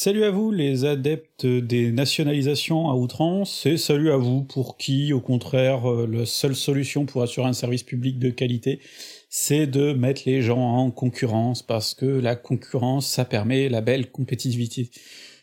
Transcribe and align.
Salut 0.00 0.22
à 0.22 0.30
vous 0.30 0.52
les 0.52 0.84
adeptes 0.84 1.44
des 1.44 1.90
nationalisations 1.90 2.88
à 2.88 2.94
outrance, 2.94 3.66
et 3.66 3.76
salut 3.76 4.12
à 4.12 4.16
vous 4.16 4.44
pour 4.44 4.76
qui, 4.76 5.12
au 5.12 5.20
contraire, 5.20 5.90
euh, 5.90 6.06
la 6.06 6.24
seule 6.24 6.54
solution 6.54 7.04
pour 7.04 7.20
assurer 7.20 7.48
un 7.48 7.52
service 7.52 7.82
public 7.82 8.20
de 8.20 8.30
qualité, 8.30 8.78
c'est 9.28 9.66
de 9.66 9.92
mettre 9.92 10.22
les 10.24 10.40
gens 10.40 10.60
en 10.60 10.92
concurrence, 10.92 11.64
parce 11.64 11.94
que 11.94 12.06
la 12.06 12.36
concurrence, 12.36 13.08
ça 13.08 13.24
permet 13.24 13.68
la 13.68 13.80
belle 13.80 14.08
compétitivité. 14.12 14.88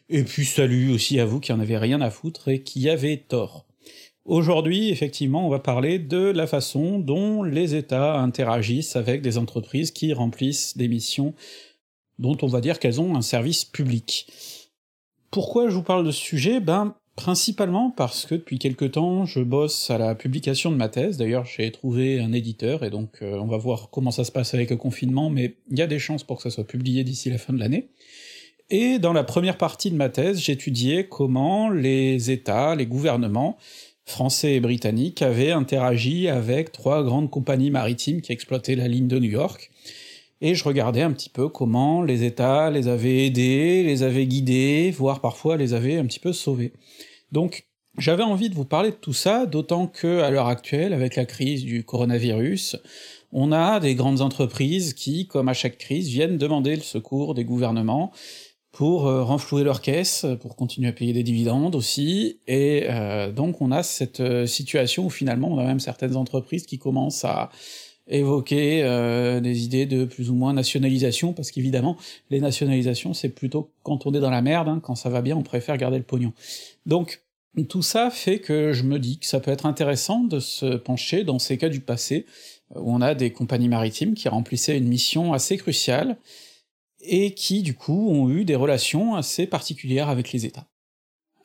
Et 0.08 0.24
puis 0.24 0.46
salut 0.46 0.90
aussi 0.90 1.20
à 1.20 1.26
vous 1.26 1.42
qui 1.42 1.52
en 1.52 1.60
avez 1.60 1.78
rien 1.78 2.00
à 2.00 2.10
foutre 2.10 2.48
et 2.48 2.64
qui 2.64 2.90
avez 2.90 3.18
tort. 3.18 3.66
Aujourd'hui, 4.24 4.90
effectivement, 4.90 5.46
on 5.46 5.50
va 5.50 5.60
parler 5.60 6.00
de 6.00 6.32
la 6.32 6.48
façon 6.48 6.98
dont 6.98 7.44
les 7.44 7.76
États 7.76 8.20
interagissent 8.20 8.96
avec 8.96 9.22
des 9.22 9.38
entreprises 9.38 9.92
qui 9.92 10.14
remplissent 10.14 10.78
des 10.78 10.88
missions 10.88 11.34
dont 12.20 12.38
on 12.42 12.48
va 12.48 12.62
dire 12.62 12.80
qu'elles 12.80 13.02
ont 13.02 13.16
un 13.16 13.22
service 13.22 13.66
public. 13.66 14.28
Pourquoi 15.32 15.70
je 15.70 15.76
vous 15.76 15.84
parle 15.84 16.06
de 16.06 16.12
ce 16.12 16.22
sujet? 16.22 16.60
Ben, 16.60 16.96
principalement 17.16 17.92
parce 17.92 18.26
que 18.26 18.36
depuis 18.36 18.60
quelque 18.60 18.86
temps, 18.86 19.26
je 19.26 19.40
bosse 19.40 19.90
à 19.90 19.98
la 19.98 20.16
publication 20.16 20.72
de 20.72 20.76
ma 20.76 20.90
thèse, 20.90 21.18
d'ailleurs 21.18 21.46
j'ai 21.46 21.72
trouvé 21.72 22.20
un 22.20 22.34
éditeur, 22.34 22.84
et 22.84 22.90
donc 22.90 23.20
euh, 23.22 23.38
on 23.40 23.48
va 23.48 23.58
voir 23.58 23.90
comment 23.90 24.12
ça 24.12 24.24
se 24.24 24.32
passe 24.32 24.54
avec 24.54 24.70
le 24.70 24.78
confinement, 24.78 25.30
mais 25.30 25.56
il 25.72 25.80
y 25.80 25.82
a 25.82 25.88
des 25.88 26.00
chances 26.00 26.24
pour 26.24 26.38
que 26.38 26.44
ça 26.44 26.50
soit 26.50 26.68
publié 26.68 27.04
d'ici 27.04 27.30
la 27.30 27.38
fin 27.38 27.54
de 27.54 27.60
l'année. 27.60 27.90
Et 28.70 29.00
dans 29.00 29.14
la 29.14 29.24
première 29.24 29.58
partie 29.58 29.92
de 29.92 29.96
ma 29.96 30.10
thèse, 30.10 30.40
j'étudiais 30.40 31.08
comment 31.08 31.70
les 31.70 32.32
États, 32.32 32.76
les 32.76 32.88
gouvernements, 32.88 33.58
français 34.06 34.56
et 34.56 34.60
britanniques, 34.60 35.22
avaient 35.22 35.52
interagi 35.52 36.28
avec 36.28 36.72
trois 36.72 37.04
grandes 37.04 37.30
compagnies 37.30 37.72
maritimes 37.72 38.22
qui 38.22 38.32
exploitaient 38.32 38.76
la 38.76 38.88
ligne 38.88 39.08
de 39.08 39.20
New 39.20 39.30
York, 39.30 39.72
et 40.46 40.54
je 40.54 40.64
regardais 40.64 41.02
un 41.02 41.12
petit 41.12 41.30
peu 41.30 41.50
comment 41.50 42.04
les 42.04 42.24
États 42.24 42.70
les 42.70 42.88
avaient 42.88 43.26
aidés, 43.26 43.82
les 43.82 44.04
avaient 44.04 44.28
guidés, 44.28 44.94
voire 44.96 45.20
parfois 45.20 45.58
les 45.58 45.74
avaient 45.74 45.98
un 45.98 46.06
petit 46.06 46.20
peu 46.20 46.34
sauvés. 46.34 46.72
Donc 47.32 47.66
j'avais 47.98 48.22
envie 48.22 48.50
de 48.50 48.54
vous 48.54 48.64
parler 48.64 48.92
de 48.92 48.96
tout 48.96 49.12
ça, 49.12 49.48
d'autant 49.48 49.88
que 49.88 50.22
à 50.22 50.30
l'heure 50.30 50.48
actuelle, 50.48 50.94
avec 50.94 51.16
la 51.16 51.26
crise 51.26 51.66
du 51.66 51.84
coronavirus, 51.84 52.78
on 53.32 53.52
a 53.52 53.80
des 53.80 53.96
grandes 53.96 54.22
entreprises 54.22 54.94
qui, 54.94 55.26
comme 55.26 55.50
à 55.50 55.54
chaque 55.54 55.80
crise, 55.80 56.10
viennent 56.10 56.38
demander 56.38 56.76
le 56.76 56.84
secours 56.84 57.34
des 57.34 57.44
gouvernements 57.44 58.12
pour 58.72 59.08
euh, 59.08 59.24
renflouer 59.24 59.64
leurs 59.64 59.82
caisses, 59.82 60.28
pour 60.42 60.56
continuer 60.56 60.90
à 60.90 60.92
payer 60.92 61.14
des 61.14 61.24
dividendes 61.24 61.74
aussi, 61.74 62.40
et 62.46 62.84
euh, 62.90 63.32
donc 63.32 63.62
on 63.62 63.72
a 63.72 63.82
cette 63.82 64.20
euh, 64.20 64.46
situation 64.46 65.08
où 65.08 65.10
finalement 65.10 65.48
on 65.48 65.58
a 65.58 65.64
même 65.64 65.80
certaines 65.80 66.16
entreprises 66.16 66.68
qui 66.68 66.78
commencent 66.78 67.26
à 67.26 67.50
évoquer 68.08 68.84
euh, 68.84 69.40
des 69.40 69.64
idées 69.64 69.86
de 69.86 70.06
plus 70.06 70.30
ou 70.30 70.36
moins 70.36 70.54
nationalisation, 70.54 71.34
parce 71.34 71.52
qu'évidemment, 71.52 71.98
les 72.30 72.40
nationalisations, 72.40 73.14
c'est 73.14 73.30
plutôt 73.30 73.72
quand 73.84 74.06
on 74.06 74.14
est 74.14 74.20
dans 74.20 74.30
la 74.30 74.42
merde, 74.42 74.68
hein, 74.68 74.80
quand 74.82 74.96
ça 74.96 75.10
va 75.10 75.22
bien, 75.22 75.36
on 75.36 75.44
préfère 75.44 75.78
garder 75.78 75.98
le 75.98 76.04
pognon. 76.04 76.34
Donc, 76.86 77.22
tout 77.70 77.82
ça 77.82 78.10
fait 78.10 78.40
que 78.40 78.74
je 78.74 78.84
me 78.84 79.00
dis 79.00 79.18
que 79.18 79.26
ça 79.26 79.40
peut 79.40 79.52
être 79.52 79.66
intéressant 79.66 80.22
de 80.22 80.40
se 80.40 80.76
pencher 80.76 81.24
dans 81.24 81.40
ces 81.40 81.58
cas 81.58 81.70
du 81.70 81.80
passé, 81.80 82.26
où 82.76 82.94
on 82.94 83.02
a 83.02 83.16
des 83.16 83.32
compagnies 83.32 83.70
maritimes 83.70 84.14
qui 84.14 84.28
remplissaient 84.28 84.78
une 84.78 84.88
mission 84.88 85.34
assez 85.34 85.58
cruciale, 85.58 86.18
et 87.02 87.34
qui, 87.34 87.62
du 87.62 87.76
coup, 87.76 88.10
ont 88.10 88.30
eu 88.30 88.46
des 88.46 88.56
relations 88.56 89.16
assez 89.16 89.48
particulières 89.48 90.10
avec 90.10 90.32
les 90.32 90.46
États. 90.46 90.68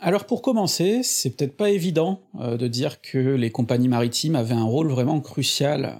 Alors 0.02 0.24
pour 0.24 0.40
commencer, 0.40 1.02
c'est 1.02 1.36
peut-être 1.36 1.56
pas 1.56 1.68
évident 1.68 2.22
euh, 2.40 2.56
de 2.56 2.68
dire 2.68 3.02
que 3.02 3.18
les 3.18 3.50
compagnies 3.50 3.88
maritimes 3.88 4.34
avaient 4.34 4.54
un 4.54 4.64
rôle 4.64 4.88
vraiment 4.88 5.20
crucial 5.20 5.98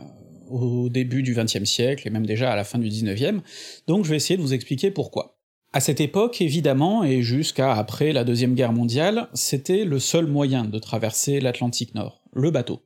au 0.51 0.89
début 0.89 1.23
du 1.23 1.35
XXe 1.35 1.65
siècle, 1.65 2.07
et 2.07 2.11
même 2.11 2.27
déjà 2.27 2.53
à 2.53 2.57
la 2.57 2.65
fin 2.65 2.79
du 2.79 2.89
XIXe, 2.89 3.41
donc 3.87 4.05
je 4.05 4.11
vais 4.11 4.17
essayer 4.17 4.37
de 4.37 4.43
vous 4.43 4.55
expliquer 4.55 4.91
pourquoi. 4.91 5.39
À 5.73 5.81
cette 5.81 6.01
époque, 6.01 6.41
évidemment, 6.41 7.05
et 7.05 7.23
jusqu'à 7.23 7.75
après 7.75 8.13
la 8.13 8.25
Deuxième 8.25 8.55
Guerre 8.55 8.73
mondiale, 8.73 9.29
c'était 9.35 9.85
le 9.85 10.01
seul 10.01 10.27
moyen 10.27 10.65
de 10.65 10.79
traverser 10.79 11.41
l'Atlantique 11.41 11.95
Nord, 11.95 12.23
le 12.33 12.51
bateau. 12.51 12.81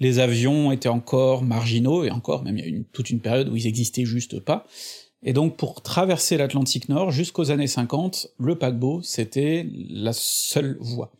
Les 0.00 0.18
avions 0.18 0.72
étaient 0.72 0.88
encore 0.88 1.42
marginaux, 1.42 2.04
et 2.04 2.10
encore, 2.10 2.42
même 2.42 2.58
il 2.58 2.64
y 2.64 2.64
a 2.64 2.68
une, 2.68 2.84
toute 2.84 3.10
une 3.10 3.20
période 3.20 3.48
où 3.48 3.56
ils 3.56 3.66
existaient 3.66 4.04
juste 4.04 4.40
pas, 4.40 4.66
et 5.22 5.32
donc 5.32 5.56
pour 5.56 5.82
traverser 5.82 6.36
l'Atlantique 6.36 6.88
Nord 6.88 7.10
jusqu'aux 7.10 7.50
années 7.50 7.66
50, 7.66 8.28
le 8.38 8.56
paquebot, 8.56 9.02
c'était 9.02 9.66
la 9.90 10.12
seule 10.12 10.76
voie. 10.80 11.12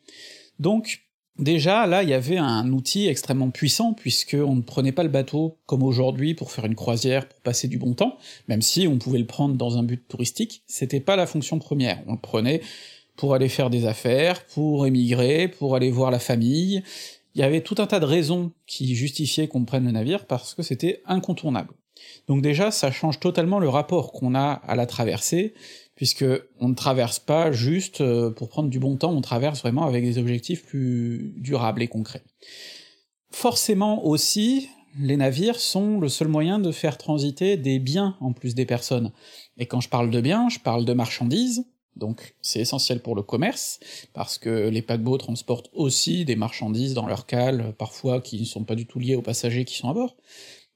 Donc 0.58 1.05
Déjà, 1.38 1.86
là, 1.86 2.02
il 2.02 2.08
y 2.08 2.14
avait 2.14 2.38
un 2.38 2.72
outil 2.72 3.08
extrêmement 3.08 3.50
puissant, 3.50 3.92
puisqu'on 3.92 4.56
ne 4.56 4.62
prenait 4.62 4.92
pas 4.92 5.02
le 5.02 5.10
bateau 5.10 5.58
comme 5.66 5.82
aujourd'hui 5.82 6.34
pour 6.34 6.50
faire 6.50 6.64
une 6.64 6.74
croisière, 6.74 7.28
pour 7.28 7.40
passer 7.40 7.68
du 7.68 7.76
bon 7.76 7.92
temps, 7.92 8.16
même 8.48 8.62
si 8.62 8.86
on 8.86 8.98
pouvait 8.98 9.18
le 9.18 9.26
prendre 9.26 9.54
dans 9.54 9.76
un 9.76 9.82
but 9.82 10.08
touristique, 10.08 10.62
c'était 10.66 11.00
pas 11.00 11.16
la 11.16 11.26
fonction 11.26 11.58
première, 11.58 12.02
on 12.06 12.12
le 12.12 12.20
prenait 12.20 12.62
pour 13.16 13.34
aller 13.34 13.48
faire 13.48 13.70
des 13.70 13.86
affaires, 13.86 14.46
pour 14.46 14.86
émigrer, 14.86 15.48
pour 15.48 15.76
aller 15.76 15.90
voir 15.90 16.10
la 16.10 16.18
famille, 16.18 16.82
il 17.34 17.40
y 17.40 17.44
avait 17.44 17.60
tout 17.60 17.74
un 17.78 17.86
tas 17.86 18.00
de 18.00 18.06
raisons 18.06 18.52
qui 18.66 18.94
justifiaient 18.94 19.46
qu'on 19.46 19.66
prenne 19.66 19.84
le 19.84 19.90
navire 19.90 20.24
parce 20.26 20.54
que 20.54 20.62
c'était 20.62 21.02
incontournable. 21.04 21.74
Donc 22.28 22.40
déjà, 22.40 22.70
ça 22.70 22.90
change 22.90 23.20
totalement 23.20 23.58
le 23.58 23.68
rapport 23.68 24.12
qu'on 24.12 24.34
a 24.34 24.52
à 24.52 24.74
la 24.74 24.86
traversée, 24.86 25.52
puisque 25.96 26.24
on 26.60 26.68
ne 26.68 26.74
traverse 26.74 27.18
pas 27.18 27.50
juste 27.50 28.00
euh, 28.00 28.30
pour 28.30 28.48
prendre 28.48 28.68
du 28.68 28.78
bon 28.78 28.96
temps, 28.96 29.12
on 29.12 29.22
traverse 29.22 29.60
vraiment 29.60 29.86
avec 29.86 30.04
des 30.04 30.18
objectifs 30.18 30.64
plus 30.64 31.34
durables 31.38 31.82
et 31.82 31.88
concrets. 31.88 32.22
Forcément 33.32 34.04
aussi, 34.06 34.68
les 34.98 35.16
navires 35.16 35.58
sont 35.58 35.98
le 35.98 36.08
seul 36.08 36.28
moyen 36.28 36.58
de 36.58 36.70
faire 36.70 36.98
transiter 36.98 37.56
des 37.56 37.78
biens 37.78 38.16
en 38.20 38.32
plus 38.32 38.54
des 38.54 38.66
personnes. 38.66 39.10
Et 39.58 39.66
quand 39.66 39.80
je 39.80 39.88
parle 39.88 40.10
de 40.10 40.20
biens, 40.20 40.48
je 40.48 40.58
parle 40.58 40.84
de 40.84 40.92
marchandises, 40.92 41.66
donc 41.96 42.34
c'est 42.42 42.60
essentiel 42.60 43.00
pour 43.00 43.16
le 43.16 43.22
commerce, 43.22 43.80
parce 44.12 44.38
que 44.38 44.68
les 44.68 44.82
paquebots 44.82 45.18
transportent 45.18 45.70
aussi 45.72 46.24
des 46.24 46.36
marchandises 46.36 46.94
dans 46.94 47.06
leur 47.06 47.26
cale, 47.26 47.74
parfois 47.78 48.20
qui 48.20 48.40
ne 48.40 48.44
sont 48.44 48.64
pas 48.64 48.74
du 48.74 48.86
tout 48.86 48.98
liées 48.98 49.16
aux 49.16 49.22
passagers 49.22 49.64
qui 49.64 49.76
sont 49.76 49.88
à 49.88 49.94
bord, 49.94 50.16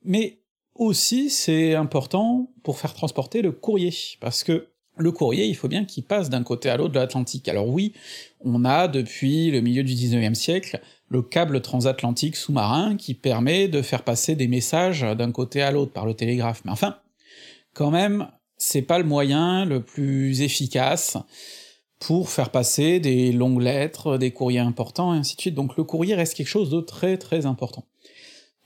mais 0.02 0.41
aussi 0.75 1.28
c'est 1.28 1.75
important 1.75 2.50
pour 2.62 2.78
faire 2.78 2.94
transporter 2.94 3.42
le 3.42 3.52
courrier, 3.52 3.94
parce 4.20 4.44
que 4.44 4.69
le 5.00 5.12
courrier, 5.12 5.47
il 5.47 5.56
faut 5.56 5.69
bien 5.69 5.84
qu'il 5.84 6.05
passe 6.05 6.31
d'un 6.31 6.43
côté 6.43 6.69
à 6.69 6.77
l'autre 6.77 6.93
de 6.93 6.99
l'Atlantique. 6.99 7.49
Alors 7.49 7.69
oui, 7.69 7.93
on 8.41 8.65
a 8.65 8.88
depuis 8.88 9.50
le 9.50 9.61
milieu 9.61 9.83
du 9.83 9.94
19e 9.94 10.34
siècle 10.34 10.81
le 11.09 11.22
câble 11.22 11.61
transatlantique 11.61 12.37
sous-marin 12.37 12.97
qui 12.97 13.15
permet 13.15 13.66
de 13.66 13.83
faire 13.83 14.05
passer 14.05 14.37
des 14.37 14.47
messages 14.47 15.00
d'un 15.00 15.33
côté 15.33 15.61
à 15.61 15.72
l'autre 15.72 15.93
par 15.93 16.06
le 16.06 16.15
télégraphe. 16.15 16.62
Mais 16.65 16.71
enfin, 16.71 16.99
quand 17.75 17.91
même, 17.91 18.28
c'est 18.56 18.83
pas 18.83 18.99
le 18.99 19.05
moyen 19.05 19.65
le 19.65 19.83
plus 19.83 20.41
efficace 20.43 21.17
pour 21.99 22.31
faire 22.31 22.50
passer 22.50 23.00
des 23.00 23.32
longues 23.32 23.61
lettres, 23.61 24.19
des 24.19 24.31
courriers 24.31 24.61
importants, 24.61 25.15
et 25.15 25.19
ainsi 25.19 25.37
de 25.37 25.41
suite. 25.41 25.55
Donc 25.55 25.77
le 25.77 25.84
courrier 25.84 26.15
reste 26.15 26.34
quelque 26.34 26.47
chose 26.47 26.71
de 26.71 26.81
très 26.81 27.19
très 27.19 27.44
important. 27.44 27.84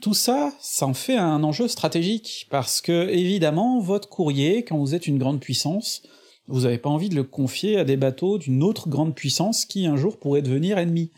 Tout 0.01 0.15
ça, 0.15 0.53
ça 0.61 0.87
en 0.87 0.95
fait 0.95 1.17
un 1.17 1.43
enjeu 1.43 1.67
stratégique, 1.67 2.47
parce 2.51 2.81
que 2.81 3.09
évidemment, 3.09 3.81
votre 3.81 4.09
courrier, 4.09 4.65
quand 4.65 4.77
vous 4.77 4.95
êtes 4.95 5.07
une 5.07 5.19
grande 5.19 5.41
puissance, 5.41 6.03
vous 6.47 6.63
n'avez 6.63 6.79
pas 6.79 6.91
envie 6.91 7.09
de 7.09 7.15
le 7.15 7.25
confier 7.25 7.79
à 7.79 7.85
des 7.85 7.97
bateaux 7.97 8.39
d'une 8.39 8.63
autre 8.63 8.89
grande 8.89 9.15
puissance 9.15 9.65
qui 9.65 9.87
un 9.87 9.97
jour 9.97 10.19
pourrait 10.19 10.43
devenir 10.43 10.79
ennemi. 10.79 11.11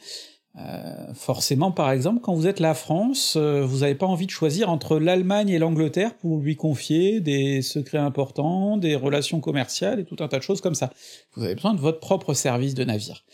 Euh, 0.58 1.12
forcément, 1.12 1.70
par 1.70 1.90
exemple, 1.90 2.20
quand 2.22 2.34
vous 2.34 2.46
êtes 2.46 2.60
la 2.60 2.72
France, 2.72 3.34
euh, 3.36 3.64
vous 3.66 3.80
n'avez 3.80 3.94
pas 3.94 4.06
envie 4.06 4.24
de 4.24 4.30
choisir 4.30 4.70
entre 4.70 4.98
l'Allemagne 4.98 5.50
et 5.50 5.58
l'Angleterre 5.58 6.14
pour 6.14 6.38
lui 6.38 6.56
confier 6.56 7.20
des 7.20 7.60
secrets 7.60 7.98
importants, 7.98 8.78
des 8.78 8.96
relations 8.96 9.40
commerciales 9.40 10.00
et 10.00 10.04
tout 10.04 10.16
un 10.20 10.28
tas 10.28 10.38
de 10.38 10.42
choses 10.42 10.62
comme 10.62 10.74
ça. 10.74 10.90
Vous 11.34 11.42
avez 11.42 11.54
besoin 11.54 11.74
de 11.74 11.80
votre 11.80 12.00
propre 12.00 12.32
service 12.32 12.74
de 12.74 12.84
navire. 12.84 13.24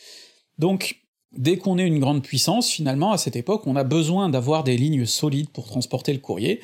Donc, 0.59 1.03
Dès 1.35 1.57
qu'on 1.57 1.79
est 1.79 1.87
une 1.87 1.99
grande 1.99 2.23
puissance, 2.23 2.69
finalement, 2.69 3.11
à 3.11 3.17
cette 3.17 3.37
époque, 3.37 3.67
on 3.67 3.75
a 3.75 3.85
besoin 3.85 4.29
d'avoir 4.29 4.65
des 4.65 4.77
lignes 4.77 5.07
solides 5.07 5.49
pour 5.49 5.67
transporter 5.67 6.13
le 6.13 6.19
courrier. 6.19 6.61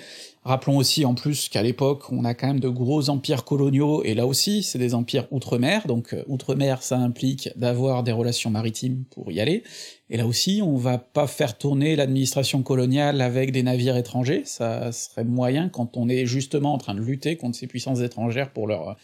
Rappelons 0.48 0.78
aussi 0.78 1.04
en 1.04 1.12
plus 1.12 1.50
qu'à 1.50 1.62
l'époque, 1.62 2.10
on 2.10 2.24
a 2.24 2.32
quand 2.32 2.46
même 2.46 2.58
de 2.58 2.70
gros 2.70 3.10
empires 3.10 3.44
coloniaux, 3.44 4.02
et 4.02 4.14
là 4.14 4.26
aussi, 4.26 4.62
c'est 4.62 4.78
des 4.78 4.94
empires 4.94 5.26
outre-mer, 5.30 5.86
donc 5.86 6.14
euh, 6.14 6.24
outre-mer, 6.26 6.82
ça 6.82 6.96
implique 6.96 7.50
d'avoir 7.56 8.02
des 8.02 8.12
relations 8.12 8.48
maritimes 8.48 9.04
pour 9.10 9.30
y 9.30 9.40
aller, 9.40 9.62
et 10.08 10.16
là 10.16 10.26
aussi, 10.26 10.62
on 10.64 10.78
va 10.78 10.96
pas 10.96 11.26
faire 11.26 11.58
tourner 11.58 11.96
l'administration 11.96 12.62
coloniale 12.62 13.20
avec 13.20 13.52
des 13.52 13.62
navires 13.62 13.98
étrangers, 13.98 14.40
ça 14.46 14.90
serait 14.90 15.24
moyen 15.24 15.68
quand 15.68 15.98
on 15.98 16.08
est 16.08 16.24
justement 16.24 16.72
en 16.72 16.78
train 16.78 16.94
de 16.94 17.02
lutter 17.02 17.36
contre 17.36 17.58
ces 17.58 17.66
puissances 17.66 18.00
étrangères 18.00 18.50
pour 18.50 18.66
leur 18.66 18.96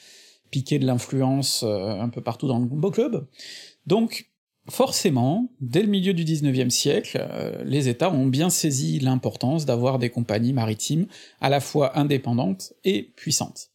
piquer 0.50 0.78
de 0.78 0.86
l'influence 0.86 1.62
euh, 1.62 2.00
un 2.00 2.08
peu 2.08 2.22
partout 2.22 2.48
dans 2.48 2.58
le 2.58 2.64
beau 2.64 2.90
club. 2.90 3.26
Donc, 3.86 4.30
Forcément, 4.70 5.50
dès 5.60 5.82
le 5.82 5.88
milieu 5.88 6.14
du 6.14 6.24
XIXe 6.24 6.74
siècle, 6.74 7.18
euh, 7.20 7.62
les 7.64 7.88
États 7.88 8.10
ont 8.10 8.26
bien 8.26 8.48
saisi 8.48 8.98
l'importance 8.98 9.66
d'avoir 9.66 9.98
des 9.98 10.08
compagnies 10.08 10.54
maritimes 10.54 11.06
à 11.42 11.50
la 11.50 11.60
fois 11.60 11.98
indépendantes 11.98 12.72
et 12.82 13.12
puissantes. 13.14 13.68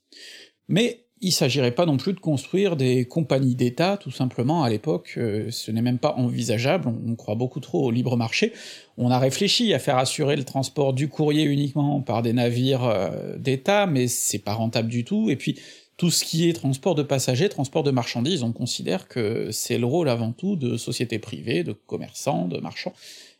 Mais 0.67 1.05
il 1.21 1.31
s'agirait 1.31 1.75
pas 1.75 1.85
non 1.85 1.97
plus 1.97 2.13
de 2.13 2.19
construire 2.19 2.75
des 2.75 3.05
compagnies 3.05 3.55
d'État, 3.55 3.97
tout 3.97 4.11
simplement, 4.11 4.63
à 4.63 4.69
l'époque, 4.69 5.15
euh, 5.17 5.51
ce 5.51 5.69
n'est 5.71 5.81
même 5.81 5.99
pas 5.99 6.13
envisageable, 6.13 6.87
on, 6.87 7.15
croit 7.15 7.35
beaucoup 7.35 7.59
trop 7.59 7.85
au 7.85 7.91
libre 7.91 8.15
marché, 8.15 8.53
on 8.97 9.11
a 9.11 9.19
réfléchi 9.19 9.73
à 9.73 9.79
faire 9.79 9.97
assurer 9.97 10.35
le 10.37 10.43
transport 10.43 10.93
du 10.93 11.09
courrier 11.09 11.43
uniquement 11.43 12.01
par 12.01 12.21
des 12.21 12.33
navires 12.33 12.85
euh, 12.85 13.37
d'État, 13.37 13.85
mais 13.85 14.07
c'est 14.07 14.39
pas 14.39 14.53
rentable 14.53 14.87
du 14.87 15.03
tout, 15.03 15.29
et 15.29 15.35
puis 15.35 15.59
tout 15.99 16.11
ce 16.11 16.23
qui 16.23 16.47
est 16.47 16.53
transport 16.53 16.95
de 16.95 17.03
passagers, 17.03 17.49
transport 17.49 17.83
de 17.83 17.91
marchandises, 17.91 18.41
on 18.41 18.53
considère 18.53 19.09
que 19.09 19.51
c'est 19.51 19.77
le 19.77 19.85
rôle 19.85 20.07
avant 20.07 20.31
tout 20.31 20.55
de 20.55 20.77
sociétés 20.77 21.19
privées, 21.19 21.65
de 21.65 21.73
commerçants, 21.73 22.47
de 22.47 22.57
marchands, 22.57 22.93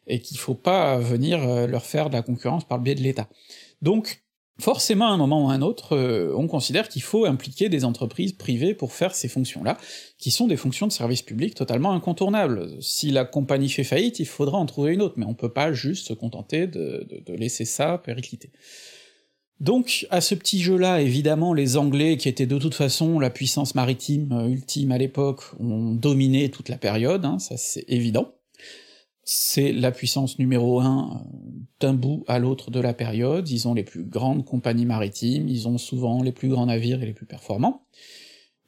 et 0.07 0.19
qu'il 0.19 0.37
faut 0.37 0.55
pas 0.55 0.97
venir 0.97 1.41
euh, 1.41 1.67
leur 1.67 1.85
faire 1.85 2.09
de 2.09 2.15
la 2.15 2.21
concurrence 2.21 2.65
par 2.65 2.77
le 2.77 2.83
biais 2.83 2.95
de 2.95 3.01
l'État. 3.01 3.29
Donc, 3.81 4.23
forcément, 4.59 5.07
à 5.07 5.11
un 5.11 5.17
moment 5.17 5.45
ou 5.45 5.49
à 5.49 5.53
un 5.53 5.61
autre, 5.61 5.95
euh, 5.95 6.33
on 6.35 6.47
considère 6.47 6.89
qu'il 6.89 7.01
faut 7.01 7.23
impliquer 7.23 7.69
des 7.69 7.85
entreprises 7.85 8.33
privées 8.33 8.73
pour 8.73 8.91
faire 8.91 9.15
ces 9.15 9.29
fonctions-là, 9.29 9.77
qui 10.17 10.29
sont 10.29 10.45
des 10.45 10.57
fonctions 10.57 10.85
de 10.85 10.91
service 10.91 11.21
public 11.21 11.55
totalement 11.55 11.93
incontournables. 11.93 12.71
Si 12.81 13.09
la 13.09 13.23
compagnie 13.23 13.69
fait 13.69 13.85
faillite, 13.85 14.19
il 14.19 14.27
faudra 14.27 14.57
en 14.57 14.65
trouver 14.65 14.95
une 14.95 15.01
autre, 15.01 15.15
mais 15.15 15.25
on 15.25 15.33
peut 15.33 15.53
pas 15.53 15.71
juste 15.71 16.07
se 16.07 16.13
contenter 16.13 16.67
de, 16.67 17.07
de 17.25 17.33
laisser 17.33 17.63
ça 17.63 17.97
péricliter. 17.99 18.51
Donc, 19.59 20.07
à 20.09 20.21
ce 20.21 20.35
petit 20.35 20.61
jeu-là, 20.61 21.01
évidemment, 21.01 21.53
les 21.53 21.75
Anglais, 21.75 22.15
qui 22.15 22.29
étaient 22.29 22.45
de 22.45 22.57
toute 22.57 22.75
façon 22.75 23.19
la 23.19 23.29
puissance 23.29 23.75
maritime 23.75 24.31
euh, 24.31 24.47
ultime 24.47 24.91
à 24.91 24.97
l'époque, 24.97 25.43
ont 25.59 25.91
dominé 25.91 26.49
toute 26.49 26.69
la 26.69 26.77
période, 26.77 27.25
hein, 27.25 27.39
ça 27.39 27.57
c'est 27.57 27.83
évident. 27.89 28.33
C'est 29.25 29.73
la 29.73 29.91
puissance 29.91 30.39
numéro 30.39 30.79
un 30.79 31.23
euh, 31.25 31.29
d'un 31.81 31.93
bout 31.93 32.23
à 32.27 32.39
l'autre 32.39 32.71
de 32.71 32.79
la 32.79 32.93
période, 32.93 33.49
ils 33.49 33.67
ont 33.67 33.73
les 33.73 33.83
plus 33.83 34.03
grandes 34.03 34.45
compagnies 34.45 34.85
maritimes, 34.85 35.49
ils 35.49 35.67
ont 35.67 35.77
souvent 35.77 36.23
les 36.23 36.31
plus 36.31 36.47
grands 36.47 36.67
navires 36.67 37.03
et 37.03 37.05
les 37.05 37.13
plus 37.13 37.25
performants. 37.25 37.83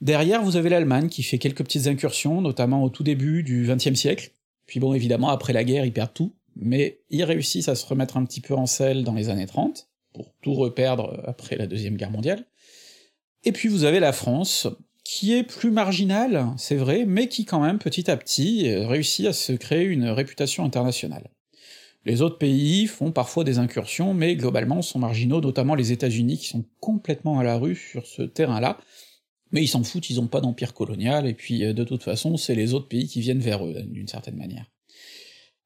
Derrière, 0.01 0.43
vous 0.43 0.57
avez 0.57 0.69
l'Allemagne 0.69 1.07
qui 1.07 1.23
fait 1.23 1.38
quelques 1.38 1.63
petites 1.63 1.88
incursions, 1.88 2.41
notamment 2.41 2.83
au 2.83 2.89
tout 2.89 3.03
début 3.03 3.43
du 3.43 3.65
XXe 3.65 3.93
siècle, 3.93 4.31
puis 4.65 4.79
bon, 4.79 4.93
évidemment, 4.93 5.29
après 5.29 5.53
la 5.53 5.63
guerre, 5.63 5.85
ils 5.85 5.93
perdent 5.93 6.13
tout, 6.13 6.33
mais 6.55 6.99
ils 7.09 7.23
réussissent 7.23 7.69
à 7.69 7.75
se 7.75 7.85
remettre 7.85 8.17
un 8.17 8.25
petit 8.25 8.41
peu 8.41 8.55
en 8.55 8.65
selle 8.65 9.03
dans 9.03 9.13
les 9.13 9.29
années 9.29 9.45
30, 9.45 9.90
pour 10.13 10.34
tout 10.42 10.54
reperdre 10.54 11.22
après 11.25 11.56
la 11.56 11.68
Deuxième 11.68 11.98
Guerre 11.98 12.12
mondiale. 12.12 12.46
Et 13.44 13.52
puis 13.52 13.69
vous 13.69 13.84
avez 13.86 14.00
la 14.00 14.13
France, 14.13 14.68
qui 15.04 15.34
est 15.34 15.44
plus 15.44 15.72
marginale, 15.72 16.48
c'est 16.58 16.75
vrai, 16.75 17.06
mais 17.06 17.28
qui 17.28 17.46
quand 17.46 17.60
même 17.60 17.80
petit 17.80 18.10
à 18.10 18.18
petit 18.18 18.74
réussit 18.75 19.25
à 19.25 19.34
se 19.34 19.54
créer 19.54 19.86
une 19.86 20.08
réputation 20.08 20.63
internationale. 20.63 21.30
Les 22.06 22.22
autres 22.22 22.38
pays 22.38 22.88
font 22.88 23.12
parfois 23.12 23.44
des 23.44 23.60
incursions, 23.60 24.13
mais 24.13 24.36
globalement 24.36 24.81
sont 24.81 25.00
marginaux, 25.00 25.42
notamment 25.42 25.75
les 25.75 25.92
États-Unis 25.92 26.38
qui 26.38 26.48
sont 26.48 26.66
complètement 26.80 27.40
à 27.40 27.44
la 27.44 27.58
rue 27.58 27.75
sur 27.75 28.08
ce 28.08 28.22
terrain-là, 28.22 28.80
mais 29.52 29.62
ils 29.63 29.68
s'en 29.68 29.84
foutent, 29.84 30.10
ils 30.10 30.19
ont 30.19 30.28
pas 30.28 30.42
d'empire 30.42 30.74
colonial, 30.74 31.28
et 31.28 31.34
puis 31.34 31.60
de 31.60 31.84
toute 31.84 32.04
façon 32.04 32.38
c'est 32.38 32.56
les 32.56 32.74
autres 32.74 32.88
pays 32.88 33.08
qui 33.08 33.22
viennent 33.22 33.40
vers 33.40 33.66
eux, 33.66 33.84
d'une 33.84 34.08
certaine 34.08 34.38
manière. 34.38 34.66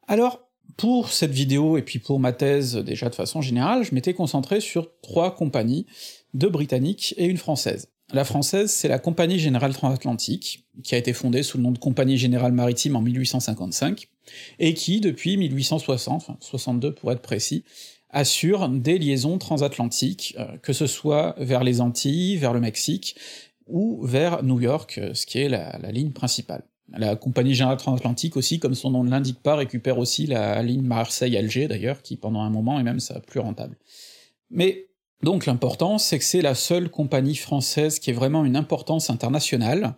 Alors, 0.07 0.44
pour 0.77 1.11
cette 1.11 1.31
vidéo 1.31 1.77
et 1.77 1.81
puis 1.81 1.99
pour 1.99 2.19
ma 2.19 2.33
thèse 2.33 2.75
déjà 2.75 3.09
de 3.09 3.15
façon 3.15 3.41
générale, 3.41 3.83
je 3.83 3.95
m'étais 3.95 4.13
concentré 4.13 4.59
sur 4.59 4.89
trois 5.01 5.35
compagnies, 5.35 5.85
deux 6.33 6.49
britanniques 6.49 7.13
et 7.17 7.25
une 7.25 7.37
française. 7.37 7.87
La 8.13 8.23
française, 8.23 8.71
c'est 8.71 8.87
la 8.87 8.99
Compagnie 8.99 9.39
Générale 9.39 9.73
Transatlantique, 9.73 10.65
qui 10.83 10.93
a 10.93 10.97
été 10.97 11.11
fondée 11.11 11.41
sous 11.41 11.57
le 11.57 11.63
nom 11.63 11.71
de 11.71 11.79
Compagnie 11.79 12.17
Générale 12.17 12.51
Maritime 12.51 12.95
en 12.95 13.01
1855, 13.01 14.07
et 14.59 14.75
qui, 14.75 15.01
depuis 15.01 15.37
1860, 15.37 16.15
enfin 16.15 16.37
62 16.39 16.93
pour 16.93 17.11
être 17.11 17.21
précis, 17.21 17.63
assure 18.11 18.69
des 18.69 18.99
liaisons 18.99 19.39
transatlantiques, 19.39 20.35
euh, 20.37 20.57
que 20.57 20.71
ce 20.71 20.85
soit 20.85 21.35
vers 21.39 21.63
les 21.63 21.81
Antilles, 21.81 22.37
vers 22.37 22.53
le 22.53 22.59
Mexique, 22.59 23.15
ou 23.67 24.05
vers 24.05 24.43
New 24.43 24.61
York, 24.61 24.99
euh, 24.99 25.13
ce 25.15 25.25
qui 25.25 25.39
est 25.39 25.49
la 25.49 25.91
ligne 25.91 26.11
principale. 26.11 26.63
La 26.93 27.15
compagnie 27.15 27.55
générale 27.55 27.77
transatlantique 27.77 28.37
aussi, 28.37 28.59
comme 28.59 28.75
son 28.75 28.91
nom 28.91 29.03
ne 29.03 29.09
l'indique 29.09 29.41
pas, 29.41 29.55
récupère 29.55 29.97
aussi 29.97 30.27
la 30.27 30.61
ligne 30.61 30.83
Marseille-Alger 30.83 31.67
d'ailleurs, 31.67 32.01
qui 32.01 32.15
pendant 32.15 32.41
un 32.41 32.49
moment 32.49 32.79
est 32.79 32.83
même 32.83 32.99
ça 32.99 33.19
plus 33.19 33.39
rentable. 33.39 33.75
Mais 34.51 34.87
donc 35.23 35.47
l'important, 35.47 35.97
c'est 35.97 36.19
que 36.19 36.25
c'est 36.25 36.41
la 36.41 36.53
seule 36.53 36.89
compagnie 36.89 37.35
française 37.35 37.99
qui 37.99 38.11
ait 38.11 38.13
vraiment 38.13 38.45
une 38.45 38.55
importance 38.55 39.09
internationale. 39.09 39.95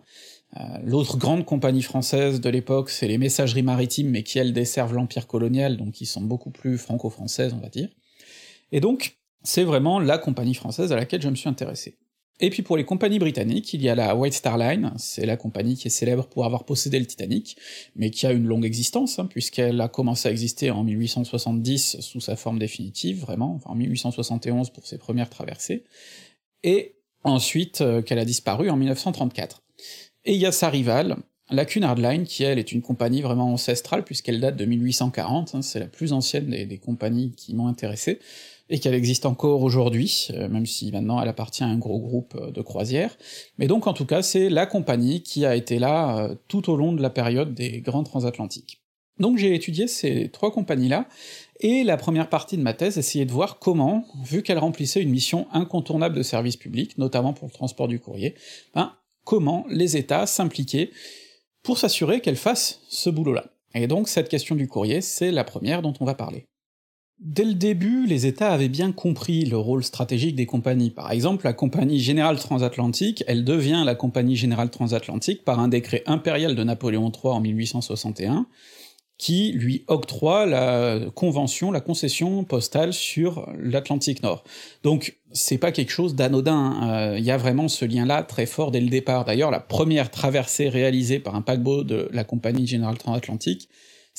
Euh, 0.56 0.62
l'autre 0.82 1.18
grande 1.18 1.44
compagnie 1.44 1.82
française 1.82 2.40
de 2.40 2.48
l'époque, 2.48 2.88
c'est 2.88 3.06
les 3.06 3.18
messageries 3.18 3.62
maritimes, 3.62 4.08
mais 4.08 4.22
qui 4.22 4.38
elles 4.38 4.54
desservent 4.54 4.94
l'empire 4.94 5.26
colonial, 5.26 5.76
donc 5.76 5.92
qui 5.92 6.06
sont 6.06 6.22
beaucoup 6.22 6.50
plus 6.50 6.78
franco-françaises, 6.78 7.52
on 7.52 7.60
va 7.60 7.68
dire. 7.68 7.90
Et 8.72 8.80
donc, 8.80 9.18
c'est 9.42 9.64
vraiment 9.64 10.00
la 10.00 10.16
compagnie 10.16 10.54
française 10.54 10.92
à 10.92 10.96
laquelle 10.96 11.20
je 11.20 11.28
me 11.28 11.34
suis 11.34 11.48
intéressé. 11.48 11.98
Et 12.40 12.50
puis 12.50 12.62
pour 12.62 12.76
les 12.76 12.84
compagnies 12.84 13.18
britanniques, 13.18 13.74
il 13.74 13.82
y 13.82 13.88
a 13.88 13.94
la 13.94 14.14
White 14.14 14.34
Star 14.34 14.58
Line, 14.58 14.92
c'est 14.96 15.26
la 15.26 15.36
compagnie 15.36 15.76
qui 15.76 15.88
est 15.88 15.90
célèbre 15.90 16.26
pour 16.26 16.44
avoir 16.44 16.64
possédé 16.64 17.00
le 17.00 17.06
Titanic, 17.06 17.56
mais 17.96 18.10
qui 18.10 18.26
a 18.26 18.32
une 18.32 18.46
longue 18.46 18.64
existence, 18.64 19.18
hein, 19.18 19.26
puisqu'elle 19.26 19.80
a 19.80 19.88
commencé 19.88 20.28
à 20.28 20.30
exister 20.30 20.70
en 20.70 20.84
1870 20.84 22.00
sous 22.00 22.20
sa 22.20 22.36
forme 22.36 22.60
définitive, 22.60 23.20
vraiment, 23.20 23.54
enfin 23.54 23.70
en 23.70 23.74
1871 23.74 24.70
pour 24.70 24.86
ses 24.86 24.98
premières 24.98 25.30
traversées, 25.30 25.84
et 26.62 26.94
ensuite 27.24 27.80
euh, 27.80 28.02
qu'elle 28.02 28.20
a 28.20 28.24
disparu 28.24 28.70
en 28.70 28.76
1934. 28.76 29.62
Et 30.24 30.34
il 30.34 30.40
y 30.40 30.46
a 30.46 30.52
sa 30.52 30.70
rivale, 30.70 31.16
la 31.50 31.64
Cunard 31.64 31.96
Line, 31.96 32.24
qui 32.24 32.44
elle 32.44 32.58
est 32.58 32.70
une 32.70 32.82
compagnie 32.82 33.22
vraiment 33.22 33.52
ancestrale, 33.52 34.04
puisqu'elle 34.04 34.38
date 34.38 34.56
de 34.56 34.64
1840, 34.64 35.54
hein, 35.54 35.62
c'est 35.62 35.80
la 35.80 35.86
plus 35.86 36.12
ancienne 36.12 36.50
des 36.50 36.78
compagnies 36.78 37.32
qui 37.32 37.54
m'ont 37.54 37.66
intéressé, 37.66 38.20
et 38.70 38.78
qu'elle 38.78 38.94
existe 38.94 39.26
encore 39.26 39.62
aujourd'hui, 39.62 40.28
euh, 40.30 40.48
même 40.48 40.66
si 40.66 40.92
maintenant 40.92 41.20
elle 41.20 41.28
appartient 41.28 41.64
à 41.64 41.66
un 41.66 41.78
gros 41.78 41.98
groupe 41.98 42.34
euh, 42.40 42.50
de 42.50 42.60
croisières. 42.60 43.16
Mais 43.58 43.66
donc 43.66 43.86
en 43.86 43.92
tout 43.92 44.06
cas, 44.06 44.22
c'est 44.22 44.48
la 44.48 44.66
compagnie 44.66 45.22
qui 45.22 45.46
a 45.46 45.54
été 45.56 45.78
là 45.78 46.18
euh, 46.18 46.34
tout 46.48 46.70
au 46.70 46.76
long 46.76 46.92
de 46.92 47.02
la 47.02 47.10
période 47.10 47.54
des 47.54 47.80
grands 47.80 48.04
transatlantiques. 48.04 48.82
Donc 49.18 49.36
j'ai 49.36 49.54
étudié 49.54 49.88
ces 49.88 50.28
trois 50.28 50.52
compagnies-là, 50.52 51.08
et 51.60 51.82
la 51.82 51.96
première 51.96 52.28
partie 52.28 52.56
de 52.56 52.62
ma 52.62 52.72
thèse 52.72 52.98
essayait 52.98 53.24
de 53.24 53.32
voir 53.32 53.58
comment, 53.58 54.04
vu 54.24 54.42
qu'elles 54.42 54.58
remplissaient 54.58 55.02
une 55.02 55.10
mission 55.10 55.48
incontournable 55.52 56.14
de 56.14 56.22
service 56.22 56.56
public, 56.56 56.96
notamment 56.98 57.32
pour 57.32 57.48
le 57.48 57.52
transport 57.52 57.88
du 57.88 57.98
courrier, 57.98 58.36
ben, 58.74 58.92
comment 59.24 59.66
les 59.68 59.96
États 59.96 60.26
s'impliquaient 60.26 60.90
pour 61.64 61.78
s'assurer 61.78 62.20
qu'elles 62.20 62.36
fassent 62.36 62.80
ce 62.88 63.10
boulot-là. 63.10 63.46
Et 63.74 63.88
donc 63.88 64.08
cette 64.08 64.28
question 64.28 64.54
du 64.54 64.68
courrier, 64.68 65.00
c'est 65.00 65.32
la 65.32 65.44
première 65.44 65.82
dont 65.82 65.94
on 66.00 66.04
va 66.04 66.14
parler. 66.14 66.46
Dès 67.20 67.44
le 67.44 67.54
début, 67.54 68.06
les 68.06 68.26
États 68.26 68.52
avaient 68.52 68.68
bien 68.68 68.92
compris 68.92 69.44
le 69.44 69.56
rôle 69.56 69.82
stratégique 69.82 70.36
des 70.36 70.46
compagnies. 70.46 70.90
Par 70.90 71.10
exemple, 71.10 71.44
la 71.46 71.52
Compagnie 71.52 71.98
Générale 71.98 72.38
Transatlantique, 72.38 73.24
elle 73.26 73.44
devient 73.44 73.82
la 73.84 73.96
Compagnie 73.96 74.36
Générale 74.36 74.70
Transatlantique 74.70 75.44
par 75.44 75.58
un 75.58 75.66
décret 75.66 76.04
impérial 76.06 76.54
de 76.54 76.62
Napoléon 76.62 77.10
III 77.10 77.32
en 77.34 77.40
1861, 77.40 78.46
qui 79.18 79.50
lui 79.50 79.82
octroie 79.88 80.46
la 80.46 81.00
convention, 81.12 81.72
la 81.72 81.80
concession 81.80 82.44
postale 82.44 82.92
sur 82.92 83.50
l'Atlantique 83.58 84.22
Nord. 84.22 84.44
Donc 84.84 85.18
c'est 85.32 85.58
pas 85.58 85.72
quelque 85.72 85.90
chose 85.90 86.14
d'anodin, 86.14 87.16
il 87.16 87.18
euh, 87.18 87.18
y 87.18 87.32
a 87.32 87.36
vraiment 87.36 87.66
ce 87.66 87.84
lien-là 87.84 88.22
très 88.22 88.46
fort 88.46 88.70
dès 88.70 88.80
le 88.80 88.90
départ. 88.90 89.24
D'ailleurs, 89.24 89.50
la 89.50 89.58
première 89.58 90.12
traversée 90.12 90.68
réalisée 90.68 91.18
par 91.18 91.34
un 91.34 91.42
paquebot 91.42 91.82
de 91.82 92.08
la 92.12 92.22
Compagnie 92.22 92.68
Générale 92.68 92.96
Transatlantique, 92.96 93.68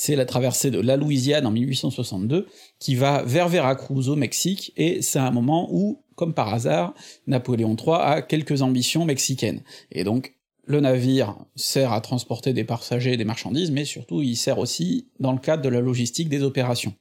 c'est 0.02 0.16
la 0.16 0.26
traversée 0.26 0.72
de 0.72 0.80
la 0.80 0.96
Louisiane 0.96 1.46
en 1.46 1.52
1862, 1.52 2.48
qui 2.80 2.96
va 2.96 3.22
vers 3.24 3.50
Veracruz 3.50 4.08
au 4.08 4.16
Mexique, 4.16 4.72
et 4.78 5.02
c'est 5.02 5.20
un 5.20 5.30
moment 5.30 5.68
où, 5.74 6.02
comme 6.16 6.34
par 6.34 6.54
hasard, 6.54 6.94
Napoléon 7.28 7.76
III 7.76 7.98
a 8.00 8.22
quelques 8.22 8.62
ambitions 8.62 9.04
mexicaines. 9.04 9.62
Et 9.92 10.06
donc, 10.06 10.36
le 10.64 10.80
navire 10.80 11.36
sert 11.58 11.92
à 11.92 12.00
transporter 12.00 12.54
des 12.54 12.64
passagers 12.64 13.12
et 13.12 13.18
des 13.18 13.26
marchandises, 13.26 13.72
mais 13.72 13.84
surtout 13.84 14.22
il 14.22 14.38
sert 14.38 14.58
aussi 14.58 15.10
dans 15.20 15.34
le 15.34 15.38
cadre 15.38 15.64
de 15.64 15.70
la 15.70 15.82
logistique 15.82 16.30
des 16.30 16.44
opérations. 16.44 16.94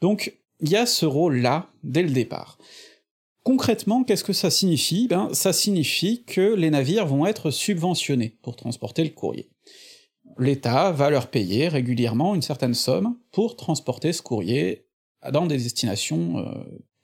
Donc, 0.00 0.36
il 0.58 0.68
y 0.68 0.74
a 0.74 0.84
ce 0.84 1.06
rôle-là 1.06 1.68
dès 1.84 2.02
le 2.02 2.10
départ. 2.10 2.58
Concrètement, 3.44 4.02
qu'est-ce 4.02 4.24
que 4.24 4.32
ça 4.32 4.50
signifie? 4.50 5.06
Ben, 5.06 5.28
ça 5.32 5.52
signifie 5.52 6.24
que 6.24 6.54
les 6.54 6.70
navires 6.70 7.06
vont 7.06 7.24
être 7.24 7.52
subventionnés 7.52 8.36
pour 8.42 8.56
transporter 8.56 9.04
le 9.04 9.10
courrier 9.10 9.51
l'État 10.38 10.92
va 10.92 11.10
leur 11.10 11.28
payer 11.28 11.68
régulièrement 11.68 12.34
une 12.34 12.42
certaine 12.42 12.74
somme 12.74 13.16
pour 13.30 13.56
transporter 13.56 14.12
ce 14.12 14.22
courrier 14.22 14.86
dans 15.30 15.46
des 15.46 15.58
destinations 15.58 16.38
euh, 16.38 16.52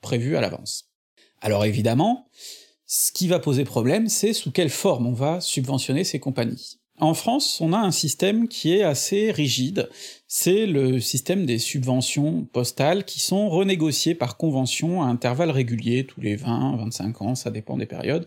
prévues 0.01 0.37
à 0.37 0.41
l'avance. 0.41 0.91
Alors 1.41 1.65
évidemment, 1.65 2.29
ce 2.87 3.13
qui 3.13 3.29
va 3.29 3.39
poser 3.39 3.65
problème, 3.65 4.09
c'est 4.09 4.33
sous 4.33 4.51
quelle 4.51 4.71
forme 4.71 5.07
on 5.07 5.13
va 5.13 5.41
subventionner 5.41 6.05
ces 6.05 6.19
compagnies. 6.19 6.79
En 7.01 7.15
France, 7.15 7.61
on 7.61 7.73
a 7.73 7.79
un 7.79 7.93
système 7.93 8.49
qui 8.49 8.75
est 8.75 8.83
assez 8.83 9.31
rigide, 9.31 9.89
c'est 10.27 10.67
le 10.67 10.99
système 10.99 11.47
des 11.47 11.59
subventions 11.59 12.45
postales 12.53 13.05
qui 13.05 13.21
sont 13.21 13.49
renégociées 13.49 14.17
par 14.17 14.37
convention 14.37 15.03
à 15.03 15.07
intervalles 15.07 15.53
réguliers, 15.53 16.07
tous 16.07 16.21
les 16.21 16.35
20, 16.35 16.77
25 16.77 17.23
ans, 17.23 17.35
ça 17.37 17.51
dépend 17.53 17.77
des 17.77 17.87
périodes, 17.87 18.27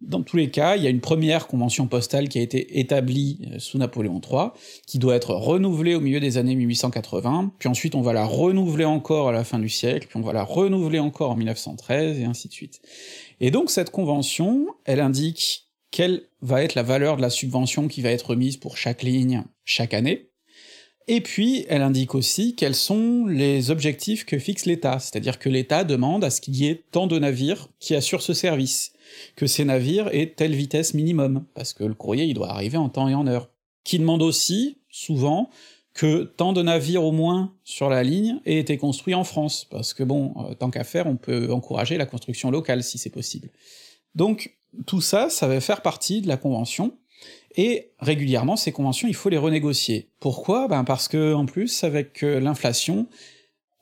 dans 0.00 0.22
tous 0.22 0.36
les 0.36 0.50
cas, 0.50 0.76
il 0.76 0.82
y 0.82 0.86
a 0.86 0.90
une 0.90 1.00
première 1.00 1.46
convention 1.46 1.86
postale 1.86 2.28
qui 2.28 2.38
a 2.38 2.42
été 2.42 2.80
établie 2.80 3.38
euh, 3.52 3.58
sous 3.58 3.76
Napoléon 3.76 4.20
III, 4.20 4.48
qui 4.86 4.98
doit 4.98 5.14
être 5.14 5.34
renouvelée 5.34 5.94
au 5.94 6.00
milieu 6.00 6.20
des 6.20 6.38
années 6.38 6.54
1880, 6.54 7.52
puis 7.58 7.68
ensuite 7.68 7.94
on 7.94 8.00
va 8.00 8.12
la 8.12 8.24
renouveler 8.24 8.86
encore 8.86 9.28
à 9.28 9.32
la 9.32 9.44
fin 9.44 9.58
du 9.58 9.68
siècle, 9.68 10.06
puis 10.08 10.18
on 10.18 10.22
va 10.22 10.32
la 10.32 10.44
renouveler 10.44 10.98
encore 10.98 11.30
en 11.30 11.36
1913, 11.36 12.18
et 12.18 12.24
ainsi 12.24 12.48
de 12.48 12.52
suite. 12.52 12.80
Et 13.40 13.50
donc 13.50 13.70
cette 13.70 13.90
convention, 13.90 14.68
elle 14.84 15.00
indique 15.00 15.66
quelle 15.90 16.22
va 16.40 16.62
être 16.62 16.74
la 16.74 16.82
valeur 16.82 17.16
de 17.16 17.22
la 17.22 17.30
subvention 17.30 17.88
qui 17.88 18.00
va 18.00 18.10
être 18.10 18.30
remise 18.30 18.56
pour 18.56 18.76
chaque 18.76 19.02
ligne 19.02 19.44
chaque 19.64 19.94
année, 19.94 20.28
Et 21.08 21.20
puis, 21.20 21.66
elle 21.68 21.82
indique 21.82 22.14
aussi 22.14 22.54
quels 22.54 22.74
sont 22.74 23.26
les 23.26 23.70
objectifs 23.70 24.24
que 24.24 24.38
fixe 24.38 24.66
l'État, 24.66 24.98
c'est-à-dire 25.00 25.38
que 25.38 25.48
l'État 25.48 25.82
demande 25.82 26.22
à 26.22 26.30
ce 26.30 26.40
qu'il 26.40 26.54
y 26.56 26.66
ait 26.68 26.84
tant 26.92 27.06
de 27.08 27.18
navires 27.18 27.68
qui 27.80 27.96
assurent 27.96 28.22
ce 28.22 28.34
service, 28.34 28.92
que 29.36 29.46
ces 29.46 29.64
navires 29.64 30.08
aient 30.12 30.34
telle 30.36 30.54
vitesse 30.54 30.94
minimum, 30.94 31.44
parce 31.54 31.72
que 31.72 31.84
le 31.84 31.94
courrier 31.94 32.24
il 32.24 32.34
doit 32.34 32.50
arriver 32.50 32.76
en 32.76 32.88
temps 32.88 33.08
et 33.08 33.14
en 33.14 33.26
heure. 33.26 33.50
Qui 33.84 33.98
demande 33.98 34.22
aussi, 34.22 34.78
souvent, 34.90 35.50
que 35.94 36.22
tant 36.22 36.52
de 36.52 36.62
navires 36.62 37.04
au 37.04 37.12
moins 37.12 37.54
sur 37.64 37.88
la 37.88 38.02
ligne 38.02 38.40
aient 38.46 38.58
été 38.58 38.76
construits 38.76 39.14
en 39.14 39.24
France, 39.24 39.66
parce 39.70 39.94
que 39.94 40.02
bon, 40.02 40.34
euh, 40.38 40.54
tant 40.54 40.70
qu'à 40.70 40.84
faire, 40.84 41.06
on 41.06 41.16
peut 41.16 41.52
encourager 41.52 41.96
la 41.96 42.06
construction 42.06 42.50
locale 42.50 42.82
si 42.82 42.98
c'est 42.98 43.10
possible. 43.10 43.50
Donc 44.14 44.56
tout 44.86 45.00
ça, 45.00 45.30
ça 45.30 45.48
va 45.48 45.60
faire 45.60 45.82
partie 45.82 46.20
de 46.20 46.28
la 46.28 46.36
convention, 46.36 46.92
et 47.56 47.90
régulièrement 47.98 48.56
ces 48.56 48.72
conventions, 48.72 49.08
il 49.08 49.14
faut 49.14 49.28
les 49.28 49.36
renégocier. 49.36 50.08
Pourquoi? 50.20 50.68
Ben 50.68 50.84
parce 50.84 51.08
que 51.08 51.34
en 51.34 51.46
plus, 51.46 51.82
avec 51.84 52.22
euh, 52.22 52.38
l'inflation, 52.38 53.08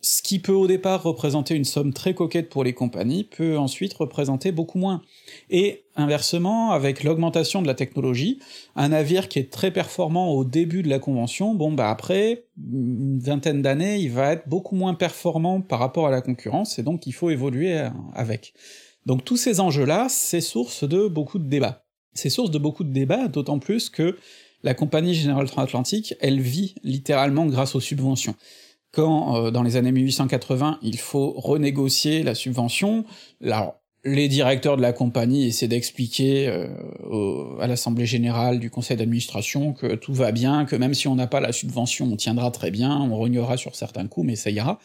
ce 0.00 0.22
qui 0.22 0.38
peut 0.38 0.52
au 0.52 0.68
départ 0.68 1.02
représenter 1.02 1.56
une 1.56 1.64
somme 1.64 1.92
très 1.92 2.14
coquette 2.14 2.48
pour 2.48 2.62
les 2.62 2.72
compagnies 2.72 3.24
peut 3.24 3.58
ensuite 3.58 3.94
représenter 3.94 4.52
beaucoup 4.52 4.78
moins. 4.78 5.02
Et 5.50 5.84
inversement, 5.96 6.70
avec 6.70 7.02
l'augmentation 7.02 7.62
de 7.62 7.66
la 7.66 7.74
technologie, 7.74 8.38
un 8.76 8.90
navire 8.90 9.28
qui 9.28 9.40
est 9.40 9.50
très 9.50 9.72
performant 9.72 10.32
au 10.32 10.44
début 10.44 10.82
de 10.82 10.88
la 10.88 11.00
convention, 11.00 11.54
bon 11.54 11.72
bah 11.72 11.90
après 11.90 12.44
une 12.56 13.18
vingtaine 13.18 13.60
d'années, 13.60 13.98
il 13.98 14.12
va 14.12 14.32
être 14.32 14.48
beaucoup 14.48 14.76
moins 14.76 14.94
performant 14.94 15.60
par 15.60 15.80
rapport 15.80 16.06
à 16.06 16.10
la 16.10 16.20
concurrence, 16.20 16.78
et 16.78 16.84
donc 16.84 17.06
il 17.06 17.12
faut 17.12 17.30
évoluer 17.30 17.78
euh, 17.78 17.90
avec. 18.14 18.54
Donc 19.04 19.24
tous 19.24 19.36
ces 19.36 19.58
enjeux-là, 19.58 20.06
c'est 20.08 20.40
source 20.40 20.84
de 20.84 21.08
beaucoup 21.08 21.40
de 21.40 21.48
débats. 21.48 21.84
C'est 22.14 22.30
source 22.30 22.50
de 22.50 22.58
beaucoup 22.58 22.84
de 22.84 22.92
débats, 22.92 23.26
d'autant 23.26 23.58
plus 23.58 23.90
que 23.90 24.16
la 24.62 24.74
compagnie 24.74 25.14
générale 25.14 25.48
transatlantique, 25.48 26.14
elle 26.20 26.40
vit 26.40 26.74
littéralement 26.82 27.46
grâce 27.46 27.74
aux 27.74 27.80
subventions 27.80 28.34
quand 28.92 29.36
euh, 29.36 29.50
dans 29.50 29.62
les 29.62 29.76
années 29.76 29.92
1880 29.92 30.78
il 30.82 30.98
faut 30.98 31.32
renégocier 31.32 32.22
la 32.22 32.34
subvention, 32.34 33.04
alors 33.42 33.76
les 34.04 34.28
directeurs 34.28 34.76
de 34.76 34.82
la 34.82 34.92
compagnie 34.92 35.46
essaient 35.46 35.68
d'expliquer 35.68 36.48
euh, 36.48 37.58
à 37.60 37.66
l'assemblée 37.66 38.06
générale 38.06 38.58
du 38.58 38.70
conseil 38.70 38.96
d'administration 38.96 39.72
que 39.72 39.94
tout 39.94 40.14
va 40.14 40.32
bien, 40.32 40.64
que 40.64 40.76
même 40.76 40.94
si 40.94 41.08
on 41.08 41.14
n'a 41.14 41.26
pas 41.26 41.40
la 41.40 41.52
subvention, 41.52 42.06
on 42.06 42.16
tiendra 42.16 42.50
très 42.50 42.70
bien, 42.70 42.96
on 42.96 43.16
rognera 43.16 43.56
sur 43.56 43.74
certains 43.74 44.06
coups, 44.06 44.26
mais 44.26 44.36
ça 44.36 44.50
ira. 44.50 44.78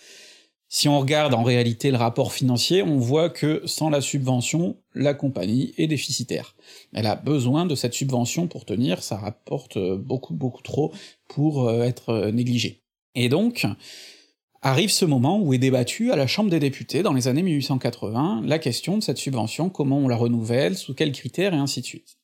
Si 0.67 0.87
on 0.89 0.99
regarde 0.99 1.35
en 1.35 1.43
réalité 1.43 1.91
le 1.91 1.97
rapport 1.97 2.33
financier, 2.33 2.81
on 2.81 2.97
voit 2.97 3.29
que 3.29 3.61
sans 3.65 3.91
la 3.91 4.01
subvention, 4.01 4.77
la 4.95 5.13
compagnie 5.13 5.73
est 5.77 5.85
déficitaire. 5.85 6.55
Elle 6.93 7.05
a 7.05 7.15
besoin 7.15 7.67
de 7.67 7.75
cette 7.75 7.93
subvention 7.93 8.47
pour 8.47 8.65
tenir, 8.65 9.03
ça 9.03 9.17
rapporte 9.17 9.77
beaucoup 9.97 10.33
beaucoup 10.33 10.63
trop 10.63 10.91
pour 11.27 11.69
euh, 11.69 11.83
être 11.83 12.31
négligé. 12.31 12.82
Et 13.15 13.29
donc, 13.29 13.65
arrive 14.61 14.91
ce 14.91 15.05
moment 15.05 15.39
où 15.39 15.53
est 15.53 15.59
débattu 15.59 16.11
à 16.11 16.15
la 16.15 16.27
Chambre 16.27 16.49
des 16.49 16.59
députés, 16.59 17.03
dans 17.03 17.13
les 17.13 17.27
années 17.27 17.43
1880, 17.43 18.43
la 18.45 18.59
question 18.59 18.97
de 18.97 19.03
cette 19.03 19.17
subvention, 19.17 19.69
comment 19.69 19.99
on 19.99 20.07
la 20.07 20.15
renouvelle, 20.15 20.77
sous 20.77 20.93
quels 20.93 21.11
critères, 21.11 21.53
et 21.53 21.57
ainsi 21.57 21.81
de 21.81 21.85
suite. 21.85 22.17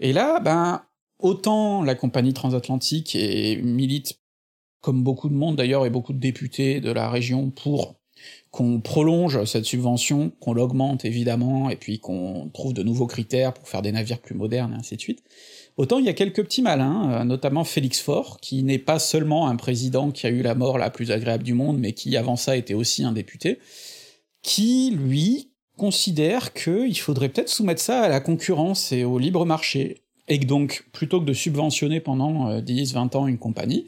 Et 0.00 0.12
là, 0.12 0.40
ben, 0.40 0.82
autant 1.18 1.82
la 1.82 1.94
compagnie 1.94 2.32
transatlantique 2.32 3.14
et 3.14 3.56
milite, 3.56 4.20
comme 4.80 5.02
beaucoup 5.02 5.28
de 5.28 5.34
monde 5.34 5.56
d'ailleurs, 5.56 5.86
et 5.86 5.90
beaucoup 5.90 6.12
de 6.12 6.20
députés 6.20 6.80
de 6.80 6.90
la 6.90 7.10
région, 7.10 7.50
pour 7.50 7.97
qu'on 8.50 8.80
prolonge 8.80 9.44
cette 9.44 9.64
subvention, 9.64 10.32
qu'on 10.40 10.52
l'augmente 10.52 11.04
évidemment, 11.04 11.70
et 11.70 11.76
puis 11.76 11.98
qu'on 11.98 12.50
trouve 12.52 12.72
de 12.72 12.82
nouveaux 12.82 13.06
critères 13.06 13.52
pour 13.52 13.68
faire 13.68 13.82
des 13.82 13.92
navires 13.92 14.20
plus 14.20 14.34
modernes, 14.34 14.72
et 14.72 14.76
ainsi 14.76 14.96
de 14.96 15.00
suite, 15.00 15.22
Autant 15.78 16.00
il 16.00 16.06
y 16.06 16.08
a 16.08 16.12
quelques 16.12 16.42
petits 16.42 16.60
malins, 16.60 17.10
euh, 17.12 17.24
notamment 17.24 17.62
Félix 17.62 18.00
Faure, 18.00 18.40
qui 18.40 18.64
n'est 18.64 18.80
pas 18.80 18.98
seulement 18.98 19.46
un 19.46 19.54
président 19.54 20.10
qui 20.10 20.26
a 20.26 20.30
eu 20.30 20.42
la 20.42 20.56
mort 20.56 20.76
la 20.76 20.90
plus 20.90 21.12
agréable 21.12 21.44
du 21.44 21.54
monde, 21.54 21.78
mais 21.78 21.92
qui 21.92 22.16
avant 22.16 22.34
ça 22.34 22.56
était 22.56 22.74
aussi 22.74 23.04
un 23.04 23.12
député, 23.12 23.60
qui, 24.42 24.90
lui, 24.90 25.52
considère 25.76 26.52
qu'il 26.52 26.98
faudrait 26.98 27.28
peut-être 27.28 27.48
soumettre 27.48 27.80
ça 27.80 28.00
à 28.00 28.08
la 28.08 28.18
concurrence 28.18 28.90
et 28.90 29.04
au 29.04 29.20
libre 29.20 29.46
marché, 29.46 30.02
et 30.26 30.40
que 30.40 30.46
donc, 30.46 30.84
plutôt 30.92 31.20
que 31.20 31.26
de 31.26 31.32
subventionner 31.32 32.00
pendant 32.00 32.58
10-20 32.58 33.14
euh, 33.14 33.18
ans 33.18 33.26
une 33.28 33.38
compagnie, 33.38 33.86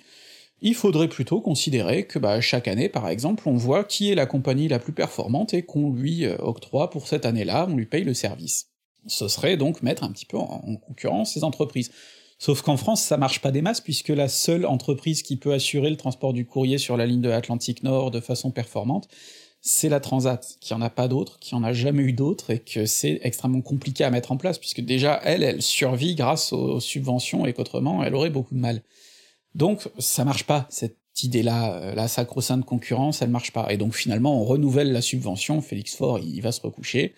il 0.63 0.75
faudrait 0.75 1.09
plutôt 1.09 1.41
considérer 1.41 2.07
que 2.07 2.19
bah, 2.19 2.41
chaque 2.41 2.69
année, 2.69 2.89
par 2.89 3.09
exemple, 3.09 3.49
on 3.49 3.57
voit 3.57 3.85
qui 3.85 4.11
est 4.11 4.15
la 4.15 4.27
compagnie 4.27 4.69
la 4.69 4.79
plus 4.79 4.93
performante 4.93 5.55
et 5.55 5.63
qu'on 5.63 5.93
lui 5.93 6.25
euh, 6.25 6.37
octroie 6.39 6.91
pour 6.91 7.07
cette 7.09 7.27
année-là, 7.27 7.67
on 7.71 7.77
lui 7.77 7.87
paye 7.87 8.05
le 8.05 8.15
service 8.15 8.71
ce 9.07 9.29
serait 9.29 9.57
donc 9.57 9.83
mettre 9.83 10.05
un 10.05 10.11
petit 10.11 10.27
peu 10.27 10.37
en, 10.37 10.77
concurrence 10.77 11.35
ces 11.35 11.45
entreprises. 11.45 11.91
Sauf 12.39 12.63
qu'en 12.63 12.77
France, 12.77 13.03
ça 13.03 13.19
marche 13.19 13.41
pas 13.41 13.51
des 13.51 13.61
masses, 13.61 13.83
puisque 13.83 14.09
la 14.09 14.29
seule 14.29 14.65
entreprise 14.65 15.23
qui 15.23 15.37
peut 15.37 15.53
assurer 15.53 15.91
le 15.91 15.97
transport 15.97 16.33
du 16.33 16.47
courrier 16.47 16.79
sur 16.79 16.97
la 16.97 17.05
ligne 17.05 17.21
de 17.21 17.29
l'Atlantique 17.29 17.83
Nord 17.83 18.11
de 18.11 18.21
façon 18.21 18.51
performante, 18.51 19.09
c'est 19.61 19.91
la 19.91 20.01
Transat, 20.01 20.57
qui 20.59 20.73
en 20.73 20.81
a 20.81 20.89
pas 20.89 21.07
d'autres, 21.07 21.39
qui 21.39 21.55
en 21.55 21.63
a 21.63 21.75
jamais 21.75 22.03
eu 22.03 22.15
d'autres, 22.15 22.51
et 22.51 22.59
que 22.59 22.87
c'est 22.87 23.21
extrêmement 23.25 23.61
compliqué 23.61 24.05
à 24.05 24.11
mettre 24.11 24.33
en 24.33 24.39
place, 24.39 24.59
puisque 24.59 24.81
déjà, 24.81 25.21
elle, 25.23 25.43
elle 25.43 25.61
survit 25.61 26.15
grâce 26.15 26.55
aux 26.55 26.81
subventions, 26.81 27.45
et 27.45 27.53
qu'autrement, 27.53 28.03
elle 28.03 28.15
aurait 28.15 28.31
beaucoup 28.31 28.55
de 28.55 28.61
mal. 28.61 28.83
Donc, 29.55 29.89
ça 29.99 30.25
marche 30.25 30.45
pas, 30.45 30.67
cette 30.71 30.97
idée-là, 31.23 31.75
euh, 31.75 31.95
la 31.95 32.09
sacro-sainte 32.09 32.65
concurrence, 32.65 33.23
elle 33.23 33.31
marche 33.31 33.53
pas. 33.53 33.67
Et 33.71 33.77
donc 33.77 33.95
finalement, 33.95 34.41
on 34.41 34.45
renouvelle 34.45 34.93
la 34.93 35.03
subvention, 35.03 35.61
Félix 35.61 35.95
Faure, 35.97 36.19
il 36.19 36.41
va 36.41 36.53
se 36.53 36.61
recoucher, 36.61 37.15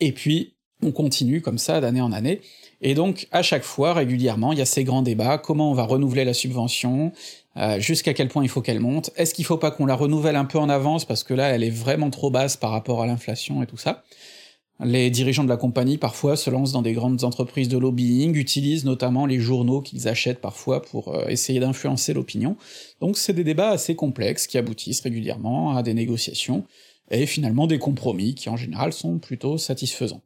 et 0.00 0.12
puis 0.12 0.54
on 0.84 0.90
continue 0.90 1.40
comme 1.40 1.58
ça 1.58 1.80
d'année 1.80 2.00
en 2.00 2.12
année, 2.12 2.40
et 2.80 2.94
donc 2.94 3.28
à 3.30 3.42
chaque 3.42 3.62
fois, 3.62 3.94
régulièrement, 3.94 4.52
il 4.52 4.58
y 4.58 4.62
a 4.62 4.66
ces 4.66 4.84
grands 4.84 5.02
débats, 5.02 5.38
comment 5.38 5.70
on 5.70 5.74
va 5.74 5.84
renouveler 5.84 6.24
la 6.24 6.34
subvention, 6.34 7.12
euh, 7.56 7.78
jusqu'à 7.78 8.14
quel 8.14 8.28
point 8.28 8.42
il 8.42 8.48
faut 8.48 8.62
qu'elle 8.62 8.80
monte, 8.80 9.10
est-ce 9.16 9.32
qu'il 9.32 9.44
faut 9.44 9.58
pas 9.58 9.70
qu'on 9.70 9.86
la 9.86 9.94
renouvelle 9.94 10.36
un 10.36 10.44
peu 10.44 10.58
en 10.58 10.68
avance, 10.68 11.04
parce 11.04 11.22
que 11.22 11.34
là 11.34 11.48
elle 11.50 11.62
est 11.62 11.70
vraiment 11.70 12.10
trop 12.10 12.30
basse 12.30 12.56
par 12.56 12.70
rapport 12.70 13.00
à 13.02 13.06
l'inflation 13.06 13.62
et 13.62 13.66
tout 13.66 13.76
ça. 13.76 14.02
Les 14.84 15.10
dirigeants 15.10 15.44
de 15.44 15.48
la 15.48 15.56
compagnie 15.56 15.96
parfois 15.96 16.36
se 16.36 16.50
lancent 16.50 16.72
dans 16.72 16.82
des 16.82 16.92
grandes 16.92 17.22
entreprises 17.22 17.68
de 17.68 17.78
lobbying, 17.78 18.34
utilisent 18.34 18.84
notamment 18.84 19.26
les 19.26 19.38
journaux 19.38 19.80
qu'ils 19.80 20.08
achètent 20.08 20.40
parfois 20.40 20.82
pour 20.82 21.14
euh, 21.14 21.28
essayer 21.28 21.60
d'influencer 21.60 22.12
l'opinion, 22.12 22.56
donc 23.00 23.16
c'est 23.16 23.32
des 23.32 23.44
débats 23.44 23.70
assez 23.70 23.94
complexes 23.94 24.48
qui 24.48 24.58
aboutissent 24.58 25.02
régulièrement 25.02 25.76
à 25.76 25.84
des 25.84 25.94
négociations, 25.94 26.64
et 27.12 27.26
finalement 27.26 27.68
des 27.68 27.78
compromis 27.78 28.34
qui 28.34 28.48
en 28.48 28.56
général 28.56 28.92
sont 28.92 29.18
plutôt 29.18 29.56
satisfaisants. 29.56 30.22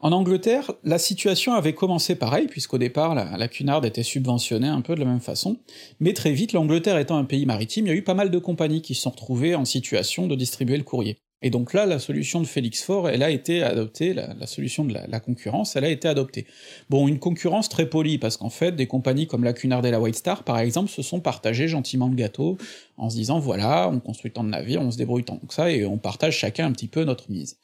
En 0.00 0.12
Angleterre, 0.12 0.72
la 0.82 0.98
situation 0.98 1.52
avait 1.52 1.74
commencé 1.74 2.14
pareil, 2.14 2.46
puisqu'au 2.46 2.78
départ, 2.78 3.14
la, 3.14 3.36
la, 3.36 3.48
Cunard 3.48 3.84
était 3.84 4.02
subventionnée 4.02 4.68
un 4.68 4.80
peu 4.80 4.94
de 4.94 5.00
la 5.00 5.06
même 5.06 5.20
façon, 5.20 5.58
mais 6.00 6.14
très 6.14 6.32
vite, 6.32 6.54
l'Angleterre 6.54 6.98
étant 6.98 7.18
un 7.18 7.24
pays 7.24 7.44
maritime, 7.44 7.86
il 7.86 7.88
y 7.90 7.92
a 7.92 7.96
eu 7.96 8.04
pas 8.04 8.14
mal 8.14 8.30
de 8.30 8.38
compagnies 8.38 8.80
qui 8.80 8.94
se 8.94 9.02
sont 9.02 9.10
retrouvées 9.10 9.54
en 9.54 9.66
situation 9.66 10.26
de 10.26 10.34
distribuer 10.34 10.78
le 10.78 10.84
courrier. 10.84 11.18
Et 11.46 11.50
donc 11.50 11.74
là, 11.74 11.86
la 11.86 12.00
solution 12.00 12.40
de 12.40 12.44
Félix 12.44 12.82
Faure, 12.82 13.08
elle 13.08 13.22
a 13.22 13.30
été 13.30 13.62
adoptée, 13.62 14.14
la, 14.14 14.48
solution 14.48 14.84
de 14.84 14.92
la, 14.92 15.20
concurrence, 15.20 15.76
elle 15.76 15.84
a 15.84 15.88
été 15.88 16.08
adoptée. 16.08 16.44
Bon, 16.90 17.06
une 17.06 17.20
concurrence 17.20 17.68
très 17.68 17.88
polie, 17.88 18.18
parce 18.18 18.36
qu'en 18.36 18.50
fait, 18.50 18.72
des 18.72 18.88
compagnies 18.88 19.28
comme 19.28 19.44
la 19.44 19.52
Cunard 19.52 19.86
et 19.86 19.92
la 19.92 20.00
White 20.00 20.16
Star, 20.16 20.42
par 20.42 20.58
exemple, 20.58 20.90
se 20.90 21.02
sont 21.02 21.20
partagées 21.20 21.68
gentiment 21.68 22.08
le 22.08 22.16
gâteau, 22.16 22.58
en 22.96 23.10
se 23.10 23.14
disant, 23.14 23.38
voilà, 23.38 23.88
on 23.88 24.00
construit 24.00 24.32
tant 24.32 24.42
de 24.42 24.48
navires, 24.48 24.80
on 24.80 24.90
se 24.90 24.98
débrouille 24.98 25.22
tant 25.22 25.36
que 25.36 25.54
ça, 25.54 25.70
et 25.70 25.86
on 25.86 25.98
partage 25.98 26.36
chacun 26.36 26.66
un 26.66 26.72
petit 26.72 26.88
peu 26.88 27.04
notre 27.04 27.30
mise. 27.30 27.60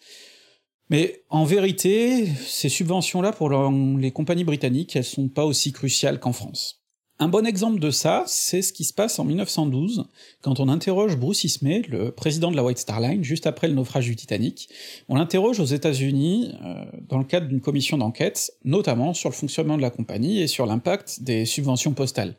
Mais 0.88 1.24
en 1.28 1.42
vérité, 1.42 2.28
ces 2.46 2.68
subventions-là 2.68 3.32
pour 3.32 3.50
les 3.50 4.12
compagnies 4.12 4.44
britanniques, 4.44 4.94
elles 4.94 5.02
sont 5.02 5.26
pas 5.26 5.44
aussi 5.44 5.72
cruciales 5.72 6.20
qu'en 6.20 6.32
France. 6.32 6.81
Un 7.22 7.28
bon 7.28 7.46
exemple 7.46 7.78
de 7.78 7.92
ça, 7.92 8.24
c'est 8.26 8.62
ce 8.62 8.72
qui 8.72 8.82
se 8.82 8.92
passe 8.92 9.20
en 9.20 9.24
1912, 9.24 10.06
quand 10.40 10.58
on 10.58 10.68
interroge 10.68 11.16
Bruce 11.16 11.44
Ismay, 11.44 11.82
le 11.88 12.10
président 12.10 12.50
de 12.50 12.56
la 12.56 12.64
White 12.64 12.78
Star 12.78 13.00
Line, 13.00 13.22
juste 13.22 13.46
après 13.46 13.68
le 13.68 13.74
naufrage 13.74 14.06
du 14.06 14.16
Titanic. 14.16 14.68
On 15.08 15.14
l'interroge 15.14 15.60
aux 15.60 15.64
États-Unis 15.64 16.50
euh, 16.64 16.84
dans 17.08 17.18
le 17.18 17.24
cadre 17.24 17.46
d'une 17.46 17.60
commission 17.60 17.96
d'enquête, 17.96 18.50
notamment 18.64 19.14
sur 19.14 19.30
le 19.30 19.36
fonctionnement 19.36 19.76
de 19.76 19.82
la 19.82 19.90
compagnie 19.90 20.40
et 20.40 20.48
sur 20.48 20.66
l'impact 20.66 21.22
des 21.22 21.44
subventions 21.44 21.92
postales. 21.92 22.34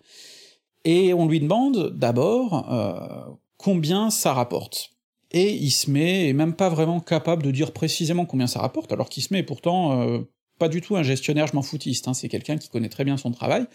Et 0.84 1.14
on 1.14 1.30
lui 1.30 1.40
demande 1.40 1.98
d'abord 1.98 2.70
euh, 2.70 3.34
combien 3.56 4.10
ça 4.10 4.34
rapporte 4.34 4.90
et 5.32 5.54
Ismay 5.54 6.28
est 6.28 6.34
même 6.34 6.56
pas 6.56 6.68
vraiment 6.68 7.00
capable 7.00 7.42
de 7.42 7.52
dire 7.52 7.72
précisément 7.72 8.26
combien 8.26 8.48
ça 8.48 8.60
rapporte, 8.60 8.92
alors 8.92 9.08
qu'Ismay 9.08 9.40
est 9.40 9.44
pourtant 9.44 10.02
euh, 10.02 10.20
pas 10.60 10.68
du 10.68 10.82
tout 10.82 10.98
un 10.98 11.04
gestionnaire 11.04 11.48
je 11.48 11.56
m'en 11.56 11.62
foutiste, 11.62 12.10
hein, 12.10 12.14
c'est 12.14 12.28
quelqu'un 12.28 12.58
qui 12.58 12.68
connaît 12.68 12.90
très 12.90 13.06
bien 13.06 13.16
son 13.16 13.32
travail, 13.32 13.66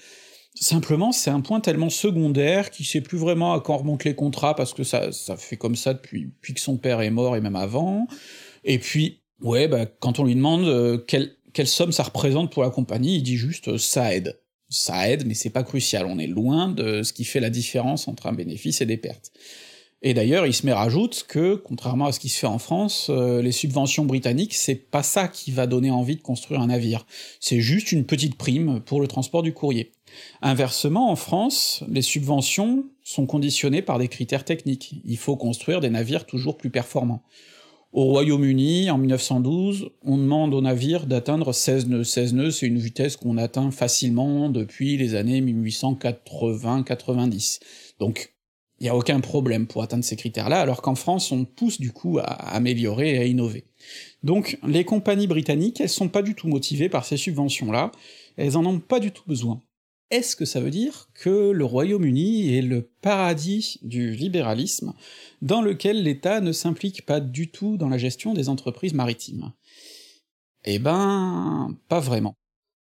Simplement, 0.61 1.13
c'est 1.13 1.31
un 1.31 1.41
point 1.41 1.61
tellement 1.61 1.91
secondaire 1.91 2.71
qu'il 2.71 2.85
sait 2.85 3.01
plus 3.01 3.19
vraiment 3.19 3.53
à 3.53 3.61
quand 3.61 3.77
remontent 3.77 4.05
les 4.05 4.15
contrats 4.15 4.57
parce 4.57 4.75
que 4.75 4.83
ça, 4.83 5.11
fait 5.37 5.57
comme 5.57 5.77
ça 5.77 5.95
depuis, 5.95 6.33
que 6.43 6.61
son 6.61 6.77
père 6.79 7.01
est 7.01 7.11
mort 7.11 7.37
et 7.37 7.41
même 7.41 7.55
avant. 7.55 8.09
Et 8.65 8.79
puis, 8.79 9.21
ouais, 9.41 9.69
bah, 9.69 9.87
quand 9.87 10.19
on 10.19 10.25
lui 10.25 10.35
demande 10.35 10.65
euh, 10.65 10.99
quelle, 10.99 11.37
quelle 11.53 11.69
somme 11.69 11.93
ça 11.93 12.03
représente 12.03 12.51
pour 12.51 12.63
la 12.63 12.71
compagnie, 12.71 13.17
il 13.17 13.23
dit 13.23 13.37
juste 13.37 13.69
euh, 13.69 13.79
ça 13.79 14.15
aide. 14.15 14.41
Ça 14.69 15.09
aide, 15.09 15.27
mais 15.27 15.35
c'est 15.35 15.51
pas 15.51 15.63
crucial. 15.63 16.07
On 16.07 16.19
est 16.19 16.27
loin 16.27 16.69
de 16.69 17.03
ce 17.03 17.13
qui 17.13 17.25
fait 17.25 17.41
la 17.41 17.51
différence 17.51 18.09
entre 18.09 18.27
un 18.27 18.33
bénéfice 18.33 18.81
et 18.81 18.87
des 18.87 18.97
pertes. 18.97 19.31
Et 20.03 20.15
d'ailleurs, 20.15 20.45
met 20.63 20.73
rajoute 20.73 21.27
que, 21.29 21.57
contrairement 21.57 22.07
à 22.07 22.13
ce 22.13 22.21
qui 22.21 22.29
se 22.29 22.39
fait 22.39 22.47
en 22.47 22.59
France, 22.59 23.09
euh, 23.11 23.43
les 23.43 23.51
subventions 23.51 24.05
britanniques, 24.05 24.55
c'est 24.55 24.77
pas 24.77 25.03
ça 25.03 25.27
qui 25.27 25.51
va 25.51 25.67
donner 25.67 25.91
envie 25.91 26.15
de 26.15 26.23
construire 26.23 26.61
un 26.61 26.69
navire, 26.69 27.05
c'est 27.41 27.61
juste 27.61 27.91
une 27.91 28.05
petite 28.05 28.37
prime 28.37 28.81
pour 28.81 29.01
le 29.01 29.09
transport 29.09 29.43
du 29.43 29.53
courrier. 29.53 29.91
Inversement, 30.41 31.11
en 31.11 31.17
France, 31.17 31.83
les 31.89 32.03
subventions 32.03 32.85
sont 33.03 33.27
conditionnées 33.27 33.83
par 33.83 33.99
des 33.99 34.07
critères 34.07 34.45
techniques, 34.45 34.95
il 35.05 35.17
faut 35.17 35.37
construire 35.37 35.81
des 35.81 35.91
navires 35.91 36.27
toujours 36.27 36.57
plus 36.57 36.71
performants. 36.71 37.25
Au 37.93 38.05
Royaume-Uni, 38.05 38.91
en 38.91 38.99
1912, 38.99 39.91
on 40.05 40.19
demande 40.19 40.53
aux 40.53 40.61
navires 40.61 41.07
d'atteindre 41.07 41.55
16 41.55 41.89
nœuds. 41.89 42.05
16 42.05 42.35
nœuds, 42.35 42.51
c'est 42.51 42.67
une 42.67 42.79
vitesse 42.79 43.17
qu'on 43.17 43.39
atteint 43.39 43.71
facilement 43.71 44.51
depuis 44.51 44.99
les 44.99 45.15
années 45.15 45.41
1880-90. 45.41 47.61
Donc, 47.99 48.35
il 48.81 48.85
n'y 48.85 48.89
a 48.89 48.97
aucun 48.97 49.21
problème 49.21 49.67
pour 49.67 49.83
atteindre 49.83 50.05
ces 50.05 50.17
critères-là, 50.17 50.61
alors 50.61 50.83
qu'en 50.83 50.95
France, 50.95 51.33
on 51.33 51.45
pousse 51.45 51.81
du 51.81 51.93
coup 51.93 52.19
à 52.19 52.25
améliorer 52.25 53.15
et 53.15 53.19
à 53.19 53.25
innover. 53.25 53.65
Donc, 54.23 54.59
les 54.67 54.85
compagnies 54.85 55.27
britanniques, 55.27 55.81
elles 55.81 55.89
sont 55.89 56.09
pas 56.09 56.23
du 56.23 56.35
tout 56.35 56.49
motivées 56.49 56.89
par 56.89 57.05
ces 57.05 57.17
subventions-là, 57.17 57.91
elles 58.37 58.57
en 58.57 58.65
ont 58.67 58.79
pas 58.79 59.01
du 59.01 59.11
tout 59.11 59.25
besoin. 59.27 59.61
Est-ce 60.11 60.37
que 60.37 60.47
ça 60.47 60.61
veut 60.61 60.71
dire 60.71 61.11
que 61.13 61.51
le 61.51 61.65
Royaume-Uni 61.65 62.57
est 62.57 62.63
le 62.63 62.89
paradis 63.03 63.79
du 63.83 64.13
libéralisme, 64.13 64.95
dans 65.43 65.61
lequel 65.61 66.03
l'État 66.03 66.41
ne 66.41 66.53
s'implique 66.53 67.05
pas 67.05 67.21
du 67.21 67.51
tout 67.51 67.77
dans 67.77 67.91
la 67.91 67.99
gestion 67.99 68.33
des 68.33 68.49
entreprises 68.49 68.95
maritimes? 68.95 69.53
Eh 70.65 70.79
ben, 70.79 71.77
pas 71.89 72.01
vraiment. 72.01 72.35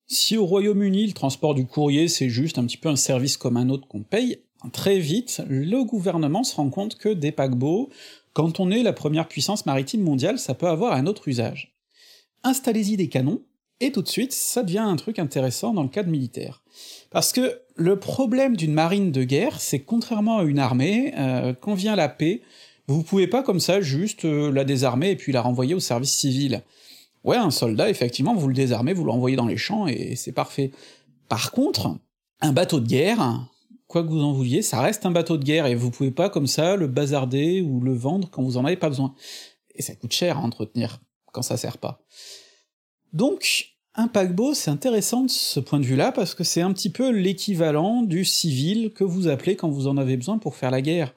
Si 0.07 0.37
au 0.37 0.45
Royaume-Uni 0.45 1.07
le 1.07 1.13
transport 1.13 1.53
du 1.53 1.65
courrier 1.65 2.07
c'est 2.07 2.29
juste 2.29 2.57
un 2.57 2.65
petit 2.65 2.77
peu 2.77 2.89
un 2.89 2.95
service 2.95 3.37
comme 3.37 3.57
un 3.57 3.69
autre 3.69 3.87
qu'on 3.87 4.03
paye, 4.03 4.39
très 4.71 4.99
vite, 4.99 5.41
le 5.47 5.83
gouvernement 5.83 6.43
se 6.43 6.55
rend 6.55 6.69
compte 6.69 6.95
que 6.95 7.09
des 7.09 7.31
paquebots, 7.31 7.89
quand 8.33 8.59
on 8.59 8.71
est 8.71 8.83
la 8.83 8.93
première 8.93 9.27
puissance 9.27 9.65
maritime 9.65 10.01
mondiale, 10.01 10.39
ça 10.39 10.53
peut 10.53 10.67
avoir 10.67 10.93
un 10.93 11.05
autre 11.05 11.27
usage. 11.27 11.75
Installez-y 12.43 12.97
des 12.97 13.09
canons, 13.09 13.41
et 13.79 13.91
tout 13.91 14.01
de 14.01 14.07
suite, 14.07 14.31
ça 14.31 14.63
devient 14.63 14.79
un 14.79 14.95
truc 14.95 15.19
intéressant 15.19 15.73
dans 15.73 15.83
le 15.83 15.89
cadre 15.89 16.09
militaire. 16.09 16.63
Parce 17.11 17.33
que 17.33 17.59
le 17.75 17.99
problème 17.99 18.55
d'une 18.55 18.73
marine 18.73 19.11
de 19.11 19.23
guerre, 19.23 19.59
c'est 19.59 19.79
contrairement 19.79 20.39
à 20.39 20.43
une 20.43 20.59
armée, 20.59 21.13
euh, 21.17 21.53
quand 21.59 21.73
vient 21.73 21.95
la 21.95 22.09
paix, 22.09 22.41
vous 22.87 23.03
pouvez 23.03 23.27
pas 23.27 23.43
comme 23.43 23.59
ça 23.59 23.81
juste 23.81 24.25
euh, 24.25 24.51
la 24.51 24.63
désarmer 24.63 25.11
et 25.11 25.15
puis 25.15 25.31
la 25.31 25.41
renvoyer 25.41 25.73
au 25.73 25.79
service 25.79 26.13
civil. 26.13 26.61
Ouais, 27.23 27.37
un 27.37 27.51
soldat, 27.51 27.89
effectivement, 27.89 28.35
vous 28.35 28.47
le 28.47 28.53
désarmez, 28.53 28.93
vous 28.93 29.05
le 29.05 29.11
renvoyez 29.11 29.35
dans 29.35 29.47
les 29.47 29.57
champs 29.57 29.87
et 29.87 30.15
c'est 30.15 30.33
parfait. 30.33 30.71
Par 31.29 31.51
contre, 31.51 31.97
un 32.41 32.51
bateau 32.51 32.79
de 32.79 32.87
guerre, 32.87 33.47
quoi 33.93 34.03
que 34.03 34.09
vous 34.09 34.23
en 34.23 34.33
vouliez, 34.33 34.63
ça 34.63 34.81
reste 34.81 35.05
un 35.05 35.11
bateau 35.11 35.37
de 35.37 35.43
guerre 35.43 35.67
et 35.67 35.75
vous 35.75 35.91
pouvez 35.91 36.09
pas 36.09 36.27
comme 36.27 36.47
ça 36.47 36.75
le 36.75 36.87
bazarder 36.87 37.61
ou 37.61 37.79
le 37.79 37.93
vendre 37.93 38.27
quand 38.31 38.41
vous 38.41 38.57
en 38.57 38.65
avez 38.65 38.75
pas 38.75 38.89
besoin. 38.89 39.13
Et 39.75 39.83
ça 39.83 39.93
coûte 39.95 40.11
cher 40.11 40.37
à 40.37 40.41
entretenir 40.41 40.99
quand 41.31 41.43
ça 41.43 41.57
sert 41.57 41.77
pas. 41.77 42.03
Donc, 43.13 43.75
un 43.93 44.07
paquebot, 44.07 44.55
c'est 44.55 44.71
intéressant 44.71 45.21
de 45.21 45.29
ce 45.29 45.59
point 45.59 45.79
de 45.79 45.85
vue-là, 45.85 46.11
parce 46.11 46.33
que 46.33 46.43
c'est 46.43 46.61
un 46.61 46.73
petit 46.73 46.89
peu 46.89 47.11
l'équivalent 47.11 48.01
du 48.01 48.25
civil 48.25 48.91
que 48.93 49.03
vous 49.03 49.27
appelez 49.27 49.55
quand 49.55 49.69
vous 49.69 49.85
en 49.85 49.97
avez 49.97 50.17
besoin 50.17 50.39
pour 50.39 50.55
faire 50.55 50.71
la 50.71 50.81
guerre. 50.81 51.13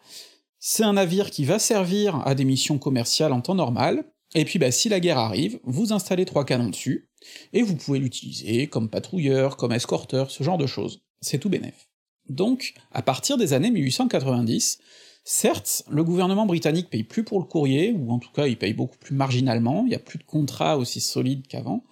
C'est 0.59 0.85
un 0.85 0.93
navire 0.93 1.31
qui 1.31 1.47
va 1.47 1.59
servir 1.59 2.17
à 2.27 2.35
des 2.35 2.45
missions 2.45 2.79
commerciales 2.79 3.33
en 3.33 3.41
temps 3.41 3.55
normal, 3.55 4.05
et 4.35 4.45
puis 4.45 4.59
bah, 4.59 4.71
si 4.71 4.91
la 4.91 5.01
guerre 5.01 5.17
arrive, 5.17 5.59
vous 5.65 5.95
installez 5.95 6.27
trois 6.27 6.45
canons 6.45 6.69
dessus, 6.69 7.09
et 7.55 7.63
vous 7.63 7.77
pouvez 7.77 7.99
l'utiliser 7.99 8.67
comme 8.67 8.91
patrouilleur, 8.91 9.57
comme 9.57 9.73
escorteur, 9.73 10.31
ce 10.31 10.45
genre 10.45 10.59
de 10.59 10.67
choses. 10.67 11.01
C'est 11.23 11.39
tout 11.39 11.49
bénef. 11.49 11.86
Donc, 12.29 12.75
à 12.93 13.03
partir 13.03 13.37
des 13.37 13.53
années 13.53 13.71
1890, 13.71 14.79
certes, 15.25 15.83
le 15.89 16.05
gouvernement 16.05 16.47
britannique 16.47 16.91
paye 16.91 17.05
plus 17.05 17.25
pour 17.25 17.39
le 17.39 17.45
courrier, 17.45 17.93
ou 17.93 18.13
en 18.13 18.19
tout 18.19 18.31
cas 18.33 18.47
il 18.47 18.57
paye 18.57 18.75
beaucoup 18.75 18.99
plus 18.99 19.15
marginalement, 19.15 19.85
il 19.87 19.93
y 19.93 19.97
a 19.97 20.01
plus 20.01 20.19
de 20.19 20.25
contrats 20.25 20.77
aussi 20.79 21.01
solides 21.01 21.47
qu'avant, 21.47 21.85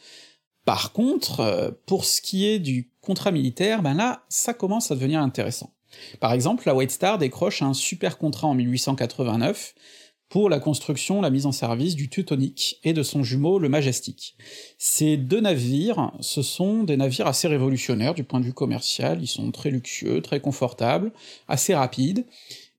par 0.65 0.93
contre, 0.93 1.41
euh, 1.41 1.71
pour 1.87 2.05
ce 2.05 2.23
qui 2.23 2.47
est 2.47 2.59
du 2.59 2.91
contrat 3.01 3.31
militaire, 3.31 3.83
ben 3.83 3.95
là, 3.95 4.25
ça 4.29 4.55
commence 4.55 4.91
à 4.91 4.95
devenir 4.95 5.21
intéressant. 5.21 5.71
Par 6.21 6.33
exemple, 6.33 6.65
la 6.67 6.75
White 6.75 6.91
Star 6.91 7.19
décroche 7.19 7.63
un 7.63 7.75
super 7.75 8.19
contrat 8.19 8.49
en 8.49 8.55
1889 8.55 9.75
pour 10.35 10.51
la 10.51 10.59
construction, 10.59 11.21
la 11.21 11.31
mise 11.31 11.47
en 11.47 11.53
service 11.53 11.95
du 11.95 12.09
Teutonic 12.09 12.81
et 12.83 12.93
de 12.93 13.05
son 13.05 13.23
jumeau 13.23 13.61
le 13.61 13.69
Majestic. 13.69 14.35
Ces 14.79 15.17
deux 15.17 15.41
navires, 15.41 16.11
ce 16.19 16.43
sont 16.43 16.83
des 16.83 16.97
navires 16.97 17.29
assez 17.29 17.47
révolutionnaires 17.47 18.15
du 18.15 18.25
point 18.25 18.41
de 18.41 18.45
vue 18.47 18.53
commercial, 18.53 19.23
ils 19.23 19.29
sont 19.29 19.53
très 19.53 19.71
luxueux, 19.71 20.23
très 20.23 20.41
confortables, 20.41 21.13
assez 21.47 21.73
rapides, 21.73 22.25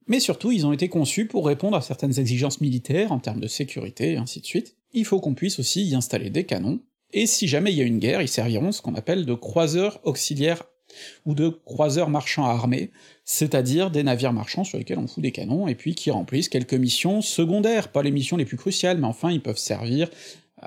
mais 0.06 0.20
surtout 0.20 0.52
ils 0.52 0.66
ont 0.66 0.74
été 0.74 0.90
conçus 0.90 1.28
pour 1.28 1.46
répondre 1.46 1.78
à 1.78 1.82
certaines 1.82 2.20
exigences 2.20 2.60
militaires 2.60 3.14
en 3.14 3.20
termes 3.20 3.40
de 3.40 3.48
sécurité 3.48 4.12
et 4.12 4.18
ainsi 4.18 4.42
de 4.42 4.46
suite. 4.46 4.76
Il 4.92 5.06
faut 5.06 5.22
qu'on 5.22 5.34
puisse 5.34 5.58
aussi 5.58 5.86
y 5.86 5.96
installer 5.96 6.30
des 6.30 6.44
canons, 6.44 6.82
et 7.14 7.26
si 7.26 7.48
jamais 7.48 7.72
il 7.72 7.78
y 7.78 7.82
a 7.82 7.86
une 7.86 8.00
guerre, 8.00 8.22
ils 8.22 8.28
serviront 8.28 8.74
ce 8.74 8.82
qu'on 8.82 8.96
appelle 8.96 9.26
de 9.26 9.34
croiseurs 9.34 10.02
auxiliaires 10.04 10.66
ou 11.26 11.34
de 11.34 11.50
croiseurs 11.50 12.10
marchands 12.10 12.46
armés, 12.46 12.92
c'est-à-dire 13.24 13.92
des 13.92 14.04
navires 14.04 14.34
marchands 14.34 14.64
sur 14.64 14.78
lesquels 14.78 15.00
on 15.00 15.08
fout 15.08 15.24
des 15.24 15.32
canons, 15.32 15.68
et 15.68 15.76
puis 15.76 15.96
qui 15.96 16.12
remplissent 16.12 16.50
quelques 16.50 16.74
missions 16.74 17.22
secondaires, 17.22 17.90
pas 17.92 18.04
les 18.04 18.12
missions 18.12 18.38
les 18.38 18.46
plus 18.46 18.58
cruciales, 18.58 18.98
mais 18.98 19.08
enfin 19.08 19.32
ils 19.32 19.42
peuvent 19.42 19.58
servir 19.58 20.10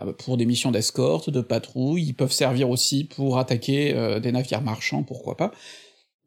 euh, 0.03 0.12
pour 0.12 0.37
des 0.37 0.47
missions 0.47 0.71
d'escorte, 0.71 1.31
de 1.31 1.41
patrouille, 1.41 2.05
ils 2.05 2.14
peuvent 2.14 2.33
servir 2.33 2.71
aussi 2.71 3.05
pour 3.05 3.38
attaquer 3.38 3.95
euh, 3.95 4.21
des 4.21 4.33
navires 4.33 4.62
marchands, 4.62 5.03
pourquoi 5.03 5.37
pas. 5.37 5.53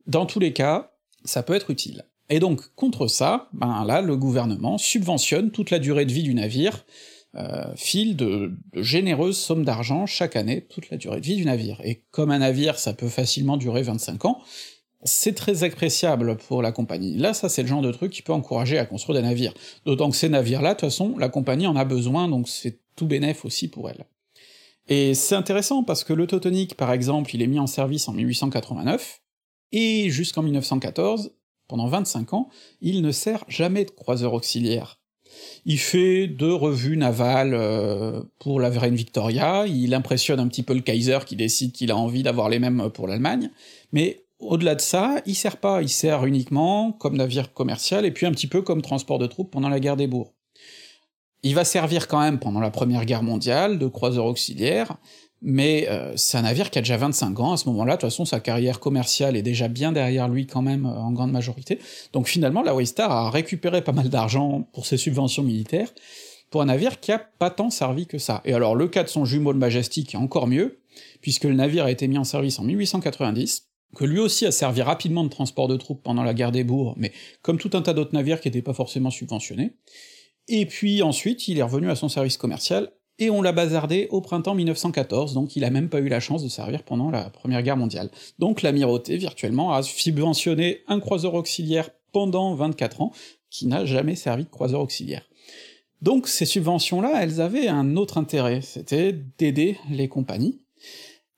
Dans 0.08 0.26
tous 0.26 0.40
les 0.40 0.54
cas, 0.54 0.92
ça 1.24 1.44
peut 1.44 1.54
être 1.54 1.70
utile. 1.70 2.06
Et 2.30 2.40
donc, 2.40 2.74
contre 2.76 3.08
ça, 3.08 3.50
ben 3.54 3.84
là, 3.86 4.02
le 4.02 4.16
gouvernement 4.16 4.78
subventionne 4.78 5.52
toute 5.52 5.70
la 5.70 5.80
durée 5.80 6.06
de 6.06 6.14
vie 6.14 6.24
du 6.24 6.34
navire, 6.34 6.86
euh, 7.36 7.74
file 7.76 8.18
de, 8.18 8.58
généreuses 8.76 9.38
sommes 9.38 9.64
d'argent 9.64 10.06
chaque 10.06 10.36
année, 10.36 10.66
toute 10.70 10.90
la 10.90 10.98
durée 10.98 11.22
de 11.22 11.26
vie 11.26 11.36
du 11.36 11.46
navire. 11.46 11.80
Et 11.84 12.04
comme 12.12 12.32
un 12.32 12.40
navire, 12.40 12.78
ça 12.78 12.94
peut 12.94 13.08
facilement 13.08 13.58
durer 13.58 13.84
25 13.84 14.26
ans, 14.26 14.42
c'est 15.04 15.34
très 15.34 15.64
appréciable 15.64 16.38
pour 16.38 16.62
la 16.62 16.72
compagnie. 16.72 17.18
Là, 17.18 17.34
ça 17.34 17.50
c'est 17.50 17.64
le 17.64 17.68
genre 17.68 17.82
de 17.82 17.92
truc 17.92 18.12
qui 18.12 18.22
peut 18.22 18.34
encourager 18.34 18.78
à 18.78 18.86
construire 18.86 19.22
des 19.22 19.28
navires. 19.28 19.54
D'autant 19.86 20.10
que 20.10 20.16
ces 20.16 20.30
navires-là, 20.30 20.76
de 20.76 20.80
toute 20.80 20.90
façon, 20.90 21.18
la 21.18 21.30
compagnie 21.30 21.68
en 21.68 21.76
a 21.76 21.86
besoin, 21.86 22.28
donc 22.28 22.48
c'est 22.48 22.80
tout 22.96 23.08
bénéf 23.08 23.46
aussi 23.46 23.68
pour 23.68 23.90
elle. 23.90 24.06
Et 24.88 25.14
c'est 25.14 25.36
intéressant 25.36 25.84
parce 25.84 26.04
que 26.04 26.14
le 26.14 26.28
Teutonic, 26.28 26.76
par 26.76 26.92
exemple, 26.92 27.34
il 27.34 27.42
est 27.42 27.48
mis 27.48 27.60
en 27.60 27.68
service 27.68 28.08
en 28.08 28.14
1889, 28.14 29.22
et 29.72 30.10
jusqu'en 30.10 30.44
1914, 30.44 31.32
pendant 31.68 31.88
25 31.88 32.34
ans, 32.34 32.50
il 32.82 33.02
ne 33.02 33.12
sert 33.12 33.46
jamais 33.48 33.86
de 33.86 33.92
croiseur 33.92 34.34
auxiliaire. 34.34 35.01
Il 35.66 35.80
fait 35.80 36.28
deux 36.28 36.54
revues 36.54 36.98
navales 36.98 37.54
euh, 37.54 38.22
pour 38.40 38.60
la 38.60 38.70
Reine 38.70 38.96
Victoria, 38.96 39.66
il 39.68 39.94
impressionne 39.94 40.40
un 40.40 40.48
petit 40.48 40.64
peu 40.64 40.74
le 40.74 40.82
Kaiser 40.82 41.20
qui 41.26 41.36
décide 41.36 41.72
qu'il 41.72 41.92
a 41.92 41.98
envie 41.98 42.24
d'avoir 42.24 42.50
les 42.50 42.60
mêmes 42.60 42.90
pour 42.94 43.08
l'Allemagne, 43.08 43.52
mais 43.92 44.24
au-delà 44.40 44.76
de 44.76 44.82
ça, 44.82 45.22
il 45.26 45.36
sert 45.36 45.58
pas, 45.58 45.82
il 45.82 45.90
sert 45.90 46.26
uniquement 46.26 46.92
comme 46.94 47.16
navire 47.16 47.54
commercial 47.54 48.06
et 48.06 48.12
puis 48.12 48.26
un 48.26 48.32
petit 48.32 48.48
peu 48.48 48.62
comme 48.62 48.82
transport 48.82 49.20
de 49.20 49.28
troupes 49.28 49.52
pendant 49.52 49.70
la 49.70 49.80
guerre 49.80 49.98
des 49.98 50.08
bourgs. 50.08 50.34
Il 51.44 51.56
va 51.56 51.64
servir 51.64 52.08
quand 52.08 52.20
même 52.20 52.40
pendant 52.40 52.60
la 52.60 52.70
Première 52.70 53.06
Guerre 53.06 53.24
mondiale 53.24 53.80
de 53.80 53.88
croiseur 53.88 54.26
auxiliaire, 54.26 54.98
mais 55.42 55.88
euh, 55.90 56.14
c'est 56.16 56.38
un 56.38 56.44
navire 56.44 56.70
qui 56.70 56.78
a 56.78 56.82
déjà 56.82 56.98
25 56.98 57.40
ans, 57.40 57.54
à 57.54 57.58
ce 57.58 57.68
moment-là, 57.70 57.96
de 57.96 58.02
toute 58.02 58.10
façon 58.10 58.26
sa 58.26 58.40
carrière 58.40 58.80
commerciale 58.80 59.36
est 59.36 59.42
déjà 59.42 59.68
bien 59.68 59.92
derrière 59.92 60.30
lui 60.30 60.46
quand 60.46 60.62
même, 60.62 60.86
euh, 60.86 60.90
en 60.90 61.12
grande 61.12 61.32
majorité, 61.32 61.80
donc 62.14 62.28
finalement 62.28 62.62
la 62.62 62.76
Waystar 62.76 63.12
a 63.12 63.30
récupéré 63.32 63.82
pas 63.82 63.92
mal 63.92 64.10
d'argent 64.10 64.68
pour 64.74 64.86
ses 64.86 64.98
subventions 64.98 65.44
militaires, 65.44 65.92
pour 66.52 66.62
un 66.62 66.66
navire 66.66 67.00
qui 67.00 67.12
a 67.12 67.18
pas 67.18 67.50
tant 67.50 67.70
servi 67.70 68.06
que 68.06 68.18
ça. 68.18 68.42
Et 68.46 68.54
alors 68.54 68.76
le 68.76 68.88
cas 68.88 69.04
de 69.04 69.10
son 69.10 69.26
jumeau 69.26 69.52
le 69.52 69.58
Majestic 69.58 70.14
est 70.14 70.18
encore 70.18 70.48
mieux, 70.48 70.80
puisque 71.22 71.46
le 71.46 71.54
navire 71.54 71.86
a 71.86 71.92
été 71.92 72.08
mis 72.08 72.18
en 72.18 72.24
service 72.24 72.60
en 72.60 72.64
1890, 72.64 73.68
que 73.96 74.06
lui 74.06 74.20
aussi 74.20 74.46
a 74.46 74.52
servi 74.52 74.82
rapidement 74.82 75.24
de 75.24 75.30
transport 75.30 75.68
de 75.68 75.76
troupes 75.76 76.04
pendant 76.04 76.24
la 76.24 76.34
guerre 76.34 76.52
des 76.52 76.64
bourgs, 76.64 76.94
mais 76.98 77.12
comme 77.42 77.58
tout 77.58 77.72
un 77.74 77.82
tas 77.82 77.94
d'autres 77.94 78.14
navires 78.14 78.42
qui 78.42 78.48
étaient 78.48 78.62
pas 78.62 78.74
forcément 78.74 79.10
subventionnés, 79.10 79.74
et 80.48 80.66
puis 80.66 81.02
ensuite 81.02 81.48
il 81.48 81.58
est 81.58 81.64
revenu 81.64 81.90
à 81.90 81.96
son 81.96 82.10
service 82.10 82.38
commercial 82.38 82.92
et 83.22 83.30
on 83.30 83.44
l'a 83.44 83.52
bazardé 83.52 84.08
au 84.10 84.20
printemps 84.20 84.56
1914, 84.56 85.36
donc 85.36 85.56
il 85.56 85.64
a 85.64 85.70
même 85.70 85.90
pas 85.90 86.00
eu 86.00 86.10
la 86.10 86.20
chance 86.20 86.44
de 86.44 86.50
servir 86.50 86.82
pendant 86.82 87.12
la 87.12 87.30
Première 87.30 87.62
Guerre 87.62 87.78
mondiale. 87.78 88.10
Donc 88.40 88.64
l'amirauté, 88.64 89.16
virtuellement, 89.16 89.74
a 89.74 89.84
subventionné 89.84 90.80
un 90.88 91.00
croiseur 91.00 91.36
auxiliaire 91.36 91.92
pendant 92.12 92.56
24 92.56 93.02
ans, 93.02 93.12
qui 93.52 93.68
n'a 93.68 93.86
jamais 93.86 94.16
servi 94.16 94.46
de 94.46 94.50
croiseur 94.50 94.82
auxiliaire. 94.82 95.30
Donc 96.02 96.28
ces 96.28 96.48
subventions-là, 96.48 97.22
elles 97.22 97.42
avaient 97.42 97.68
un 97.68 97.96
autre 97.96 98.18
intérêt, 98.18 98.62
c'était 98.62 99.14
d'aider 99.38 99.78
les 99.92 100.08
compagnies, 100.08 100.64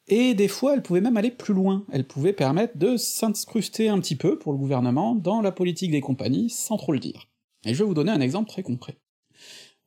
et 0.07 0.35
des 0.35 0.47
fois 0.47 0.75
elles 0.75 0.83
pouvaient 0.83 1.01
même 1.01 1.17
aller 1.17 1.31
plus 1.31 1.53
loin, 1.53 1.85
elles 1.91 2.07
pouvaient 2.07 2.31
permettre 2.31 2.77
de 2.77 2.95
s'incruster 2.95 3.89
un 3.89 3.99
petit 3.99 4.15
peu, 4.15 4.39
pour 4.39 4.53
le 4.53 4.57
gouvernement, 4.57 5.15
dans 5.15 5.41
la 5.41 5.51
politique 5.51 5.91
des 5.91 5.99
compagnies, 5.99 6.49
sans 6.49 6.77
trop 6.77 6.93
le 6.93 6.99
dire. 6.99 7.27
Et 7.65 7.73
je 7.73 7.79
vais 7.79 7.85
vous 7.85 7.93
donner 7.93 8.11
un 8.11 8.21
exemple 8.21 8.49
très 8.49 8.63
concret. 8.63 8.95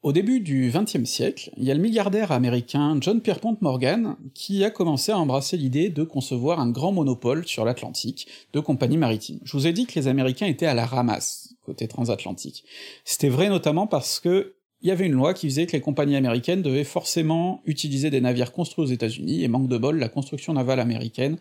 Au 0.06 0.12
début 0.12 0.38
du 0.38 0.70
XXe 0.72 1.04
siècle, 1.04 1.50
il 1.56 1.64
y 1.64 1.70
a 1.72 1.74
le 1.74 1.80
milliardaire 1.80 2.30
américain 2.30 2.96
John 3.00 3.20
Pierpont 3.20 3.56
Morgan 3.60 4.14
qui 4.34 4.62
a 4.62 4.70
commencé 4.70 5.10
à 5.10 5.18
embrasser 5.18 5.56
l'idée 5.56 5.88
de 5.88 6.04
concevoir 6.04 6.60
un 6.60 6.70
grand 6.70 6.92
monopole 6.92 7.44
sur 7.44 7.64
l'Atlantique 7.64 8.28
de 8.52 8.60
compagnies 8.60 8.98
maritimes. 8.98 9.40
Je 9.42 9.56
vous 9.56 9.66
ai 9.66 9.72
dit 9.72 9.84
que 9.84 9.98
les 9.98 10.06
Américains 10.06 10.46
étaient 10.46 10.66
à 10.66 10.74
la 10.74 10.86
ramasse 10.86 11.56
côté 11.64 11.88
transatlantique. 11.88 12.62
C'était 13.04 13.28
vrai 13.28 13.48
notamment 13.48 13.88
parce 13.88 14.20
que 14.20 14.54
il 14.80 14.88
y 14.88 14.92
avait 14.92 15.06
une 15.06 15.14
loi 15.14 15.34
qui 15.34 15.48
faisait 15.48 15.66
que 15.66 15.72
les 15.72 15.80
compagnies 15.80 16.14
américaines 16.14 16.62
devaient 16.62 16.84
forcément 16.84 17.60
utiliser 17.64 18.08
des 18.08 18.20
navires 18.20 18.52
construits 18.52 18.84
aux 18.84 18.88
États-Unis, 18.88 19.42
et 19.42 19.48
manque 19.48 19.66
de 19.66 19.76
bol, 19.76 19.98
la 19.98 20.08
construction 20.08 20.52
navale 20.52 20.78
américaine, 20.78 21.36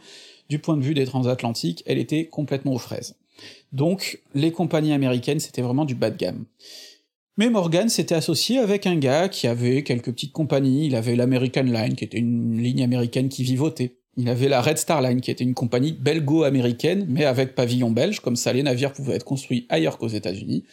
du 0.50 0.58
point 0.58 0.76
de 0.76 0.82
vue 0.82 0.96
des 0.96 1.06
transatlantiques, 1.06 1.84
elle 1.86 2.00
était 2.00 2.26
complètement 2.26 2.74
aux 2.74 2.80
fraises. 2.80 3.16
Donc, 3.74 4.22
les 4.34 4.52
compagnies 4.52 4.94
américaines, 4.94 5.40
c'était 5.40 5.62
vraiment 5.62 5.86
du 5.86 5.94
bas 5.94 6.10
de 6.10 6.18
gamme. 6.18 6.46
Mais 7.38 7.50
Morgan 7.50 7.90
s'était 7.90 8.16
associé 8.16 8.60
avec 8.60 8.88
un 8.88 8.96
gars 8.96 9.28
qui 9.28 9.48
avait 9.48 9.84
quelques 9.84 10.12
petites 10.12 10.32
compagnies, 10.32 10.88
il 10.88 10.96
avait 10.96 11.16
l'American 11.16 11.64
Line, 11.64 11.96
qui 11.96 12.06
était 12.06 12.18
une 12.18 12.62
ligne 12.62 12.82
américaine 12.82 13.28
qui 13.28 13.44
vivotait, 13.44 13.98
il 14.18 14.30
avait 14.30 14.48
la 14.48 14.62
Red 14.62 14.78
Star 14.78 15.02
Line, 15.02 15.20
qui 15.20 15.32
était 15.32 15.44
une 15.44 15.54
compagnie 15.54 15.92
belgo-américaine, 15.92 17.06
mais 17.10 17.26
avec 17.26 17.54
pavillon 17.54 17.92
belge, 17.92 18.22
comme 18.22 18.38
ça 18.38 18.54
les 18.54 18.64
navires 18.64 18.94
pouvaient 18.94 19.16
être 19.16 19.26
construits 19.26 19.66
ailleurs 19.68 19.98
qu'aux 19.98 20.08
États-Unis, 20.08 20.64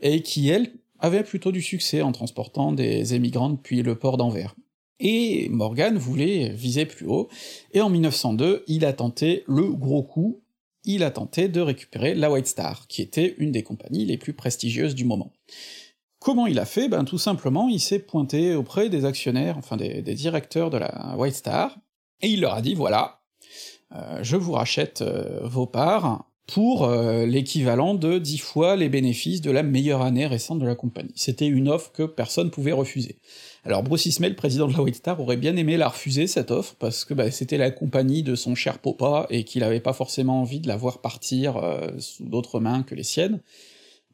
et 0.00 0.22
qui, 0.22 0.48
elle, 0.48 0.72
avait 0.98 1.22
plutôt 1.22 1.52
du 1.52 1.60
succès 1.60 2.00
en 2.00 2.12
transportant 2.12 2.72
des 2.72 3.14
émigrants 3.14 3.50
depuis 3.50 3.82
le 3.82 3.96
port 3.96 4.16
d'Anvers. 4.16 4.56
Et 4.98 5.48
Morgan 5.50 5.98
voulait 5.98 6.48
viser 6.48 6.86
plus 6.86 7.06
haut, 7.06 7.28
et 7.74 7.82
en 7.82 7.90
1902, 7.90 8.64
il 8.66 8.86
a 8.86 8.94
tenté 8.94 9.44
le 9.46 9.70
gros 9.72 10.02
coup, 10.02 10.40
il 10.84 11.02
a 11.02 11.10
tenté 11.10 11.48
de 11.48 11.60
récupérer 11.60 12.14
la 12.14 12.30
White 12.30 12.46
Star, 12.46 12.86
qui 12.86 13.02
était 13.02 13.34
une 13.36 13.52
des 13.52 13.62
compagnies 13.62 14.06
les 14.06 14.16
plus 14.16 14.32
prestigieuses 14.32 14.94
du 14.94 15.04
moment. 15.04 15.32
Comment 16.18 16.46
il 16.46 16.58
a 16.58 16.64
fait? 16.64 16.88
Ben 16.88 17.04
tout 17.04 17.18
simplement, 17.18 17.68
il 17.68 17.80
s'est 17.80 17.98
pointé 17.98 18.54
auprès 18.54 18.88
des 18.88 19.04
actionnaires, 19.04 19.58
enfin 19.58 19.76
des, 19.76 20.02
directeurs 20.02 20.70
de 20.70 20.78
la 20.78 21.14
White 21.16 21.34
Star, 21.34 21.76
et 22.22 22.28
il 22.28 22.40
leur 22.40 22.54
a 22.54 22.62
dit 22.62 22.74
voilà, 22.74 23.20
euh, 23.94 24.18
je 24.22 24.36
vous 24.36 24.52
rachète 24.52 25.02
euh, 25.02 25.40
vos 25.44 25.66
parts 25.66 26.24
pour 26.46 26.84
euh, 26.84 27.26
l'équivalent 27.26 27.94
de 27.94 28.18
dix 28.18 28.38
fois 28.38 28.76
les 28.76 28.88
bénéfices 28.88 29.40
de 29.40 29.50
la 29.50 29.64
meilleure 29.64 30.02
année 30.02 30.26
récente 30.26 30.60
de 30.60 30.66
la 30.66 30.76
compagnie. 30.76 31.12
C'était 31.16 31.46
une 31.46 31.68
offre 31.68 31.92
que 31.92 32.04
personne 32.04 32.50
pouvait 32.50 32.72
refuser. 32.72 33.18
Alors 33.64 33.82
Bruce 33.82 34.06
Ismail, 34.06 34.34
président 34.34 34.68
de 34.68 34.72
la 34.72 34.80
White 34.80 34.96
Star, 34.96 35.20
aurait 35.20 35.36
bien 35.36 35.56
aimé 35.56 35.76
la 35.76 35.88
refuser, 35.88 36.28
cette 36.28 36.52
offre, 36.52 36.76
parce 36.78 37.04
que 37.04 37.14
bah, 37.14 37.30
c'était 37.32 37.58
la 37.58 37.72
compagnie 37.72 38.22
de 38.22 38.36
son 38.36 38.54
cher 38.54 38.78
Popa, 38.78 39.26
et 39.28 39.44
qu'il 39.44 39.64
avait 39.64 39.80
pas 39.80 39.92
forcément 39.92 40.40
envie 40.40 40.60
de 40.60 40.68
la 40.68 40.76
voir 40.76 41.00
partir 41.00 41.60
sous 41.98 42.24
d'autres 42.24 42.60
mains 42.60 42.84
que 42.84 42.94
les 42.94 43.02
siennes, 43.02 43.40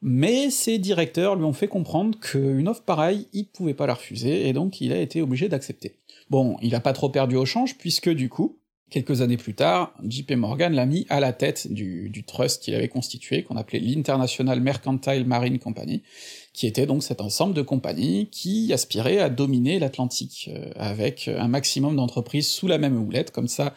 mais 0.05 0.49
ses 0.49 0.79
directeurs 0.79 1.35
lui 1.35 1.45
ont 1.45 1.53
fait 1.53 1.69
comprendre 1.69 2.19
qu'une 2.19 2.67
offre 2.67 2.83
pareille, 2.83 3.27
il 3.31 3.45
pouvait 3.45 3.73
pas 3.73 3.87
la 3.87 3.93
refuser, 3.93 4.49
et 4.49 4.53
donc 4.53 4.81
il 4.81 4.91
a 4.91 4.99
été 4.99 5.21
obligé 5.21 5.47
d'accepter. 5.47 5.95
Bon, 6.29 6.57
il 6.61 6.75
a 6.75 6.81
pas 6.81 6.91
trop 6.91 7.07
perdu 7.07 7.37
au 7.37 7.45
change, 7.45 7.77
puisque 7.77 8.09
du 8.09 8.27
coup, 8.27 8.59
quelques 8.89 9.21
années 9.21 9.37
plus 9.37 9.55
tard, 9.55 9.93
JP 10.05 10.33
Morgan 10.33 10.73
l'a 10.73 10.85
mis 10.85 11.05
à 11.07 11.21
la 11.21 11.31
tête 11.31 11.71
du, 11.71 12.11
trust 12.27 12.61
qu'il 12.61 12.75
avait 12.75 12.89
constitué, 12.89 13.43
qu'on 13.43 13.55
appelait 13.55 13.79
l'International 13.79 14.59
Mercantile 14.59 15.25
Marine 15.25 15.57
Company, 15.57 16.03
qui 16.51 16.67
était 16.67 16.85
donc 16.85 17.01
cet 17.01 17.21
ensemble 17.21 17.53
de 17.53 17.61
compagnies 17.61 18.27
qui 18.29 18.73
aspiraient 18.73 19.19
à 19.19 19.29
dominer 19.29 19.79
l'Atlantique, 19.79 20.49
euh, 20.53 20.69
avec 20.75 21.29
un 21.29 21.47
maximum 21.47 21.95
d'entreprises 21.95 22.49
sous 22.49 22.67
la 22.67 22.77
même 22.77 23.01
houlette, 23.01 23.31
comme 23.31 23.47
ça 23.47 23.73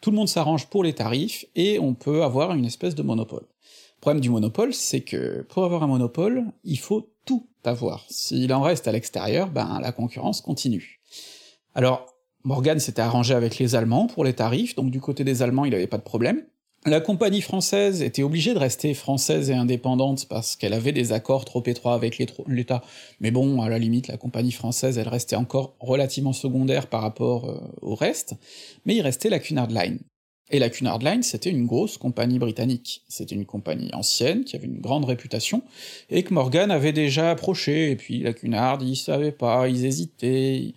tout 0.00 0.10
le 0.10 0.16
monde 0.16 0.28
s'arrange 0.28 0.66
pour 0.66 0.84
les 0.84 0.94
tarifs, 0.94 1.44
et 1.56 1.78
on 1.78 1.94
peut 1.94 2.22
avoir 2.22 2.54
une 2.54 2.64
espèce 2.64 2.94
de 2.94 3.02
monopole. 3.02 3.44
Le 3.98 4.00
problème 4.00 4.20
du 4.20 4.30
monopole, 4.30 4.72
c'est 4.72 5.00
que 5.00 5.42
pour 5.48 5.64
avoir 5.64 5.82
un 5.82 5.88
monopole, 5.88 6.44
il 6.62 6.78
faut 6.78 7.10
tout 7.24 7.48
avoir. 7.64 8.06
S'il 8.08 8.52
en 8.54 8.62
reste 8.62 8.86
à 8.86 8.92
l'extérieur, 8.92 9.50
ben 9.50 9.80
la 9.82 9.90
concurrence 9.90 10.40
continue. 10.40 11.00
Alors, 11.74 12.06
Morgan 12.44 12.78
s'était 12.78 13.02
arrangé 13.02 13.34
avec 13.34 13.58
les 13.58 13.74
Allemands 13.74 14.06
pour 14.06 14.24
les 14.24 14.34
tarifs, 14.34 14.76
donc 14.76 14.92
du 14.92 15.00
côté 15.00 15.24
des 15.24 15.42
Allemands 15.42 15.64
il 15.64 15.74
avait 15.74 15.88
pas 15.88 15.98
de 15.98 16.02
problème. 16.02 16.44
La 16.86 17.00
compagnie 17.00 17.40
française 17.40 18.02
était 18.02 18.22
obligée 18.22 18.54
de 18.54 18.58
rester 18.60 18.94
française 18.94 19.50
et 19.50 19.54
indépendante 19.54 20.26
parce 20.28 20.54
qu'elle 20.54 20.74
avait 20.74 20.92
des 20.92 21.12
accords 21.12 21.44
trop 21.44 21.62
étroits 21.66 21.94
avec 21.94 22.18
l'État, 22.46 22.84
mais 23.18 23.32
bon, 23.32 23.60
à 23.62 23.68
la 23.68 23.80
limite, 23.80 24.06
la 24.06 24.16
compagnie 24.16 24.52
française, 24.52 24.96
elle 24.96 25.08
restait 25.08 25.34
encore 25.34 25.74
relativement 25.80 26.32
secondaire 26.32 26.86
par 26.86 27.02
rapport 27.02 27.50
euh, 27.50 27.58
au 27.82 27.96
reste, 27.96 28.36
mais 28.86 28.94
il 28.94 29.02
restait 29.02 29.28
la 29.28 29.40
Cunard 29.40 29.70
Line. 29.70 29.98
Et 30.50 30.58
la 30.58 30.70
Cunard 30.70 30.98
Line, 31.00 31.22
c'était 31.22 31.50
une 31.50 31.66
grosse 31.66 31.98
compagnie 31.98 32.38
britannique. 32.38 33.04
C'était 33.08 33.34
une 33.34 33.44
compagnie 33.44 33.90
ancienne, 33.92 34.44
qui 34.44 34.56
avait 34.56 34.66
une 34.66 34.80
grande 34.80 35.04
réputation, 35.04 35.62
et 36.08 36.22
que 36.22 36.32
Morgan 36.32 36.70
avait 36.70 36.92
déjà 36.92 37.30
approché, 37.30 37.90
et 37.90 37.96
puis 37.96 38.20
la 38.20 38.32
Cunard, 38.32 38.78
ils 38.82 38.96
savaient 38.96 39.32
pas, 39.32 39.68
ils 39.68 39.84
hésitaient... 39.84 40.74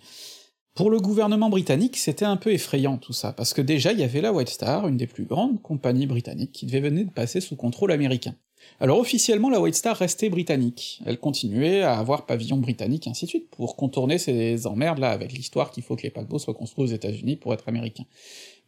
Pour 0.74 0.88
le 0.88 1.00
gouvernement 1.00 1.50
britannique, 1.50 1.98
c'était 1.98 2.24
un 2.24 2.38
peu 2.38 2.50
effrayant 2.50 2.96
tout 2.96 3.12
ça, 3.12 3.34
parce 3.34 3.52
que 3.52 3.60
déjà 3.60 3.92
il 3.92 4.00
y 4.00 4.04
avait 4.04 4.22
la 4.22 4.32
White 4.32 4.48
Star, 4.48 4.88
une 4.88 4.96
des 4.96 5.06
plus 5.06 5.24
grandes 5.24 5.60
compagnies 5.60 6.06
britanniques, 6.06 6.52
qui 6.52 6.64
devait 6.64 6.80
venir 6.80 7.04
de 7.04 7.10
passer 7.10 7.42
sous 7.42 7.56
contrôle 7.56 7.92
américain. 7.92 8.34
Alors 8.80 8.98
officiellement 8.98 9.50
la 9.50 9.60
White 9.60 9.74
Star 9.74 9.96
restait 9.96 10.30
britannique, 10.30 11.02
elle 11.04 11.18
continuait 11.18 11.82
à 11.82 11.98
avoir 11.98 12.24
pavillon 12.24 12.56
britannique 12.56 13.06
ainsi 13.06 13.26
de 13.26 13.28
suite, 13.28 13.50
pour 13.50 13.76
contourner 13.76 14.16
ces 14.16 14.66
emmerdes 14.66 14.98
là 14.98 15.10
avec 15.10 15.34
l'histoire 15.34 15.72
qu'il 15.72 15.82
faut 15.82 15.94
que 15.94 16.04
les 16.04 16.10
paquebots 16.10 16.38
soient 16.38 16.54
construits 16.54 16.84
aux 16.84 16.94
États-Unis 16.94 17.36
pour 17.36 17.52
être 17.52 17.68
américains. 17.68 18.06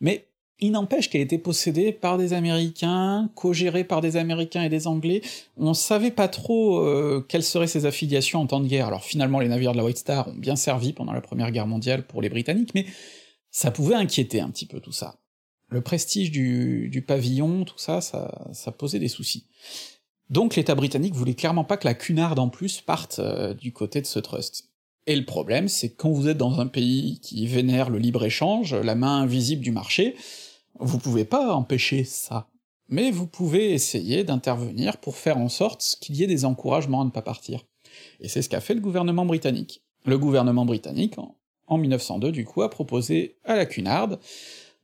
Mais 0.01 0.27
il 0.61 0.71
n'empêche 0.71 1.11
qu'elle 1.11 1.21
était 1.21 1.39
possédée 1.39 1.93
par 1.93 2.17
des 2.17 2.33
Américains, 2.33 3.31
co-gérée 3.35 3.85
par 3.85 4.01
des 4.01 4.17
Américains 4.17 4.63
et 4.63 4.69
des 4.69 4.87
Anglais, 4.87 5.21
on 5.57 5.75
savait 5.75 6.11
pas 6.11 6.29
trop 6.29 6.79
euh, 6.79 7.25
quelles 7.29 7.43
seraient 7.43 7.67
ses 7.67 7.87
affiliations 7.87 8.41
en 8.41 8.47
temps 8.47 8.61
de 8.61 8.69
guerre, 8.69 8.87
alors 8.87 9.05
finalement 9.05 9.41
les 9.41 9.49
navires 9.49 9.73
de 9.73 9.79
la 9.79 9.85
White 9.85 9.99
Star 9.99 10.29
ont 10.29 10.35
bien 10.35 10.57
servi 10.57 10.93
pendant 10.93 11.13
la 11.13 11.21
Première 11.21 11.51
Guerre 11.51 11.67
mondiale 11.67 12.07
pour 12.07 12.23
les 12.23 12.29
Britanniques, 12.29 12.75
mais 12.75 12.87
ça 13.51 13.71
pouvait 13.71 13.95
inquiéter 13.95 14.41
un 14.41 14.51
petit 14.51 14.67
peu 14.67 14.81
tout 14.81 14.93
ça. 14.93 15.17
Le 15.69 15.81
prestige 15.81 16.31
du, 16.31 17.05
pavillon, 17.07 17.65
tout 17.65 17.79
ça, 17.79 18.01
ça, 18.01 18.73
posait 18.79 19.01
des 19.01 19.09
soucis. 19.09 19.47
Donc 20.31 20.57
l'État 20.57 20.75
britannique 20.75 21.15
voulait 21.15 21.35
clairement 21.35 21.65
pas 21.65 21.77
que 21.77 21.87
la 21.87 21.95
Cunard 21.95 22.39
en 22.39 22.49
plus 22.49 22.81
parte 22.81 23.19
euh, 23.19 23.55
du 23.55 23.73
côté 23.73 24.01
de 24.01 24.07
ce 24.07 24.19
trust. 24.21 24.71
Et 25.07 25.17
le 25.17 25.25
problème, 25.25 25.69
c'est 25.69 25.91
que 25.91 25.97
quand 25.97 26.11
vous 26.11 26.29
êtes 26.29 26.39
dans 26.39 26.61
un 26.61 26.67
pays 26.67 27.21
qui 27.21 27.47
vénère 27.47 27.91
le 27.91 27.99
libre-échange, 27.99 28.75
la 28.75 28.95
main 28.95 29.21
invisible 29.21 29.63
du 29.63 29.71
marché, 29.71 30.17
vous 30.79 30.99
pouvez 30.99 31.25
pas 31.25 31.55
empêcher 31.55 32.05
ça. 32.05 32.49
Mais 32.89 33.11
vous 33.11 33.27
pouvez 33.27 33.73
essayer 33.73 34.25
d'intervenir 34.25 34.99
pour 34.99 35.17
faire 35.17 35.39
en 35.39 35.49
sorte 35.49 35.97
qu'il 36.01 36.17
y 36.17 36.23
ait 36.23 36.29
des 36.29 36.45
encouragements 36.45 37.01
à 37.01 37.05
ne 37.05 37.11
pas 37.11 37.23
partir. 37.23 37.65
Et 38.21 38.29
c'est 38.29 38.43
ce 38.43 38.49
qu'a 38.49 38.61
fait 38.61 38.75
le 38.75 38.81
gouvernement 38.81 39.25
britannique. 39.25 39.83
Le 40.05 40.19
gouvernement 40.19 40.67
britannique, 40.67 41.15
en 41.67 41.79
1902, 41.79 42.31
du 42.31 42.45
coup, 42.45 42.63
a 42.63 42.69
proposé 42.69 43.37
à 43.45 43.57
la 43.57 43.67
Cunard 43.67 44.19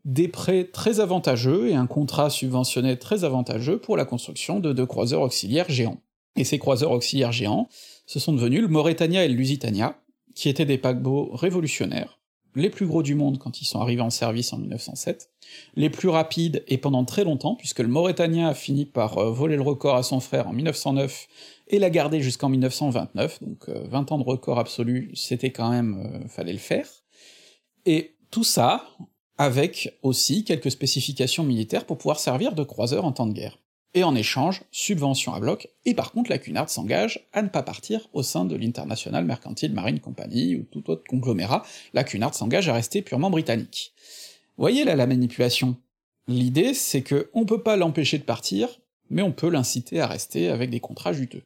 des 0.06 0.28
prêts 0.28 0.64
très 0.64 1.00
avantageux 1.00 1.68
et 1.68 1.74
un 1.74 1.86
contrat 1.86 2.30
subventionné 2.30 2.98
très 2.98 3.24
avantageux 3.24 3.78
pour 3.78 3.98
la 3.98 4.06
construction 4.06 4.60
de 4.60 4.72
deux 4.72 4.86
croiseurs 4.86 5.20
auxiliaires 5.20 5.68
géants. 5.68 6.00
Et 6.36 6.44
ces 6.44 6.58
croiseurs 6.58 6.92
auxiliaires 6.92 7.32
géants, 7.32 7.68
ce 8.06 8.18
sont 8.18 8.32
devenus 8.32 8.62
le 8.62 8.68
Mauretania 8.68 9.24
et 9.24 9.28
le 9.28 9.34
Lusitania, 9.34 10.00
qui 10.34 10.48
étaient 10.48 10.64
des 10.64 10.78
paquebots 10.78 11.30
révolutionnaires, 11.34 12.19
les 12.54 12.70
plus 12.70 12.86
gros 12.86 13.02
du 13.02 13.14
monde 13.14 13.38
quand 13.38 13.60
ils 13.60 13.64
sont 13.64 13.80
arrivés 13.80 14.02
en 14.02 14.10
service 14.10 14.52
en 14.52 14.58
1907, 14.58 15.30
les 15.76 15.90
plus 15.90 16.08
rapides 16.08 16.64
et 16.68 16.78
pendant 16.78 17.04
très 17.04 17.24
longtemps, 17.24 17.54
puisque 17.54 17.80
le 17.80 17.88
Mauritania 17.88 18.48
a 18.48 18.54
fini 18.54 18.84
par 18.84 19.18
euh, 19.18 19.30
voler 19.30 19.56
le 19.56 19.62
record 19.62 19.96
à 19.96 20.02
son 20.02 20.20
frère 20.20 20.48
en 20.48 20.52
1909 20.52 21.28
et 21.68 21.78
l'a 21.78 21.90
gardé 21.90 22.20
jusqu'en 22.20 22.48
1929, 22.48 23.42
donc 23.42 23.68
20 23.68 24.10
euh, 24.10 24.14
ans 24.14 24.18
de 24.18 24.24
record 24.24 24.58
absolu, 24.58 25.10
c'était 25.14 25.50
quand 25.50 25.70
même... 25.70 26.22
Euh, 26.24 26.28
fallait 26.28 26.52
le 26.52 26.58
faire. 26.58 26.86
Et 27.86 28.16
tout 28.30 28.44
ça, 28.44 28.84
avec 29.38 29.98
aussi 30.02 30.44
quelques 30.44 30.70
spécifications 30.70 31.44
militaires 31.44 31.86
pour 31.86 31.98
pouvoir 31.98 32.20
servir 32.20 32.54
de 32.54 32.62
croiseur 32.62 33.04
en 33.04 33.12
temps 33.12 33.26
de 33.26 33.32
guerre 33.32 33.58
et 33.94 34.04
en 34.04 34.14
échange, 34.14 34.62
subvention 34.70 35.34
à 35.34 35.40
bloc, 35.40 35.68
et 35.84 35.94
par 35.94 36.12
contre 36.12 36.30
la 36.30 36.38
Cunard 36.38 36.70
s'engage 36.70 37.28
à 37.32 37.42
ne 37.42 37.48
pas 37.48 37.62
partir 37.62 38.08
au 38.12 38.22
sein 38.22 38.44
de 38.44 38.54
l'International 38.54 39.24
Mercantile 39.24 39.72
Marine 39.72 40.00
Company 40.00 40.56
ou 40.56 40.62
tout 40.62 40.90
autre 40.90 41.04
conglomérat, 41.08 41.64
la 41.92 42.04
Cunard 42.04 42.34
s'engage 42.34 42.68
à 42.68 42.74
rester 42.74 43.02
purement 43.02 43.30
britannique. 43.30 43.92
Voyez 44.56 44.84
là 44.84 44.94
la 44.94 45.06
manipulation. 45.06 45.76
L'idée 46.28 46.74
c'est 46.74 47.02
que 47.02 47.30
on 47.34 47.46
peut 47.46 47.62
pas 47.62 47.76
l'empêcher 47.76 48.18
de 48.18 48.24
partir, 48.24 48.68
mais 49.08 49.22
on 49.22 49.32
peut 49.32 49.50
l'inciter 49.50 50.00
à 50.00 50.06
rester 50.06 50.48
avec 50.48 50.70
des 50.70 50.80
contrats 50.80 51.12
juteux. 51.12 51.42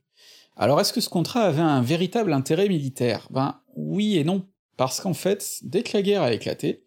Alors 0.57 0.80
est-ce 0.80 0.92
que 0.92 1.00
ce 1.00 1.09
contrat 1.09 1.42
avait 1.42 1.62
un 1.62 1.83
véritable 1.83 2.33
intérêt 2.33 2.68
militaire? 2.68 3.26
Ben 3.30 3.61
oui 3.74 4.18
et 4.18 4.24
non, 4.24 4.46
parce 4.76 5.00
qu'en 5.00 5.14
fait, 5.14 5.61
dès 5.62 5.83
que 5.83 5.96
la 5.96 6.02
guerre 6.02 6.22
a 6.22 6.33
éclaté, 6.33 6.85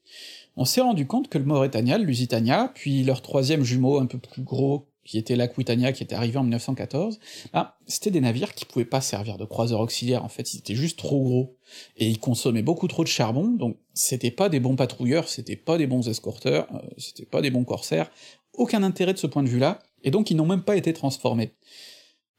on 0.55 0.65
s'est 0.65 0.81
rendu 0.81 1.05
compte 1.05 1.29
que 1.29 1.37
le 1.37 1.45
Mauritania, 1.45 1.97
le 1.97 2.05
Lusitania, 2.05 2.71
puis 2.73 3.03
leur 3.03 3.21
troisième 3.21 3.63
jumeau 3.63 3.99
un 3.99 4.07
peu 4.07 4.17
plus 4.17 4.41
gros 4.41 4.87
qui 5.07 5.17
était 5.17 5.35
l'Aquitania, 5.35 5.93
qui 5.93 6.03
était 6.03 6.15
arrivé 6.15 6.37
en 6.37 6.43
1914, 6.43 7.19
ah, 7.53 7.77
c'était 7.87 8.11
des 8.11 8.21
navires 8.21 8.53
qui 8.53 8.65
pouvaient 8.65 8.85
pas 8.85 9.01
servir 9.01 9.37
de 9.37 9.45
croiseurs 9.45 9.79
auxiliaires, 9.79 10.23
en 10.23 10.29
fait, 10.29 10.53
ils 10.53 10.59
étaient 10.59 10.75
juste 10.75 10.99
trop 10.99 11.23
gros, 11.23 11.57
et 11.95 12.07
ils 12.07 12.19
consommaient 12.19 12.61
beaucoup 12.61 12.87
trop 12.87 13.03
de 13.03 13.07
charbon, 13.07 13.47
donc 13.47 13.77
c'était 13.93 14.31
pas 14.31 14.49
des 14.49 14.59
bons 14.59 14.75
patrouilleurs, 14.75 15.29
c'était 15.29 15.55
pas 15.55 15.77
des 15.77 15.87
bons 15.87 16.07
escorteurs, 16.07 16.67
euh, 16.75 16.79
c'était 16.97 17.25
pas 17.25 17.41
des 17.41 17.49
bons 17.49 17.63
corsaires, 17.63 18.11
aucun 18.53 18.83
intérêt 18.83 19.13
de 19.13 19.17
ce 19.17 19.27
point 19.27 19.43
de 19.43 19.49
vue-là, 19.49 19.79
et 20.03 20.11
donc 20.11 20.29
ils 20.29 20.35
n'ont 20.35 20.45
même 20.45 20.63
pas 20.63 20.75
été 20.75 20.91
transformés. 20.93 21.53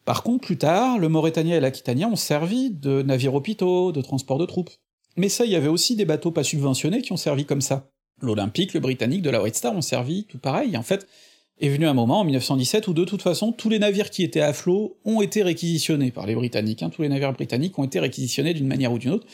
Par 0.05 0.23
contre, 0.23 0.47
plus 0.47 0.59
tard, 0.59 0.99
le 0.99 1.09
Mauritania 1.09 1.57
et 1.57 1.61
l'Aquitania 1.61 2.09
ont 2.09 2.17
servi 2.17 2.71
de 2.71 3.03
navires 3.03 3.35
hôpitaux, 3.35 3.93
de 3.93 4.01
transport 4.01 4.39
de 4.39 4.47
troupes. 4.47 4.71
Mais 5.17 5.29
ça, 5.29 5.45
il 5.45 5.51
y 5.51 5.57
avait 5.57 5.69
aussi 5.69 5.97
des 5.97 6.05
bateaux 6.05 6.31
pas 6.31 6.45
subventionnés 6.45 7.03
qui 7.03 7.13
ont 7.13 7.19
servi 7.19 7.45
comme 7.45 7.61
ça. 7.61 7.91
L'Olympique, 8.23 8.73
le 8.73 8.81
Britannique, 8.81 9.23
de 9.23 9.31
la 9.31 9.43
White 9.43 9.57
Star 9.57 9.75
ont 9.75 9.83
servi 9.83 10.25
tout 10.25 10.39
pareil. 10.39 10.77
En 10.77 10.83
fait, 10.83 11.07
est 11.61 11.69
venu 11.69 11.87
un 11.87 11.95
moment, 11.95 12.21
en 12.21 12.25
1917, 12.25 12.89
où 12.89 12.93
de 12.95 13.05
toute 13.05 13.23
façon, 13.23 13.53
tous 13.53 13.69
les 13.69 13.79
navires 13.79 14.11
qui 14.11 14.23
étaient 14.23 14.41
à 14.41 14.53
flot 14.53 14.97
ont 15.05 15.21
été 15.21 15.43
réquisitionnés 15.43 16.11
par 16.11 16.27
les 16.27 16.35
Britanniques. 16.35 16.83
Hein. 16.83 16.91
Tous 16.91 17.03
les 17.03 17.09
navires 17.09 17.33
britanniques 17.33 17.79
ont 17.79 17.85
été 17.85 18.01
réquisitionnés 18.01 18.55
d'une 18.55 18.67
manière 18.67 18.93
ou 18.93 18.99
d'une 18.99 19.11
autre, 19.11 19.27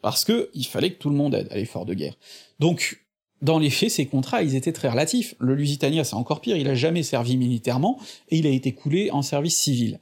parce 0.00 0.24
que 0.24 0.50
il 0.54 0.66
fallait 0.66 0.90
que 0.90 0.98
tout 0.98 1.10
le 1.10 1.16
monde 1.16 1.34
aide 1.34 1.48
à 1.50 1.56
l'effort 1.56 1.86
de 1.86 1.94
guerre. 1.94 2.16
Donc, 2.58 3.02
dans 3.40 3.58
les 3.58 3.70
faits, 3.70 3.90
ces 3.90 4.06
contrats, 4.06 4.42
ils 4.42 4.54
étaient 4.54 4.72
très 4.72 4.88
relatifs. 4.88 5.34
Le 5.40 5.54
Lusitania, 5.54 6.04
c'est 6.04 6.14
encore 6.14 6.40
pire, 6.40 6.56
il 6.56 6.68
a 6.68 6.74
jamais 6.74 7.02
servi 7.02 7.36
militairement, 7.36 7.98
et 8.28 8.38
il 8.38 8.46
a 8.46 8.50
été 8.50 8.72
coulé 8.72 9.10
en 9.10 9.22
service 9.22 9.56
civil. 9.56 9.98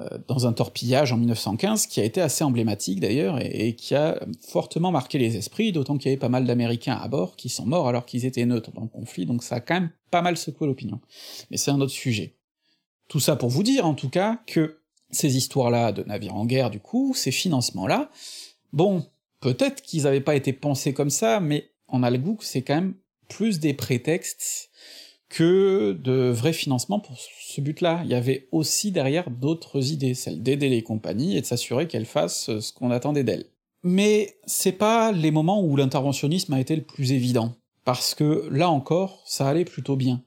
Euh, 0.00 0.18
dans 0.28 0.46
un 0.46 0.52
torpillage 0.52 1.12
en 1.12 1.16
1915, 1.16 1.86
qui 1.86 2.00
a 2.00 2.04
été 2.04 2.20
assez 2.20 2.44
emblématique 2.44 3.00
d'ailleurs, 3.00 3.38
et, 3.40 3.74
qui 3.74 3.94
a 3.94 4.20
fortement 4.40 4.92
marqué 4.92 5.18
les 5.18 5.36
esprits, 5.36 5.72
d'autant 5.72 5.98
qu'il 5.98 6.10
y 6.10 6.12
avait 6.12 6.18
pas 6.18 6.28
mal 6.28 6.46
d'Américains 6.46 6.94
à 6.94 7.08
bord 7.08 7.36
qui 7.36 7.48
sont 7.48 7.66
morts 7.66 7.88
alors 7.88 8.06
qu'ils 8.06 8.24
étaient 8.24 8.46
neutres 8.46 8.70
dans 8.72 8.82
le 8.82 8.88
conflit, 8.88 9.26
donc 9.26 9.42
ça 9.42 9.56
a 9.56 9.60
quand 9.60 9.74
même 9.74 9.90
pas 10.10 10.22
mal 10.22 10.36
secoué 10.36 10.68
l'opinion. 10.68 11.00
Mais 11.50 11.56
c'est 11.56 11.70
un 11.70 11.80
autre 11.80 11.92
sujet. 11.92 12.36
Tout 13.08 13.20
ça 13.20 13.36
pour 13.36 13.50
vous 13.50 13.62
dire, 13.62 13.84
en 13.84 13.94
tout 13.94 14.08
cas, 14.08 14.40
que 14.46 14.80
ces 15.10 15.36
histoires-là 15.36 15.92
de 15.92 16.02
navires 16.04 16.36
en 16.36 16.46
guerre, 16.46 16.70
du 16.70 16.80
coup, 16.80 17.12
ces 17.14 17.32
financements-là, 17.32 18.10
bon, 18.72 19.04
peut-être 19.40 19.82
qu'ils 19.82 20.06
avaient 20.06 20.20
pas 20.20 20.36
été 20.36 20.52
pensés 20.52 20.94
comme 20.94 21.10
ça, 21.10 21.40
mais 21.40 21.72
on 21.88 22.02
a 22.02 22.10
c'est 22.40 22.62
quand 22.62 22.76
même 22.76 22.94
plus 23.28 23.58
des 23.58 23.74
prétextes 23.74 24.70
que 25.30 25.92
de 25.92 26.28
vrais 26.28 26.52
financements 26.52 27.00
pour 27.00 27.16
ce 27.18 27.60
but-là. 27.60 28.02
Il 28.04 28.10
y 28.10 28.14
avait 28.14 28.48
aussi 28.52 28.90
derrière 28.90 29.30
d'autres 29.30 29.92
idées, 29.92 30.14
celle 30.14 30.42
d'aider 30.42 30.68
les 30.68 30.82
compagnies 30.82 31.36
et 31.36 31.40
de 31.40 31.46
s'assurer 31.46 31.86
qu'elles 31.88 32.04
fassent 32.04 32.58
ce 32.58 32.72
qu'on 32.72 32.90
attendait 32.90 33.24
d'elles. 33.24 33.46
Mais 33.82 34.36
c'est 34.44 34.72
pas 34.72 35.12
les 35.12 35.30
moments 35.30 35.62
où 35.62 35.76
l'interventionnisme 35.76 36.52
a 36.52 36.60
été 36.60 36.76
le 36.76 36.82
plus 36.82 37.12
évident, 37.12 37.54
parce 37.84 38.14
que 38.14 38.48
là 38.50 38.68
encore, 38.68 39.22
ça 39.24 39.48
allait 39.48 39.64
plutôt 39.64 39.96
bien. 39.96 40.22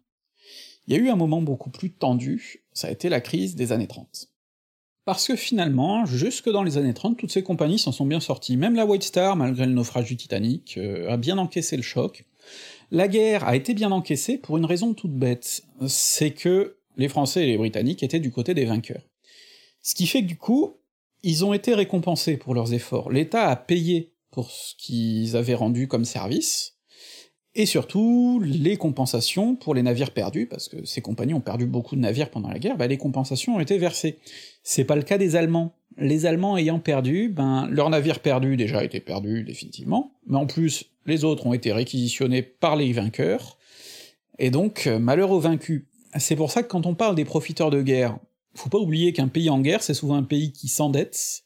Il 0.87 0.95
y 0.95 0.97
a 0.97 0.99
eu 0.99 1.09
un 1.09 1.15
moment 1.15 1.41
beaucoup 1.41 1.69
plus 1.69 1.91
tendu, 1.91 2.63
ça 2.73 2.87
a 2.87 2.91
été 2.91 3.09
la 3.09 3.21
crise 3.21 3.55
des 3.55 3.71
années 3.71 3.87
30. 3.87 4.29
Parce 5.05 5.27
que 5.27 5.35
finalement, 5.35 6.05
jusque 6.05 6.49
dans 6.49 6.63
les 6.63 6.77
années 6.77 6.93
30, 6.93 7.17
toutes 7.17 7.31
ces 7.31 7.43
compagnies 7.43 7.77
s'en 7.77 7.91
sont 7.91 8.05
bien 8.05 8.21
sorties. 8.21 8.55
Même 8.55 8.75
la 8.75 8.85
White 8.85 9.03
Star, 9.03 9.35
malgré 9.35 9.65
le 9.65 9.73
naufrage 9.73 10.05
du 10.05 10.15
Titanic, 10.15 10.77
euh, 10.77 11.11
a 11.11 11.17
bien 11.17 11.37
encaissé 11.37 11.75
le 11.75 11.83
choc, 11.83 12.25
la 12.93 13.07
guerre 13.07 13.47
a 13.47 13.55
été 13.55 13.73
bien 13.73 13.91
encaissée 13.91 14.37
pour 14.37 14.55
une 14.55 14.65
raison 14.65 14.93
toute 14.93 15.15
bête, 15.15 15.63
c'est 15.87 16.31
que 16.31 16.77
les 16.95 17.09
Français 17.09 17.43
et 17.43 17.47
les 17.47 17.57
Britanniques 17.57 18.03
étaient 18.03 18.19
du 18.19 18.31
côté 18.31 18.53
des 18.53 18.65
vainqueurs. 18.65 19.01
Ce 19.81 19.95
qui 19.95 20.05
fait 20.05 20.21
que 20.21 20.27
du 20.27 20.37
coup, 20.37 20.77
ils 21.23 21.43
ont 21.43 21.53
été 21.53 21.73
récompensés 21.73 22.37
pour 22.37 22.53
leurs 22.53 22.71
efforts. 22.71 23.09
L'État 23.09 23.49
a 23.49 23.55
payé 23.55 24.13
pour 24.29 24.51
ce 24.51 24.75
qu'ils 24.77 25.35
avaient 25.35 25.55
rendu 25.55 25.87
comme 25.87 26.05
service, 26.05 26.77
et 27.55 27.65
surtout 27.65 28.39
les 28.43 28.77
compensations 28.77 29.55
pour 29.55 29.73
les 29.73 29.81
navires 29.81 30.11
perdus, 30.11 30.45
parce 30.45 30.69
que 30.69 30.85
ces 30.85 31.01
compagnies 31.01 31.33
ont 31.33 31.41
perdu 31.41 31.65
beaucoup 31.65 31.95
de 31.95 32.01
navires 32.01 32.29
pendant 32.29 32.49
la 32.49 32.59
guerre, 32.59 32.77
bah 32.77 32.85
les 32.85 32.97
compensations 32.97 33.55
ont 33.55 33.59
été 33.59 33.79
versées. 33.79 34.19
C'est 34.61 34.85
pas 34.85 34.95
le 34.95 35.03
cas 35.03 35.17
des 35.17 35.35
Allemands 35.35 35.75
les 35.97 36.25
Allemands 36.25 36.57
ayant 36.57 36.79
perdu, 36.79 37.29
ben, 37.29 37.67
leur 37.69 37.89
navire 37.89 38.19
perdu 38.19 38.57
déjà 38.57 38.83
était 38.83 38.99
perdu 38.99 39.43
définitivement, 39.43 40.13
mais 40.27 40.37
en 40.37 40.45
plus, 40.45 40.85
les 41.05 41.23
autres 41.23 41.45
ont 41.45 41.53
été 41.53 41.71
réquisitionnés 41.71 42.41
par 42.41 42.75
les 42.75 42.91
vainqueurs, 42.93 43.57
et 44.39 44.49
donc, 44.49 44.87
euh, 44.87 44.99
malheur 44.99 45.31
aux 45.31 45.39
vaincus. 45.39 45.83
C'est 46.17 46.35
pour 46.35 46.51
ça 46.51 46.63
que 46.63 46.67
quand 46.67 46.85
on 46.85 46.95
parle 46.95 47.15
des 47.15 47.25
profiteurs 47.25 47.69
de 47.69 47.81
guerre, 47.81 48.17
faut 48.55 48.69
pas 48.69 48.77
oublier 48.77 49.13
qu'un 49.13 49.27
pays 49.27 49.49
en 49.49 49.59
guerre, 49.59 49.83
c'est 49.83 49.93
souvent 49.93 50.15
un 50.15 50.23
pays 50.23 50.51
qui 50.51 50.67
s'endette, 50.67 51.43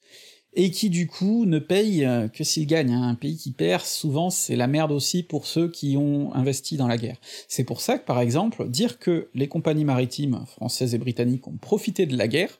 et 0.58 0.72
qui 0.72 0.90
du 0.90 1.08
coup 1.08 1.46
ne 1.46 1.60
paye 1.60 2.04
euh, 2.04 2.28
que 2.28 2.44
s'il 2.44 2.66
gagne. 2.66 2.92
Hein. 2.92 3.08
Un 3.08 3.16
pays 3.16 3.38
qui 3.38 3.52
perd, 3.52 3.84
souvent 3.84 4.30
c'est 4.30 4.56
la 4.56 4.68
merde 4.68 4.92
aussi 4.92 5.24
pour 5.24 5.46
ceux 5.46 5.70
qui 5.70 5.96
ont 5.98 6.34
investi 6.34 6.78
dans 6.78 6.88
la 6.88 6.98
guerre. 6.98 7.18
C'est 7.48 7.64
pour 7.64 7.80
ça 7.80 7.98
que 7.98 8.06
par 8.06 8.20
exemple, 8.20 8.68
dire 8.68 9.00
que 9.00 9.30
les 9.36 9.48
compagnies 9.48 9.86
maritimes 9.86 10.44
françaises 10.48 10.96
et 10.96 10.98
britanniques 10.98 11.48
ont 11.48 11.58
profité 11.58 12.08
de 12.08 12.18
la 12.18 12.28
guerre, 12.28 12.60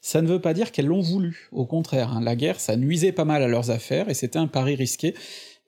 ça 0.00 0.22
ne 0.22 0.28
veut 0.28 0.40
pas 0.40 0.54
dire 0.54 0.72
qu'elles 0.72 0.86
l'ont 0.86 1.02
voulu, 1.02 1.48
au 1.52 1.66
contraire, 1.66 2.12
hein. 2.12 2.20
la 2.22 2.36
guerre 2.36 2.60
ça 2.60 2.76
nuisait 2.76 3.12
pas 3.12 3.24
mal 3.24 3.42
à 3.42 3.48
leurs 3.48 3.70
affaires, 3.70 4.08
et 4.08 4.14
c'était 4.14 4.38
un 4.38 4.46
pari 4.46 4.74
risqué, 4.74 5.14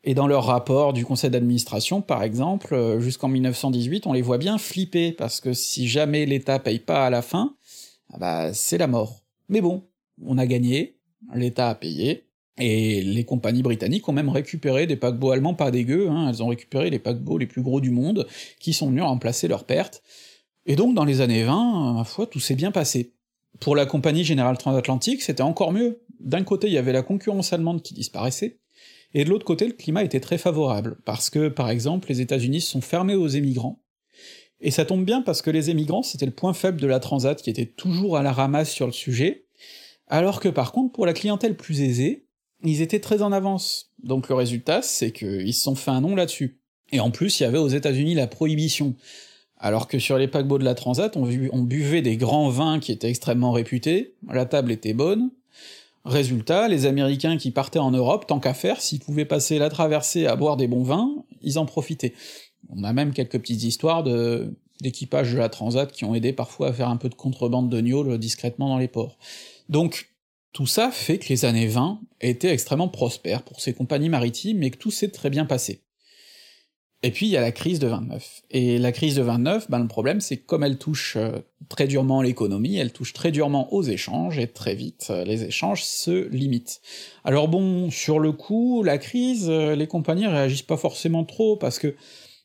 et 0.05 0.14
dans 0.14 0.27
leur 0.27 0.45
rapport 0.45 0.92
du 0.92 1.05
conseil 1.05 1.31
d'administration, 1.31 2.03
par 2.03 2.23
exemple, 2.23 2.75
euh, 2.75 3.01
jusqu'en 3.01 3.29
1918, 3.29 4.07
on 4.07 4.12
les 4.12 4.23
voit 4.23 4.38
bien 4.38 4.59
flipper, 4.59 5.12
parce 5.12 5.40
que 5.40 5.53
si 5.53 5.87
jamais 5.87 6.27
l'État 6.27 6.59
paye 6.59 6.81
pas 6.81 7.07
à 7.07 7.11
la 7.11 7.23
fin, 7.23 7.55
ah 8.12 8.18
bah 8.18 8.55
c'est 8.55 8.79
la 8.79 8.88
mort. 8.88 9.23
Mais 9.49 9.61
bon, 9.61 9.85
on 10.25 10.38
a 10.38 10.47
gagné, 10.47 10.99
l'État 11.35 11.68
a 11.68 11.75
payé, 11.75 12.27
et 12.59 13.01
les 13.03 13.25
compagnies 13.25 13.62
britanniques 13.62 14.09
ont 14.09 14.12
même 14.12 14.29
récupéré 14.29 14.87
des 14.87 14.97
paquebots 14.97 15.31
allemands 15.31 15.55
pas 15.55 15.71
dégueux, 15.71 16.09
hein, 16.11 16.29
elles 16.29 16.42
ont 16.42 16.49
récupéré 16.49 16.90
les 16.90 16.99
paquebots 16.99 17.38
les 17.38 17.47
plus 17.47 17.62
gros 17.62 17.81
du 17.81 17.90
monde, 17.90 18.27
qui 18.59 18.73
sont 18.73 18.88
venus 18.88 19.05
remplacer 19.05 19.47
leurs 19.47 19.64
pertes, 19.64 20.03
et 20.66 20.75
donc 20.75 20.95
dans 20.95 21.05
les 21.05 21.21
années 21.21 21.45
20, 21.45 21.95
ma 21.95 22.05
foi, 22.05 22.27
tout 22.27 22.40
s'est 22.40 22.55
bien 22.55 22.73
passé. 22.73 23.14
Pour 23.60 23.76
la 23.76 23.86
compagnie 23.86 24.24
générale 24.24 24.58
transatlantique, 24.58 25.22
c'était 25.22 25.42
encore 25.42 25.72
mieux. 25.72 26.02
D'un 26.20 26.44
côté, 26.44 26.66
il 26.66 26.72
y 26.72 26.78
avait 26.78 26.92
la 26.92 27.02
concurrence 27.02 27.52
allemande 27.52 27.82
qui 27.82 27.94
disparaissait, 27.94 28.58
et 29.14 29.24
de 29.24 29.30
l'autre 29.30 29.44
côté, 29.44 29.66
le 29.66 29.72
climat 29.72 30.04
était 30.04 30.20
très 30.20 30.38
favorable, 30.38 30.98
parce 31.04 31.30
que, 31.30 31.48
par 31.48 31.70
exemple, 31.70 32.08
les 32.08 32.20
États-Unis 32.20 32.60
sont 32.60 32.80
fermés 32.80 33.14
aux 33.14 33.28
émigrants. 33.28 33.82
Et 34.60 34.70
ça 34.70 34.84
tombe 34.84 35.04
bien 35.04 35.22
parce 35.22 35.42
que 35.42 35.50
les 35.50 35.70
émigrants, 35.70 36.04
c'était 36.04 36.24
le 36.24 36.32
point 36.32 36.54
faible 36.54 36.80
de 36.80 36.86
la 36.86 37.00
Transat 37.00 37.42
qui 37.42 37.50
était 37.50 37.66
toujours 37.66 38.16
à 38.16 38.22
la 38.22 38.32
ramasse 38.32 38.70
sur 38.70 38.86
le 38.86 38.92
sujet, 38.92 39.46
alors 40.06 40.40
que 40.40 40.48
par 40.48 40.72
contre, 40.72 40.92
pour 40.92 41.04
la 41.04 41.12
clientèle 41.12 41.56
plus 41.56 41.82
aisée, 41.82 42.26
ils 42.62 42.80
étaient 42.80 43.00
très 43.00 43.22
en 43.22 43.32
avance. 43.32 43.92
Donc 44.04 44.28
le 44.28 44.36
résultat, 44.36 44.80
c'est 44.80 45.10
qu'ils 45.10 45.52
se 45.52 45.62
sont 45.62 45.74
fait 45.74 45.90
un 45.90 46.00
nom 46.00 46.14
là-dessus. 46.14 46.60
Et 46.92 47.00
en 47.00 47.10
plus, 47.10 47.40
il 47.40 47.42
y 47.42 47.46
avait 47.46 47.58
aux 47.58 47.68
États-Unis 47.68 48.14
la 48.14 48.28
prohibition 48.28 48.94
alors 49.62 49.87
que 49.87 50.01
sur 50.01 50.18
les 50.18 50.29
paquebots 50.29 50.59
de 50.59 50.64
la 50.64 50.75
Transat, 50.75 51.16
on, 51.16 51.62
buvait 51.62 52.03
des 52.03 52.16
grands 52.16 52.48
vins 52.48 52.81
qui 52.81 52.90
étaient 52.90 53.09
extrêmement 53.09 53.53
réputés, 53.53 54.16
la 54.29 54.44
table 54.44 54.72
était 54.72 54.92
bonne, 54.92 55.31
Résultat, 56.05 56.66
les 56.66 56.87
Américains 56.87 57.37
qui 57.37 57.53
partaient 57.53 57.79
en 57.79 57.92
Europe, 57.92 58.27
tant 58.27 58.40
qu'à 58.40 58.55
faire, 58.55 58.81
s'ils 58.81 58.98
pouvaient 58.98 59.25
passer 59.25 59.61
la 59.61 59.70
traversée 59.70 60.27
à 60.27 60.35
boire 60.35 60.57
des 60.57 60.66
bons 60.66 60.83
vins, 60.83 61.14
ils 61.42 61.61
en 61.61 61.64
profitaient. 61.64 62.14
On 62.70 62.83
a 62.83 62.92
même 62.92 63.12
quelques 63.12 63.38
petites 63.38 63.62
histoires 63.62 64.03
d'équipages 64.81 65.33
de 65.33 65.38
la 65.38 65.48
Transat 65.48 65.92
qui 65.92 66.05
ont 66.05 66.16
aidé 66.16 66.33
parfois 66.33 66.70
à 66.70 66.72
faire 66.72 66.88
un 66.88 66.96
peu 66.96 67.09
de 67.09 67.14
contrebande 67.14 67.70
de 67.70 67.81
gnôle 67.81 68.18
discrètement 68.18 68.68
dans 68.68 68.79
les 68.79 68.88
ports. 68.88 69.16
Donc, 69.68 70.09
tout 70.53 70.66
ça 70.66 70.90
fait 70.90 71.18
que 71.18 71.29
les 71.29 71.44
années 71.44 71.68
20 71.68 72.01
étaient 72.20 72.53
extrêmement 72.53 72.88
prospères 72.88 73.44
pour 73.44 73.61
ces 73.61 73.72
compagnies 73.72 74.09
maritimes, 74.09 74.64
et 74.64 74.72
que 74.72 74.79
tout 74.79 74.90
s'est 74.90 75.11
très 75.11 75.31
bien 75.31 75.44
passé. 75.44 75.83
Et 77.04 77.10
puis 77.10 77.26
il 77.26 77.30
y 77.30 77.36
a 77.36 77.40
la 77.40 77.50
crise 77.50 77.80
de 77.80 77.88
29. 77.88 78.42
Et 78.50 78.78
la 78.78 78.92
crise 78.92 79.16
de 79.16 79.22
29, 79.22 79.68
ben 79.68 79.80
le 79.80 79.88
problème 79.88 80.20
c'est 80.20 80.36
que 80.36 80.46
comme 80.46 80.62
elle 80.62 80.78
touche 80.78 81.16
euh, 81.16 81.40
très 81.68 81.88
durement 81.88 82.22
l'économie, 82.22 82.76
elle 82.76 82.92
touche 82.92 83.12
très 83.12 83.32
durement 83.32 83.72
aux 83.74 83.82
échanges, 83.82 84.38
et 84.38 84.46
très 84.46 84.76
vite 84.76 85.08
euh, 85.10 85.24
les 85.24 85.42
échanges 85.42 85.82
se 85.82 86.28
limitent. 86.28 86.80
Alors 87.24 87.48
bon, 87.48 87.90
sur 87.90 88.20
le 88.20 88.30
coup, 88.30 88.84
la 88.84 88.98
crise, 88.98 89.48
euh, 89.48 89.74
les 89.74 89.88
compagnies 89.88 90.28
réagissent 90.28 90.62
pas 90.62 90.76
forcément 90.76 91.24
trop, 91.24 91.56
parce 91.56 91.80
que 91.80 91.96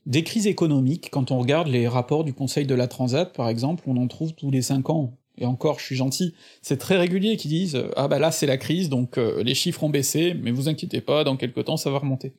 des 0.08 0.24
crises 0.24 0.48
économiques, 0.48 1.10
quand 1.12 1.32
on 1.32 1.38
regarde 1.38 1.68
les 1.68 1.88
rapports 1.88 2.24
du 2.24 2.34
Conseil 2.34 2.66
de 2.66 2.74
la 2.74 2.88
Transat, 2.88 3.32
par 3.34 3.50
exemple, 3.50 3.84
on 3.88 3.98
en 3.98 4.08
trouve 4.08 4.34
tous 4.34 4.50
les 4.50 4.62
cinq 4.62 4.90
ans. 4.90 5.18
Et 5.38 5.46
encore, 5.46 5.80
je 5.80 5.86
suis 5.86 5.96
gentil, 5.96 6.34
c'est 6.64 6.78
très 6.78 6.98
régulier 6.98 7.38
qui 7.38 7.48
disent 7.48 7.78
ah 7.96 8.08
bah 8.08 8.18
là 8.18 8.32
c'est 8.32 8.48
la 8.48 8.58
crise, 8.58 8.90
donc 8.90 9.18
les 9.18 9.54
chiffres 9.54 9.84
ont 9.84 9.90
baissé, 9.90 10.34
mais 10.34 10.50
vous 10.50 10.68
inquiétez 10.68 11.00
pas, 11.00 11.24
dans 11.24 11.38
quelque 11.38 11.60
temps 11.60 11.78
ça 11.78 11.92
va 11.92 12.00
remonter. 12.00 12.34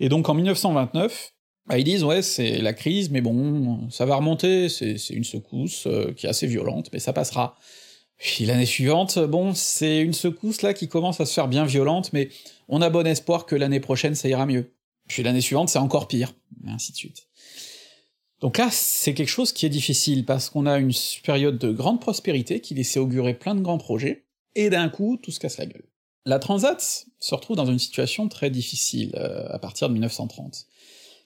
Et 0.00 0.10
donc 0.10 0.28
en 0.28 0.34
1929, 0.34 1.32
bah, 1.66 1.78
ils 1.78 1.84
disent 1.84 2.04
ouais 2.04 2.22
c'est 2.22 2.58
la 2.58 2.72
crise, 2.72 3.10
mais 3.10 3.20
bon, 3.20 3.88
ça 3.90 4.04
va 4.04 4.16
remonter, 4.16 4.68
c'est 4.68 4.96
une 5.10 5.24
secousse 5.24 5.86
euh, 5.86 6.12
qui 6.12 6.26
est 6.26 6.28
assez 6.28 6.46
violente, 6.46 6.90
mais 6.92 6.98
ça 6.98 7.12
passera. 7.12 7.56
Puis 8.18 8.46
l'année 8.46 8.66
suivante, 8.66 9.18
bon, 9.18 9.54
c'est 9.54 10.00
une 10.00 10.12
secousse 10.12 10.62
là 10.62 10.74
qui 10.74 10.88
commence 10.88 11.20
à 11.20 11.26
se 11.26 11.34
faire 11.34 11.48
bien 11.48 11.64
violente, 11.64 12.12
mais 12.12 12.28
on 12.68 12.82
a 12.82 12.90
bon 12.90 13.06
espoir 13.06 13.46
que 13.46 13.56
l'année 13.56 13.80
prochaine 13.80 14.14
ça 14.14 14.28
ira 14.28 14.46
mieux. 14.46 14.72
Puis 15.08 15.22
l'année 15.22 15.40
suivante 15.40 15.68
c'est 15.68 15.78
encore 15.78 16.08
pire, 16.08 16.34
et 16.66 16.70
ainsi 16.70 16.92
de 16.92 16.96
suite. 16.96 17.26
Donc 18.40 18.58
là, 18.58 18.68
c'est 18.72 19.14
quelque 19.14 19.28
chose 19.28 19.52
qui 19.52 19.66
est 19.66 19.70
difficile, 19.70 20.24
parce 20.24 20.50
qu'on 20.50 20.66
a 20.66 20.78
une 20.78 20.92
période 21.22 21.58
de 21.58 21.70
grande 21.70 22.00
prospérité 22.00 22.60
qui 22.60 22.74
laissait 22.74 22.98
augurer 22.98 23.34
plein 23.34 23.54
de 23.54 23.60
grands 23.60 23.78
projets, 23.78 24.24
et 24.56 24.68
d'un 24.68 24.88
coup, 24.88 25.16
tout 25.22 25.30
se 25.30 25.38
casse 25.38 25.58
la 25.58 25.66
gueule. 25.66 25.84
La 26.26 26.40
Transat 26.40 27.06
se 27.20 27.34
retrouve 27.36 27.56
dans 27.56 27.66
une 27.66 27.78
situation 27.78 28.28
très 28.28 28.50
difficile 28.50 29.12
euh, 29.16 29.46
à 29.48 29.60
partir 29.60 29.88
de 29.88 29.92
1930 29.92 30.66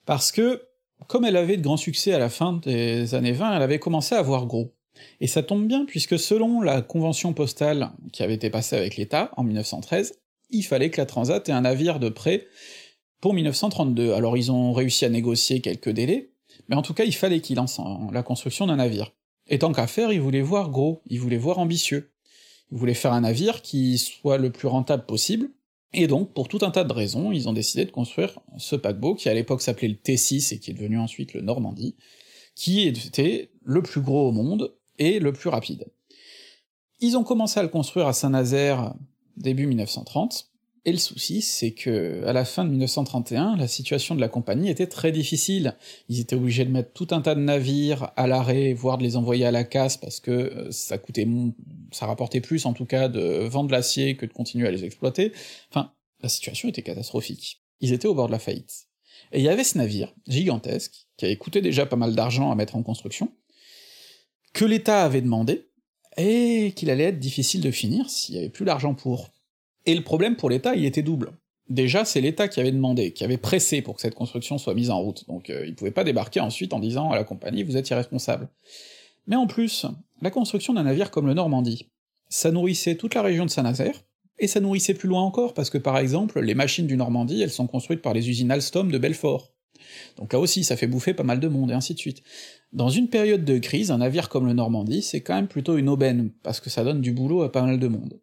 parce 0.07 0.33
que, 0.33 0.63
comme 1.09 1.25
elle 1.25 1.37
avait 1.37 1.59
de 1.59 1.63
grands 1.63 1.77
succès 1.77 2.13
à 2.13 2.19
la 2.19 2.31
fin 2.31 2.55
des 2.55 3.15
années 3.15 3.33
20, 3.33 3.57
elle 3.57 3.63
avait 3.63 3.79
commencé 3.79 4.15
à 4.15 4.19
avoir 4.19 4.47
gros. 4.47 4.73
Et 5.21 5.27
ça 5.27 5.43
tombe 5.43 5.67
bien, 5.67 5.85
puisque 5.85 6.19
selon 6.19 6.63
la 6.63 6.81
convention 6.81 7.35
postale 7.35 7.91
qui 8.13 8.23
avait 8.23 8.35
été 8.35 8.49
passée 8.49 8.77
avec 8.77 8.97
l'État 8.97 9.31
en 9.37 9.45
1913, 9.45 10.15
il 10.51 10.63
fallait 10.63 10.91
que 10.91 11.01
la 11.01 11.07
Transat 11.07 11.47
ait 11.49 11.53
un 11.53 11.63
navire 11.63 11.99
de 11.99 12.09
prêt 12.09 12.47
pour 13.21 13.35
1932. 13.35 14.13
Alors 14.13 14.37
ils 14.37 14.53
ont 14.53 14.73
réussi 14.73 15.05
à 15.05 15.09
négocier 15.09 15.61
quelques 15.61 15.91
délais, 15.91 16.31
mais 16.69 16.77
en 16.77 16.83
tout 16.83 16.95
cas 16.95 17.05
il 17.05 17.15
fallait 17.15 17.41
qu'ils 17.41 17.57
lancent 17.57 17.81
la 18.13 18.23
construction 18.23 18.67
d'un 18.67 18.77
navire. 18.77 19.13
Et 19.49 19.59
tant 19.59 19.73
qu'à 19.73 19.87
faire, 19.87 20.13
ils 20.13 20.21
voulaient 20.21 20.43
voir 20.43 20.71
gros, 20.71 21.03
ils 21.07 21.21
voulaient 21.21 21.37
voir 21.37 21.59
ambitieux. 21.59 22.13
Ils 22.73 22.79
voulaient 22.79 22.95
faire 22.95 23.13
un 23.13 23.21
navire 23.21 23.63
qui 23.63 23.99
soit 23.99 24.39
le 24.39 24.51
plus 24.51 24.67
rentable 24.67 25.07
possible, 25.07 25.51
et 25.93 26.07
donc, 26.07 26.35
pour 26.35 26.49
tout 26.49 26.59
un 26.63 26.71
tas 26.71 26.85
de 26.85 26.93
raisons, 26.93 27.33
ils 27.33 27.49
ont 27.49 27.53
décidé 27.53 27.85
de 27.85 27.91
construire 27.91 28.39
ce 28.59 28.77
paquebot, 28.77 29.15
qui 29.15 29.29
à 29.29 29.35
l'époque 29.35 29.63
s'appelait 29.63 29.89
le 29.89 29.95
T6 29.95 30.55
et 30.55 30.59
qui 30.59 30.71
est 30.71 30.75
devenu 30.75 30.99
ensuite 30.99 31.33
le 31.33 31.41
Normandie, 31.41 31.97
qui 32.55 32.83
était 32.83 33.51
le 33.63 33.83
plus 33.83 34.01
gros 34.01 34.29
au 34.29 34.33
monde 34.33 34.75
et 34.99 35.19
le 35.19 35.33
plus 35.33 35.49
rapide. 35.49 35.87
Ils 37.01 37.17
ont 37.17 37.25
commencé 37.25 37.61
à 37.61 37.63
le 37.63 37.69
construire 37.69 38.07
à 38.07 38.13
Saint-Nazaire 38.13 38.95
début 39.37 39.67
1930, 39.67 40.51
et 40.87 40.93
le 40.93 40.99
souci, 40.99 41.43
c'est 41.43 41.73
que 41.73 42.25
à 42.27 42.33
la 42.33 42.45
fin 42.45 42.65
de 42.65 42.71
1931, 42.71 43.57
la 43.57 43.67
situation 43.67 44.15
de 44.15 44.21
la 44.21 44.29
compagnie 44.29 44.71
était 44.71 44.87
très 44.87 45.11
difficile. 45.11 45.75
Ils 46.09 46.21
étaient 46.21 46.37
obligés 46.37 46.65
de 46.65 46.71
mettre 46.71 46.93
tout 46.93 47.09
un 47.11 47.21
tas 47.21 47.35
de 47.35 47.41
navires 47.41 48.13
à 48.15 48.29
l'arrêt, 48.29 48.73
voire 48.73 48.97
de 48.97 49.03
les 49.03 49.17
envoyer 49.17 49.45
à 49.45 49.51
la 49.51 49.65
casse 49.65 49.97
parce 49.97 50.21
que 50.21 50.31
euh, 50.31 50.71
ça 50.71 50.97
coûtait, 50.97 51.27
ça 51.91 52.07
rapportait 52.07 52.41
plus 52.41 52.67
en 52.67 52.73
tout 52.73 52.85
cas 52.85 53.09
de 53.09 53.21
vendre 53.49 53.73
l'acier 53.73 54.17
que 54.17 54.27
de 54.27 54.33
continuer 54.33 54.69
à 54.69 54.71
les 54.71 54.85
exploiter. 54.85 55.33
Enfin, 55.71 55.93
la 56.23 56.29
situation 56.29 56.69
était 56.69 56.83
catastrophique. 56.83 57.63
Ils 57.81 57.93
étaient 57.93 58.07
au 58.07 58.15
bord 58.15 58.29
de 58.29 58.33
la 58.33 58.39
faillite. 58.39 58.87
Et 59.33 59.41
il 59.41 59.45
y 59.45 59.49
avait 59.49 59.65
ce 59.65 59.77
navire, 59.79 60.15
gigantesque, 60.29 61.09
qui 61.17 61.25
avait 61.25 61.37
coûté 61.37 61.63
déjà 61.63 61.85
pas 61.85 61.97
mal 61.97 62.15
d'argent 62.15 62.53
à 62.53 62.55
mettre 62.55 62.77
en 62.77 62.85
construction, 62.85 63.33
que 64.53 64.65
l'État 64.65 65.03
avait 65.03 65.21
demandé, 65.21 65.69
et 66.17 66.73
qu'il 66.77 66.91
allait 66.91 67.05
être 67.05 67.19
difficile 67.19 67.61
de 67.61 67.73
finir 67.73 68.09
s'il 68.09 68.37
y 68.37 68.39
avait 68.39 68.49
plus 68.49 68.65
l'argent 68.65 68.95
pour. 68.95 69.31
Et 69.87 69.95
le 69.95 70.03
problème 70.03 70.37
pour 70.37 70.51
l'État, 70.51 70.75
il 70.75 70.85
était 70.85 71.03
double. 71.03 71.33
Déjà, 71.69 72.05
c'est 72.05 72.21
l'État 72.21 72.47
qui 72.47 72.61
avait 72.61 72.73
demandé, 72.73 73.13
qui 73.13 73.25
avait 73.25 73.39
pressé 73.39 73.83
pour 73.83 73.97
que 73.97 74.01
cette 74.01 74.15
construction 74.15 74.59
soit 74.59 74.75
mise 74.75 74.91
en 74.91 75.01
route, 75.01 75.27
donc 75.27 75.51
euh, 75.51 75.67
il 75.67 75.75
pouvait 75.75 75.91
pas 75.91 76.05
débarquer 76.05 76.39
ensuite 76.39 76.73
en 76.73 76.79
disant 76.79 77.11
à 77.11 77.17
la 77.17 77.25
compagnie 77.25 77.65
vous 77.65 77.77
êtes 77.77 77.91
irresponsable. 77.91 78.49
Mais 79.27 79.35
en 79.35 79.49
plus, 79.49 79.85
la 80.23 80.31
construction 80.31 80.75
d'un 80.75 80.85
navire 80.85 81.11
comme 81.11 81.27
le 81.27 81.35
Normandie, 81.35 81.91
ça 82.29 82.53
nourrissait 82.53 82.97
toute 82.97 83.15
la 83.15 83.23
région 83.23 83.45
de 83.45 83.51
Saint-Nazaire, 83.51 84.05
et 84.39 84.47
ça 84.47 84.61
nourrissait 84.61 84.95
plus 84.95 85.09
loin 85.09 85.23
encore, 85.23 85.55
parce 85.55 85.71
que 85.71 85.79
par 85.79 85.99
exemple, 85.99 86.41
les 86.41 86.55
machines 86.55 86.87
du 86.87 86.97
Normandie, 86.97 87.43
elles 87.43 87.51
sont 87.51 87.67
construites 87.67 88.03
par 88.03 88.15
les 88.15 88.29
usines 88.29 88.51
Alstom 88.51 88.93
de 88.93 88.99
Belfort. 88.99 89.53
Donc 90.17 90.33
là 90.33 90.39
aussi, 90.39 90.63
ça 90.63 90.77
fait 90.77 90.87
bouffer 90.87 91.15
pas 91.15 91.25
mal 91.25 91.41
de 91.41 91.49
monde, 91.49 91.73
et 91.73 91.75
ainsi 91.75 91.95
de 91.95 91.99
suite. 91.99 92.23
Dans 92.73 92.91
une 92.91 93.09
période 93.09 93.45
de 93.45 93.59
crise, 93.59 93.91
un 93.91 93.99
navire 93.99 94.29
comme 94.29 94.47
le 94.47 94.53
Normandie, 94.53 95.03
c'est 95.03 95.21
quand 95.21 95.35
même 95.35 95.49
plutôt 95.49 95.79
une 95.79 95.89
aubaine, 95.89 96.31
parce 96.45 96.61
que 96.61 96.71
ça 96.71 96.85
donne 96.85 97.01
du 97.01 97.13
boulot 97.13 97.43
à 97.43 97.51
pas 97.51 97.63
mal 97.63 97.81
de 97.81 97.89
monde. 97.89 98.21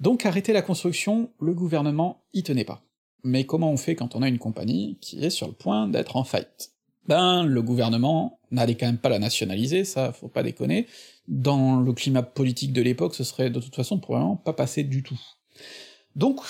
Donc 0.00 0.26
arrêter 0.26 0.52
la 0.52 0.62
construction, 0.62 1.30
le 1.40 1.54
gouvernement 1.54 2.24
y 2.32 2.42
tenait 2.42 2.64
pas. 2.64 2.82
Mais 3.22 3.44
comment 3.44 3.70
on 3.70 3.76
fait 3.76 3.94
quand 3.94 4.16
on 4.16 4.22
a 4.22 4.28
une 4.28 4.38
compagnie 4.38 4.98
qui 5.00 5.24
est 5.24 5.30
sur 5.30 5.46
le 5.46 5.54
point 5.54 5.88
d'être 5.88 6.16
en 6.16 6.24
faillite? 6.24 6.72
Ben, 7.06 7.44
le 7.44 7.62
gouvernement 7.62 8.38
n'allait 8.50 8.76
quand 8.76 8.86
même 8.86 8.98
pas 8.98 9.08
la 9.08 9.18
nationaliser, 9.18 9.84
ça 9.84 10.12
faut 10.12 10.28
pas 10.28 10.42
déconner. 10.42 10.86
Dans 11.28 11.80
le 11.80 11.92
climat 11.92 12.22
politique 12.22 12.72
de 12.72 12.82
l'époque, 12.82 13.14
ce 13.14 13.24
serait 13.24 13.50
de 13.50 13.60
toute 13.60 13.74
façon 13.74 13.98
probablement 13.98 14.36
pas 14.36 14.52
passé 14.52 14.84
du 14.84 15.02
tout. 15.02 15.20
Donc, 16.16 16.40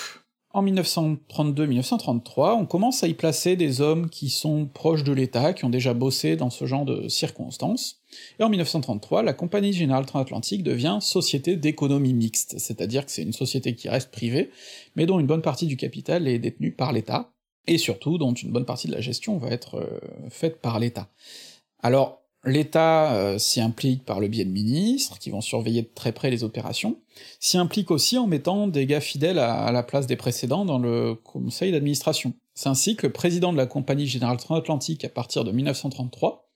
en 0.51 0.63
1932-1933, 0.63 2.55
on 2.55 2.65
commence 2.65 3.03
à 3.03 3.07
y 3.07 3.13
placer 3.13 3.57
des 3.57 3.81
hommes 3.81 4.09
qui 4.09 4.29
sont 4.29 4.67
proches 4.67 5.03
de 5.03 5.11
l'État, 5.11 5.53
qui 5.53 5.65
ont 5.65 5.69
déjà 5.69 5.93
bossé 5.93 6.37
dans 6.37 6.49
ce 6.49 6.65
genre 6.65 6.85
de 6.85 7.09
circonstances, 7.09 8.01
et 8.39 8.43
en 8.43 8.49
1933, 8.49 9.23
la 9.23 9.33
Compagnie 9.33 9.73
Générale 9.73 10.05
Transatlantique 10.05 10.63
devient 10.63 10.99
société 11.01 11.55
d'économie 11.55 12.13
mixte, 12.13 12.59
c'est-à-dire 12.59 13.05
que 13.05 13.11
c'est 13.11 13.23
une 13.23 13.33
société 13.33 13.75
qui 13.75 13.89
reste 13.89 14.11
privée, 14.11 14.51
mais 14.95 15.05
dont 15.05 15.19
une 15.19 15.27
bonne 15.27 15.41
partie 15.41 15.67
du 15.67 15.77
capital 15.77 16.27
est 16.27 16.39
détenue 16.39 16.71
par 16.71 16.93
l'État, 16.93 17.31
et 17.67 17.77
surtout 17.77 18.17
dont 18.17 18.33
une 18.33 18.51
bonne 18.51 18.65
partie 18.65 18.87
de 18.87 18.93
la 18.93 19.01
gestion 19.01 19.37
va 19.37 19.49
être 19.49 19.75
euh, 19.75 19.99
faite 20.29 20.61
par 20.61 20.79
l'État. 20.79 21.09
Alors, 21.81 22.25
L'État 22.45 23.15
euh, 23.15 23.39
s'y 23.39 23.59
implique 23.59 24.05
par 24.05 24.19
le 24.19 24.27
biais 24.27 24.45
de 24.45 24.51
ministres, 24.51 25.17
qui 25.17 25.31
vont 25.31 25.41
surveiller 25.41 25.81
de 25.81 25.89
très 25.93 26.11
près 26.11 26.29
les 26.29 26.43
opérations, 26.43 26.99
s'y 27.39 27.57
implique 27.57 27.89
aussi 27.89 28.19
en 28.19 28.27
mettant 28.27 28.67
des 28.67 28.85
gars 28.85 29.01
fidèles 29.01 29.39
à, 29.39 29.71
la 29.71 29.81
place 29.81 30.05
des 30.05 30.15
précédents 30.15 30.63
dans 30.63 30.77
le 30.77 31.15
conseil 31.15 31.71
d'administration. 31.71 32.33
C'est 32.53 32.69
ainsi 32.69 32.95
que 32.95 33.07
le 33.07 33.13
président 33.13 33.51
de 33.51 33.57
la 33.57 33.65
Compagnie 33.65 34.05
Générale 34.05 34.37
Transatlantique 34.37 35.03
à 35.03 35.09
partir 35.09 35.43
de 35.43 35.51
1933, 35.51 36.47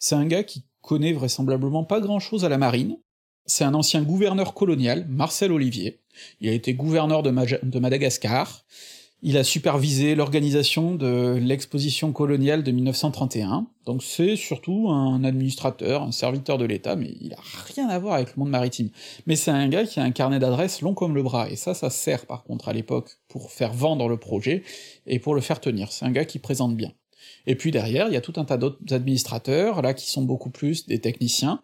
c'est 0.00 0.16
un 0.16 0.26
gars 0.26 0.42
qui 0.42 0.64
connaît 0.90 1.12
vraisemblablement 1.12 1.84
pas 1.84 2.00
grand-chose 2.00 2.44
à 2.44 2.48
la 2.48 2.58
marine, 2.58 2.98
c'est 3.46 3.62
un 3.62 3.74
ancien 3.74 4.02
gouverneur 4.02 4.54
colonial, 4.54 5.06
Marcel 5.08 5.52
Olivier, 5.52 6.00
il 6.40 6.48
a 6.48 6.52
été 6.52 6.74
gouverneur 6.74 7.22
de, 7.22 7.78
Madagascar, 7.78 8.64
il 9.22 9.36
a 9.36 9.44
supervisé 9.44 10.16
l'organisation 10.16 10.96
de 10.96 11.38
l'exposition 11.40 12.10
coloniale 12.10 12.64
de 12.64 12.72
1931, 12.72 13.68
donc 13.86 14.02
c'est 14.02 14.34
surtout 14.34 14.90
un 14.90 15.22
administrateur, 15.22 16.02
un 16.02 16.10
serviteur 16.10 16.58
de 16.58 16.64
l'État, 16.64 16.96
mais 16.96 17.14
il 17.20 17.34
a 17.34 17.40
rien 17.72 17.88
à 17.88 17.96
voir 18.00 18.14
avec 18.14 18.34
le 18.34 18.40
monde 18.40 18.50
maritime. 18.50 18.90
Mais 19.28 19.36
c'est 19.36 19.52
un 19.52 19.68
gars 19.68 19.84
qui 19.84 20.00
a 20.00 20.02
un 20.02 20.10
carnet 20.10 20.40
d'adresses 20.40 20.80
long 20.80 20.94
comme 20.94 21.14
le 21.14 21.22
bras, 21.22 21.48
et 21.48 21.54
ça, 21.54 21.72
ça 21.72 21.90
sert 21.90 22.26
par 22.26 22.42
contre 22.42 22.68
à 22.68 22.72
l'époque 22.72 23.20
pour 23.28 23.52
faire 23.52 23.72
vendre 23.72 24.08
le 24.08 24.16
projet, 24.16 24.64
et 25.06 25.20
pour 25.20 25.36
le 25.36 25.40
faire 25.40 25.60
tenir, 25.60 25.92
c'est 25.92 26.04
un 26.04 26.10
gars 26.10 26.24
qui 26.24 26.40
présente 26.40 26.74
bien. 26.74 26.90
Et 27.46 27.54
puis 27.54 27.70
derrière, 27.70 28.08
il 28.08 28.14
y 28.14 28.16
a 28.16 28.20
tout 28.20 28.34
un 28.36 28.44
tas 28.44 28.56
d'autres 28.56 28.92
administrateurs, 28.92 29.82
là 29.82 29.94
qui 29.94 30.10
sont 30.10 30.22
beaucoup 30.22 30.50
plus 30.50 30.86
des 30.86 31.00
techniciens, 31.00 31.62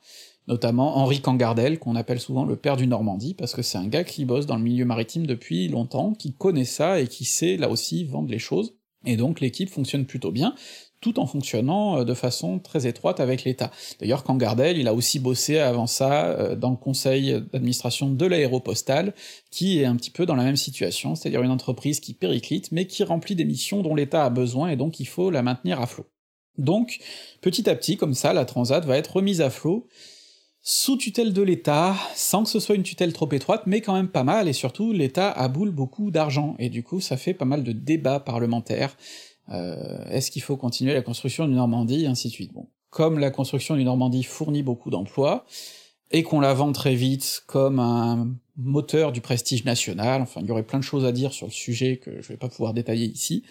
notamment 0.49 0.99
Henri 0.99 1.21
Cangardel, 1.21 1.79
qu'on 1.79 1.97
appelle 1.97 2.21
souvent 2.21 2.45
le 2.45 2.57
père 2.57 2.77
du 2.77 2.87
Normandie, 2.87 3.35
parce 3.35 3.55
que 3.55 3.63
c'est 3.63 3.79
un 3.79 3.89
gars 3.89 4.05
qui 4.05 4.25
bosse 4.25 4.47
dans 4.47 4.57
le 4.57 4.63
milieu 4.63 4.85
maritime 4.85 5.27
depuis 5.27 5.69
longtemps, 5.69 6.13
qui 6.13 6.33
connaît 6.33 6.65
ça 6.65 7.01
et 7.01 7.09
qui 7.09 7.25
sait 7.25 7.57
là 7.57 7.69
aussi 7.69 8.05
vendre 8.05 8.31
les 8.31 8.39
choses, 8.39 8.75
et 9.05 9.17
donc 9.17 9.41
l'équipe 9.41 9.69
fonctionne 9.69 10.07
plutôt 10.07 10.33
bien, 10.33 10.55
tout 11.01 11.19
en 11.19 11.27
fonctionnant 11.27 11.99
euh, 11.99 12.05
de 12.05 12.15
façon 12.15 12.59
très 12.59 12.87
étroite 12.87 13.21
avec 13.21 13.45
l'État. 13.45 13.71
D'ailleurs, 14.01 14.25
Cangardel, 14.25 14.79
il 14.79 14.89
a 14.89 14.95
aussi 14.95 15.19
bossé 15.19 15.59
avant 15.59 15.87
ça 15.87 16.27
euh, 16.27 16.57
dans 16.57 16.71
le 16.71 16.77
conseil 16.77 17.33
d'administration 17.53 18.11
de 18.11 18.27
l'aéropostale, 18.27 19.15
qui 19.51 19.81
est 19.81 19.85
un 19.85 19.97
petit 19.97 20.11
peu 20.11 20.27
dans 20.27 20.37
la 20.37 20.45
même 20.45 20.57
situation, 20.57 21.15
c'est-à-dire 21.15 21.43
une 21.43 21.51
entreprise 21.51 22.01
qui 22.01 22.15
périclite, 22.15 22.73
mais 22.73 22.87
qui 22.87 23.05
remplit 23.05 23.35
des 23.35 23.45
missions 23.45 23.83
dont 23.83 23.95
l'État 23.95 24.25
a 24.25 24.31
besoin, 24.31 24.69
et 24.69 24.77
donc 24.77 25.01
il 25.01 25.07
faut 25.07 25.31
la 25.31 25.43
maintenir 25.43 25.81
à 25.81 25.87
flot. 25.87 26.07
Donc, 26.59 26.99
petit 27.41 27.69
à 27.69 27.75
petit, 27.75 27.97
comme 27.97 28.15
ça, 28.15 28.33
la 28.33 28.45
Transat 28.45 28.85
va 28.85 28.97
être 28.97 29.17
remise 29.17 29.41
à 29.41 29.51
flot, 29.51 29.89
sous 30.69 30.97
tutelle 30.97 31.33
de 31.33 31.43
l'État, 31.43 31.95
sans 32.17 32.43
que 32.43 32.49
ce 32.51 32.59
soit 32.59 32.75
une 32.75 32.83
tutelle 32.83 33.13
trop 33.13 33.31
étroite, 33.31 33.63
mais 33.67 33.81
quand 33.81 33.95
même 33.95 34.09
pas 34.09 34.25
mal, 34.25 34.49
et 34.49 34.53
surtout 34.53 34.93
l'État 34.93 35.31
aboule 35.31 35.71
beaucoup 35.71 36.11
d'argent, 36.11 36.57
et 36.59 36.71
du 36.71 36.83
coup 36.83 37.01
ça 37.01 37.17
fait 37.17 37.35
pas 37.35 37.45
mal 37.45 37.63
de 37.63 37.71
débats 37.71 38.19
parlementaires. 38.19 38.97
Euh, 39.51 40.05
est-ce 40.11 40.31
qu'il 40.31 40.43
faut 40.43 40.57
continuer 40.57 40.95
la 40.95 41.03
construction 41.03 41.47
du 41.47 41.55
Normandie, 41.55 42.05
et 42.05 42.07
ainsi 42.07 42.29
de 42.29 42.33
suite? 42.33 42.53
Bon, 42.53 42.69
comme 42.91 43.19
la 43.19 43.31
construction 43.31 43.77
du 43.77 43.85
Normandie 43.85 44.23
fournit 44.23 44.63
beaucoup 44.63 44.91
d'emplois, 44.91 45.47
et 46.11 46.23
qu'on 46.23 46.41
la 46.41 46.55
vend 46.55 46.73
très 46.73 46.95
vite 46.95 47.43
comme 47.47 47.81
un 47.81 48.29
moteur 48.57 49.13
du 49.13 49.21
prestige 49.21 49.65
national, 49.65 50.23
enfin 50.23 50.41
il 50.41 50.47
y 50.47 50.51
aurait 50.51 50.63
plein 50.63 50.79
de 50.79 50.85
choses 50.85 51.05
à 51.05 51.13
dire 51.13 51.33
sur 51.33 51.47
le 51.47 51.53
sujet 51.53 51.99
que 51.99 52.23
je 52.23 52.29
vais 52.29 52.37
pas 52.37 52.49
pouvoir 52.49 52.75
détailler 52.75 53.07
ici, 53.07 53.43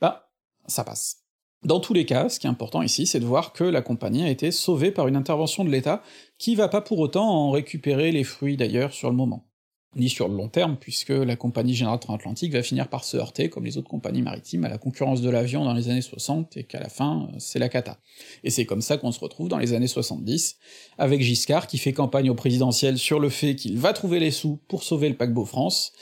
bah 0.00 0.30
ça 0.66 0.84
passe. 0.84 1.18
Dans 1.62 1.78
tous 1.78 1.92
les 1.92 2.06
cas, 2.06 2.28
ce 2.28 2.40
qui 2.40 2.46
est 2.46 2.50
important 2.50 2.82
ici, 2.82 3.06
c'est 3.06 3.20
de 3.20 3.26
voir 3.26 3.52
que 3.52 3.64
la 3.64 3.82
compagnie 3.82 4.22
a 4.22 4.30
été 4.30 4.50
sauvée 4.50 4.90
par 4.90 5.08
une 5.08 5.16
intervention 5.16 5.62
de 5.62 5.70
l'État, 5.70 6.02
qui 6.38 6.54
va 6.54 6.68
pas 6.68 6.80
pour 6.80 6.98
autant 6.98 7.28
en 7.28 7.50
récupérer 7.50 8.12
les 8.12 8.24
fruits 8.24 8.56
d'ailleurs 8.56 8.92
sur 8.92 9.10
le 9.10 9.16
moment, 9.16 9.49
ni 9.96 10.08
sur 10.08 10.28
le 10.28 10.36
long 10.36 10.48
terme, 10.48 10.76
puisque 10.78 11.10
la 11.10 11.34
compagnie 11.34 11.74
Générale 11.74 11.98
Transatlantique 11.98 12.52
va 12.52 12.62
finir 12.62 12.88
par 12.88 13.04
se 13.04 13.16
heurter, 13.16 13.48
comme 13.48 13.64
les 13.64 13.76
autres 13.76 13.88
compagnies 13.88 14.22
maritimes, 14.22 14.64
à 14.64 14.68
la 14.68 14.78
concurrence 14.78 15.20
de 15.20 15.30
l'avion 15.30 15.64
dans 15.64 15.74
les 15.74 15.88
années 15.88 16.00
60, 16.00 16.56
et 16.56 16.64
qu'à 16.64 16.78
la 16.78 16.88
fin, 16.88 17.28
c'est 17.38 17.58
la 17.58 17.68
cata. 17.68 17.98
Et 18.44 18.50
c'est 18.50 18.66
comme 18.66 18.82
ça 18.82 18.98
qu'on 18.98 19.10
se 19.10 19.20
retrouve 19.20 19.48
dans 19.48 19.58
les 19.58 19.72
années 19.72 19.88
70, 19.88 20.58
avec 20.98 21.20
Giscard 21.22 21.66
qui 21.66 21.78
fait 21.78 21.92
campagne 21.92 22.30
au 22.30 22.34
présidentiel 22.34 22.98
sur 22.98 23.18
le 23.18 23.30
fait 23.30 23.56
qu'il 23.56 23.78
va 23.78 23.92
trouver 23.92 24.20
les 24.20 24.30
sous 24.30 24.60
pour 24.68 24.84
sauver 24.84 25.08
le 25.08 25.16
paquebot 25.16 25.44
France, 25.44 25.92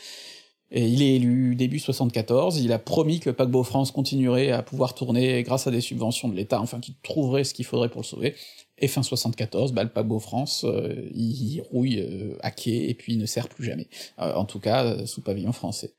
et 0.71 0.87
il 0.87 1.01
est 1.03 1.17
élu 1.17 1.55
début 1.57 1.79
74, 1.79 2.59
il 2.59 2.73
a 2.73 2.79
promis 2.79 3.21
que 3.21 3.31
le 3.31 3.35
paquebot 3.35 3.63
France 3.63 3.91
continuerait 3.91 4.51
à 4.51 4.63
pouvoir 4.63 4.95
tourner 4.95 5.43
grâce 5.43 5.67
à 5.67 5.71
des 5.71 5.81
subventions 5.81 6.29
de 6.29 6.35
l'État, 6.35 6.61
enfin 6.61 6.79
qu'il 6.79 6.95
trouverait 7.03 7.45
ce 7.45 7.55
qu'il 7.55 7.65
faudrait 7.65 7.89
pour 7.89 8.03
le 8.03 8.07
sauver. 8.07 8.35
Et 8.81 8.89
fin 8.89 9.03
74, 9.03 9.73
bah, 9.73 9.83
le 9.83 9.91
paquebot 9.91 10.21
France, 10.21 10.65
euh, 10.65 11.09
il 11.15 11.61
rouille 11.71 12.01
euh, 12.01 12.37
à 12.41 12.51
quai 12.51 12.89
et 12.89 12.95
puis 12.95 13.15
il 13.15 13.19
ne 13.19 13.27
sert 13.27 13.49
plus 13.49 13.65
jamais. 13.65 13.89
Euh, 14.21 14.35
en 14.35 14.45
tout 14.45 14.61
cas, 14.61 15.05
sous 15.07 15.21
pavillon 15.21 15.53
français. 15.53 15.95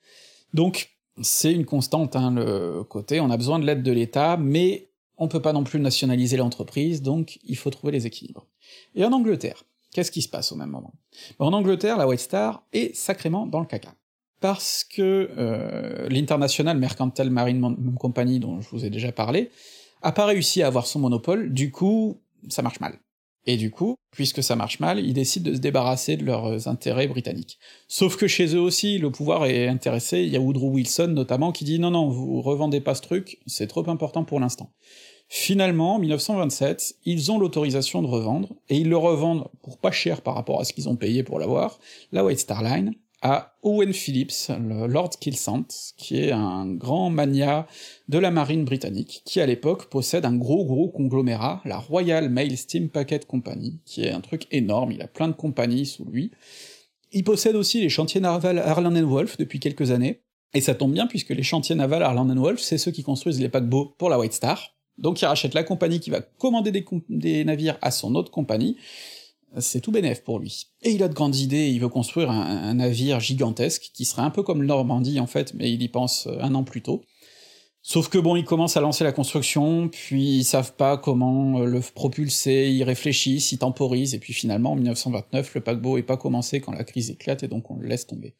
Donc, 0.53 0.91
c'est 1.21 1.51
une 1.51 1.65
constante, 1.65 2.15
hein, 2.15 2.31
le 2.31 2.83
côté, 2.83 3.19
on 3.19 3.29
a 3.29 3.37
besoin 3.37 3.59
de 3.59 3.65
l'aide 3.65 3.83
de 3.83 3.91
l'État, 3.91 4.37
mais 4.37 4.89
on 5.17 5.27
peut 5.27 5.41
pas 5.41 5.51
non 5.51 5.65
plus 5.65 5.79
nationaliser 5.79 6.37
l'entreprise, 6.37 7.01
donc 7.01 7.39
il 7.43 7.57
faut 7.57 7.69
trouver 7.69 7.91
les 7.91 8.07
équilibres. 8.07 8.47
Et 8.95 9.03
en 9.03 9.11
Angleterre, 9.11 9.65
qu'est-ce 9.93 10.11
qui 10.11 10.21
se 10.21 10.29
passe 10.29 10.53
au 10.53 10.55
même 10.55 10.69
moment? 10.69 10.93
En 11.39 11.51
Angleterre, 11.51 11.97
la 11.97 12.07
White 12.07 12.21
Star 12.21 12.63
est 12.71 12.95
sacrément 12.95 13.45
dans 13.45 13.59
le 13.59 13.65
caca 13.65 13.93
parce 14.39 14.83
que 14.83 15.29
euh, 15.37 16.07
l'International 16.09 16.77
Mercantile 16.77 17.29
Marine 17.29 17.95
Company, 17.99 18.39
dont 18.39 18.61
je 18.61 18.69
vous 18.69 18.85
ai 18.85 18.89
déjà 18.89 19.11
parlé, 19.11 19.51
a 20.01 20.11
pas 20.11 20.25
réussi 20.25 20.63
à 20.63 20.67
avoir 20.67 20.87
son 20.87 20.99
monopole, 20.99 21.53
du 21.53 21.71
coup, 21.71 22.21
ça 22.47 22.61
marche 22.61 22.79
mal. 22.79 22.99
Et 23.45 23.57
du 23.57 23.71
coup, 23.71 23.95
puisque 24.11 24.43
ça 24.43 24.55
marche 24.55 24.79
mal, 24.79 24.99
ils 24.99 25.13
décident 25.13 25.49
de 25.49 25.55
se 25.55 25.61
débarrasser 25.61 26.17
de 26.17 26.25
leurs 26.25 26.67
intérêts 26.67 27.07
britanniques. 27.07 27.57
Sauf 27.87 28.15
que 28.17 28.27
chez 28.27 28.55
eux 28.55 28.59
aussi, 28.59 28.97
le 28.97 29.11
pouvoir 29.11 29.45
est 29.45 29.67
intéressé, 29.67 30.19
il 30.19 30.29
y 30.29 30.35
a 30.35 30.39
Woodrow 30.39 30.69
Wilson 30.69 31.07
notamment 31.07 31.51
qui 31.51 31.63
dit 31.63 31.79
non 31.79 31.91
non, 31.91 32.09
vous 32.09 32.41
revendez 32.41 32.81
pas 32.81 32.95
ce 32.95 33.01
truc, 33.01 33.39
c'est 33.47 33.67
trop 33.67 33.89
important 33.89 34.23
pour 34.23 34.39
l'instant. 34.39 34.71
Finalement, 35.31 35.95
en 35.95 35.99
1927, 35.99 36.95
ils 37.05 37.31
ont 37.31 37.37
l'autorisation 37.37 38.01
de 38.01 38.07
revendre, 38.07 38.55
et 38.67 38.77
ils 38.77 38.89
le 38.89 38.97
revendent 38.97 39.47
pour 39.61 39.77
pas 39.77 39.91
cher 39.91 40.21
par 40.21 40.33
rapport 40.33 40.59
à 40.59 40.65
ce 40.65 40.73
qu'ils 40.73 40.89
ont 40.89 40.95
payé 40.95 41.21
pour 41.21 41.39
l'avoir, 41.39 41.79
la 42.11 42.25
White 42.25 42.39
Star 42.39 42.63
Line, 42.63 42.95
à 43.21 43.57
Owen 43.63 43.93
Phillips, 43.93 44.49
le 44.49 44.87
Lord 44.87 45.11
Kilsant, 45.19 45.65
qui 45.97 46.19
est 46.19 46.31
un 46.31 46.65
grand 46.67 47.09
mania 47.09 47.67
de 48.07 48.17
la 48.17 48.31
marine 48.31 48.63
britannique, 48.63 49.21
qui 49.25 49.41
à 49.41 49.45
l'époque 49.45 49.89
possède 49.89 50.25
un 50.25 50.35
gros 50.35 50.65
gros 50.65 50.89
conglomérat, 50.89 51.61
la 51.65 51.77
Royal 51.77 52.29
Mail 52.29 52.57
Steam 52.57 52.89
Packet 52.89 53.25
Company, 53.25 53.79
qui 53.85 54.05
est 54.05 54.11
un 54.11 54.21
truc 54.21 54.47
énorme, 54.51 54.91
il 54.91 55.01
a 55.01 55.07
plein 55.07 55.27
de 55.27 55.33
compagnies 55.33 55.85
sous 55.85 56.05
lui. 56.05 56.31
Il 57.11 57.23
possède 57.23 57.55
aussi 57.55 57.81
les 57.81 57.89
chantiers 57.89 58.21
navals 58.21 58.59
Harland 58.59 58.97
Wolff 59.01 59.37
depuis 59.37 59.59
quelques 59.59 59.91
années, 59.91 60.21
et 60.53 60.61
ça 60.61 60.73
tombe 60.73 60.93
bien 60.93 61.07
puisque 61.07 61.31
les 61.31 61.43
chantiers 61.43 61.75
navals 61.75 62.03
Harland 62.03 62.37
Wolff, 62.37 62.61
c'est 62.61 62.77
ceux 62.77 62.91
qui 62.91 63.03
construisent 63.03 63.41
les 63.41 63.49
paquebots 63.49 63.95
pour 63.97 64.09
la 64.09 64.17
White 64.17 64.33
Star, 64.33 64.75
donc 64.97 65.21
il 65.21 65.25
rachète 65.25 65.53
la 65.53 65.63
compagnie 65.63 65.99
qui 65.99 66.09
va 66.09 66.21
commander 66.21 66.71
des 67.09 67.43
navires 67.43 67.77
à 67.81 67.91
son 67.91 68.15
autre 68.15 68.31
compagnie, 68.31 68.77
c'est 69.57 69.81
tout 69.81 69.91
bénef 69.91 70.23
pour 70.23 70.39
lui. 70.39 70.67
Et 70.81 70.91
il 70.91 71.03
a 71.03 71.07
de 71.07 71.13
grandes 71.13 71.35
idées, 71.35 71.69
il 71.69 71.79
veut 71.79 71.89
construire 71.89 72.29
un, 72.29 72.73
navire 72.73 73.19
gigantesque, 73.19 73.91
qui 73.93 74.05
serait 74.05 74.21
un 74.21 74.29
peu 74.29 74.43
comme 74.43 74.61
le 74.61 74.67
Normandie 74.67 75.19
en 75.19 75.27
fait, 75.27 75.53
mais 75.53 75.71
il 75.71 75.81
y 75.81 75.89
pense 75.89 76.27
euh, 76.27 76.37
un 76.39 76.55
an 76.55 76.63
plus 76.63 76.81
tôt. 76.81 77.01
Sauf 77.81 78.09
que 78.09 78.17
bon, 78.17 78.35
ils 78.35 78.43
commencent 78.43 78.77
à 78.77 78.81
lancer 78.81 79.03
la 79.03 79.11
construction, 79.11 79.87
puis 79.87 80.39
ils 80.39 80.43
savent 80.43 80.75
pas 80.75 80.97
comment 80.97 81.59
euh, 81.59 81.65
le 81.65 81.79
propulser, 81.79 82.69
ils 82.71 82.83
réfléchissent, 82.83 83.51
ils 83.51 83.57
temporisent, 83.57 84.13
et 84.13 84.19
puis 84.19 84.33
finalement, 84.33 84.73
en 84.73 84.75
1929, 84.75 85.55
le 85.55 85.61
paquebot 85.61 85.97
est 85.97 86.03
pas 86.03 86.17
commencé 86.17 86.61
quand 86.61 86.73
la 86.73 86.83
crise 86.83 87.09
éclate, 87.09 87.43
et 87.43 87.47
donc 87.47 87.71
on 87.71 87.77
le 87.77 87.87
laisse 87.87 88.05
tomber. 88.05 88.35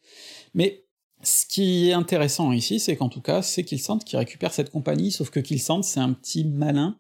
Mais 0.54 0.84
ce 1.24 1.46
qui 1.46 1.90
est 1.90 1.94
intéressant 1.94 2.52
ici, 2.52 2.80
c'est 2.80 2.96
qu'en 2.96 3.10
tout 3.10 3.22
cas, 3.22 3.42
c'est 3.42 3.64
Kilsant 3.64 4.00
qui 4.00 4.18
récupère 4.18 4.54
cette 4.54 4.70
compagnie, 4.70 5.12
sauf 5.12 5.30
que 5.30 5.40
Kilsant, 5.40 5.82
c'est 5.82 6.00
un 6.00 6.14
petit 6.14 6.46
malin, 6.46 6.98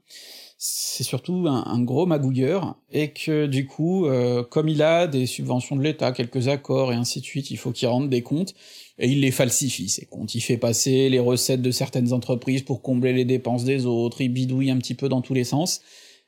c'est 0.61 1.05
surtout 1.05 1.45
un, 1.47 1.81
gros 1.81 2.05
magouilleur, 2.05 2.75
et 2.91 3.13
que 3.13 3.45
du 3.45 3.65
coup, 3.65 4.07
euh, 4.07 4.43
comme 4.43 4.67
il 4.67 4.81
a 4.81 5.07
des 5.07 5.25
subventions 5.25 5.77
de 5.77 5.81
l'État, 5.81 6.11
quelques 6.11 6.49
accords 6.49 6.91
et 6.91 6.97
ainsi 6.97 7.21
de 7.21 7.25
suite, 7.25 7.49
il 7.49 7.55
faut 7.55 7.71
qu'il 7.71 7.87
rende 7.87 8.09
des 8.09 8.23
comptes, 8.23 8.53
et 8.97 9.07
il 9.07 9.21
les 9.21 9.31
falsifie, 9.31 9.87
ces 9.87 10.05
comptes. 10.05 10.35
Il 10.35 10.41
fait 10.41 10.57
passer 10.57 11.07
les 11.07 11.19
recettes 11.19 11.61
de 11.61 11.71
certaines 11.71 12.11
entreprises 12.11 12.63
pour 12.63 12.81
combler 12.81 13.13
les 13.13 13.23
dépenses 13.23 13.63
des 13.63 13.85
autres, 13.85 14.19
il 14.19 14.33
bidouille 14.33 14.69
un 14.69 14.77
petit 14.79 14.95
peu 14.95 15.07
dans 15.07 15.21
tous 15.21 15.33
les 15.33 15.45
sens, 15.45 15.79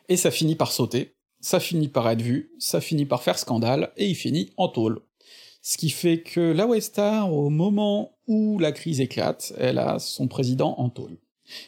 et 0.08 0.16
ça 0.16 0.32
finit 0.32 0.56
par 0.56 0.72
sauter, 0.72 1.14
ça 1.42 1.60
finit 1.60 1.90
par 1.90 2.10
être 2.10 2.22
vu, 2.22 2.54
ça 2.58 2.80
finit 2.80 3.06
par 3.06 3.24
faire 3.24 3.38
scandale, 3.38 3.92
et 3.98 4.08
il 4.08 4.16
finit 4.16 4.52
en 4.56 4.70
tôle. 4.70 5.02
Ce 5.62 5.78
qui 5.78 5.90
fait 5.90 6.22
que 6.22 6.40
la 6.40 6.68
Westar, 6.68 7.34
au 7.34 7.50
moment 7.50 8.14
où 8.28 8.60
la 8.60 8.72
crise 8.72 9.02
éclate, 9.02 9.52
elle 9.58 9.78
a 9.78 10.00
son 10.00 10.30
président 10.30 10.76
en 10.78 10.90
tôle. 10.90 11.18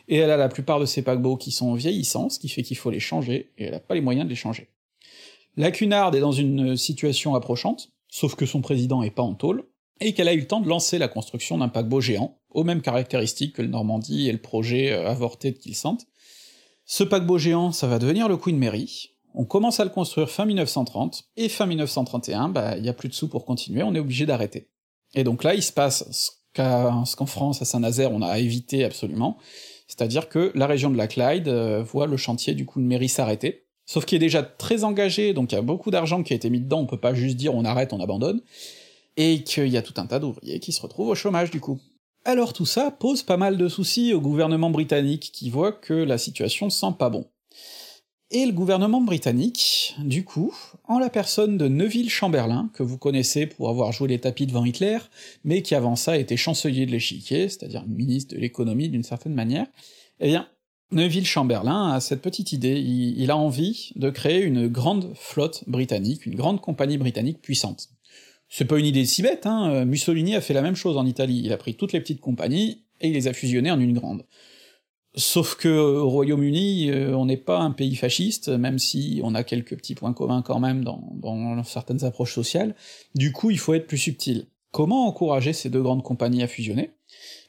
Et 0.08 0.18
elle 0.18 0.32
a 0.32 0.38
la 0.38 0.50
plupart 0.50 0.80
de 0.80 0.86
ses 0.86 1.02
paquebots 1.02 1.38
qui 1.38 1.52
sont 1.52 1.74
vieillissants, 1.74 2.30
ce 2.30 2.40
qui 2.40 2.50
fait 2.50 2.64
qu'il 2.64 2.78
faut 2.78 2.90
les 2.90 3.00
changer, 3.00 3.52
et 3.58 3.66
elle 3.66 3.72
n'a 3.72 3.80
pas 3.80 3.96
les 3.96 4.02
moyens 4.02 4.26
de 4.26 4.30
les 4.30 4.36
changer. 4.36 4.70
La 5.56 5.72
Cunard 5.72 6.16
est 6.16 6.20
dans 6.20 6.32
une 6.32 6.76
situation 6.76 7.36
approchante, 7.36 7.92
sauf 8.10 8.36
que 8.36 8.46
son 8.46 8.62
président 8.62 9.04
est 9.04 9.12
pas 9.12 9.24
en 9.24 9.34
tôle, 9.34 9.66
et 10.00 10.14
qu'elle 10.14 10.28
a 10.28 10.34
eu 10.34 10.40
le 10.40 10.48
temps 10.48 10.62
de 10.62 10.68
lancer 10.68 10.98
la 10.98 11.08
construction 11.08 11.58
d'un 11.58 11.70
paquebot 11.70 12.02
géant, 12.02 12.40
aux 12.50 12.64
mêmes 12.64 12.82
caractéristiques 12.82 13.56
que 13.56 13.62
le 13.62 13.68
Normandie 13.68 14.28
et 14.28 14.32
le 14.32 14.42
projet 14.42 14.92
euh, 14.92 15.10
avorté 15.10 15.52
de 15.52 15.58
Kilsant. 15.58 15.98
Ce 16.86 17.04
paquebot 17.04 17.38
géant, 17.38 17.72
ça 17.72 17.88
va 17.88 18.00
devenir 18.00 18.28
le 18.28 18.38
Queen 18.38 18.58
Mary, 18.58 19.14
on 19.36 19.46
commence 19.46 19.80
à 19.80 19.84
le 19.84 19.90
construire 19.90 20.30
fin 20.30 20.46
1930, 20.46 21.24
et 21.38 21.50
fin 21.50 21.66
1931, 21.66 22.50
bah, 22.50 22.78
il 22.78 22.86
y 22.86 22.90
a 22.90 22.94
plus 22.94 23.10
de 23.10 23.14
sous 23.14 23.28
pour 23.28 23.46
continuer, 23.46 23.84
on 23.84 23.96
est 23.96 24.00
obligé 24.00 24.26
d'arrêter. 24.26 24.70
Et 25.16 25.24
donc 25.24 25.44
là, 25.44 25.56
il 25.56 25.64
se 25.64 25.72
passe 25.72 26.43
qu'en 26.54 27.26
France, 27.26 27.62
à 27.62 27.66
Saint-Nazaire, 27.66 28.12
on 28.12 28.22
a 28.22 28.40
évité 28.40 28.84
absolument, 28.84 29.38
c'est-à-dire 29.88 30.30
que 30.30 30.52
la 30.56 30.68
région 30.68 30.90
de 30.90 30.98
la 30.98 31.08
Clyde 31.08 31.48
euh, 31.48 31.84
voit 31.84 32.08
le 32.08 32.18
chantier 32.18 32.54
du 32.54 32.66
coup 32.66 32.80
de 32.80 32.86
mairie 32.86 33.10
s'arrêter, 33.10 33.66
sauf 33.86 34.06
qu'il 34.06 34.18
est 34.18 34.20
déjà 34.20 34.44
très 34.44 34.84
engagé, 34.84 35.34
donc 35.34 35.52
il 35.52 35.56
y 35.56 35.58
a 35.58 35.62
beaucoup 35.62 35.92
d'argent 35.92 36.24
qui 36.24 36.34
a 36.34 36.36
été 36.36 36.50
mis 36.50 36.62
dedans, 36.62 36.82
on 36.82 36.86
peut 36.86 37.00
pas 37.00 37.14
juste 37.14 37.38
dire 37.38 37.54
on 37.54 37.66
arrête, 37.66 37.94
on 37.94 38.00
abandonne, 38.00 38.42
et 39.18 39.44
qu'il 39.44 39.68
y 39.68 39.78
a 39.78 39.82
tout 39.82 39.94
un 39.98 40.06
tas 40.06 40.20
d'ouvriers 40.20 40.60
qui 40.60 40.72
se 40.72 40.82
retrouvent 40.82 41.10
au 41.10 41.16
chômage 41.16 41.52
du 41.52 41.60
coup. 41.60 41.80
Alors 42.26 42.54
tout 42.54 42.66
ça 42.66 42.90
pose 42.90 43.22
pas 43.22 43.38
mal 43.38 43.58
de 43.58 43.68
soucis 43.68 44.14
au 44.14 44.22
gouvernement 44.22 44.70
britannique, 44.70 45.32
qui 45.34 45.50
voit 45.50 45.74
que 45.74 45.94
la 45.94 46.18
situation 46.18 46.70
sent 46.70 46.96
pas 46.98 47.10
bon. 47.10 47.28
Et 48.36 48.48
le 48.48 48.52
gouvernement 48.52 49.00
britannique, 49.00 49.96
du 50.00 50.26
coup, 50.26 50.56
en 50.88 50.98
la 50.98 51.12
personne 51.12 51.56
de 51.56 51.68
Neville 51.68 52.10
Chamberlain, 52.10 52.72
que 52.74 52.82
vous 52.82 52.98
connaissez 52.98 53.46
pour 53.46 53.70
avoir 53.70 53.92
joué 53.92 54.08
les 54.08 54.20
tapis 54.20 54.48
devant 54.48 54.66
Hitler, 54.66 54.98
mais 55.44 55.62
qui 55.62 55.76
avant 55.76 55.96
ça 55.96 56.18
était 56.18 56.36
chancelier 56.36 56.88
de 56.88 56.92
l'échiquier, 56.92 57.48
c'est-à-dire 57.48 57.86
ministre 57.88 58.34
de 58.34 58.42
l'économie 58.42 58.90
d'une 58.90 59.04
certaine 59.04 59.36
manière, 59.36 59.68
eh 60.20 60.30
bien, 60.30 60.48
Neville 60.92 61.28
Chamberlain 61.28 61.92
a 61.92 62.00
cette 62.00 62.24
petite 62.24 62.54
idée, 62.54 62.80
il, 62.80 63.30
a 63.30 63.38
envie 63.38 63.92
de 63.98 64.10
créer 64.10 64.42
une 64.42 64.68
grande 64.68 65.14
flotte 65.14 65.64
britannique, 65.68 66.26
une 66.26 66.36
grande 66.36 66.60
compagnie 66.60 66.98
britannique 66.98 67.40
puissante. 67.40 67.90
C'est 68.50 68.66
pas 68.66 68.80
une 68.80 68.88
idée 68.88 69.06
si 69.06 69.22
bête, 69.22 69.46
hein, 69.46 69.86
Mussolini 69.86 70.36
a 70.36 70.42
fait 70.42 70.56
la 70.56 70.64
même 70.64 70.76
chose 70.76 70.98
en 70.98 71.06
Italie, 71.06 71.44
il 71.46 71.54
a 71.54 71.58
pris 71.58 71.76
toutes 71.76 71.94
les 71.94 72.02
petites 72.02 72.22
compagnies, 72.22 72.82
et 73.00 73.10
il 73.10 73.14
les 73.14 73.28
a 73.28 73.34
fusionnées 73.34 73.72
en 73.72 73.80
une 73.80 73.94
grande. 73.94 74.26
Sauf 75.16 75.56
que 75.56 75.70
au 75.70 76.10
Royaume-Uni, 76.10 76.90
euh, 76.90 77.16
on 77.16 77.26
n'est 77.26 77.38
pas 77.38 77.60
un 77.60 77.70
pays 77.70 77.96
fasciste, 77.96 78.50
même 78.50 78.80
si 78.80 79.22
on 79.24 79.36
a 79.36 79.44
quelques 79.44 79.78
petits 79.78 79.94
points 79.94 80.14
communs 80.14 80.42
quand 80.42 80.60
même 80.60 80.84
dans, 80.84 81.64
certaines 81.64 82.04
approches 82.04 82.34
sociales, 82.34 82.76
du 83.14 83.32
coup 83.32 83.52
il 83.52 83.60
faut 83.60 83.76
être 83.76 83.86
plus 83.86 84.00
subtil. 84.00 84.48
Comment 84.72 85.06
encourager 85.06 85.54
ces 85.54 85.70
deux 85.70 85.84
grandes 85.84 86.02
compagnies 86.02 86.42
à 86.42 86.48
fusionner? 86.48 86.92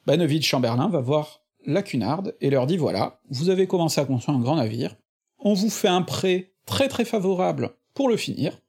Neville 0.06 0.42
Chamberlain 0.42 0.88
va 0.88 1.00
voir 1.00 1.40
la 1.64 1.82
Cunard 1.82 2.24
et 2.42 2.50
leur 2.50 2.66
dit 2.66 2.76
voilà, 2.76 3.20
vous 3.30 3.48
avez 3.48 3.66
commencé 3.66 3.98
à 3.98 4.04
construire 4.04 4.36
un 4.36 4.42
grand 4.42 4.56
navire, 4.56 4.96
on 5.38 5.54
vous 5.54 5.70
fait 5.70 5.88
un 5.88 6.02
prêt 6.02 6.52
très 6.66 6.88
très 6.88 7.06
favorable 7.06 7.70
pour 7.94 8.10
le 8.10 8.18
finir, 8.18 8.60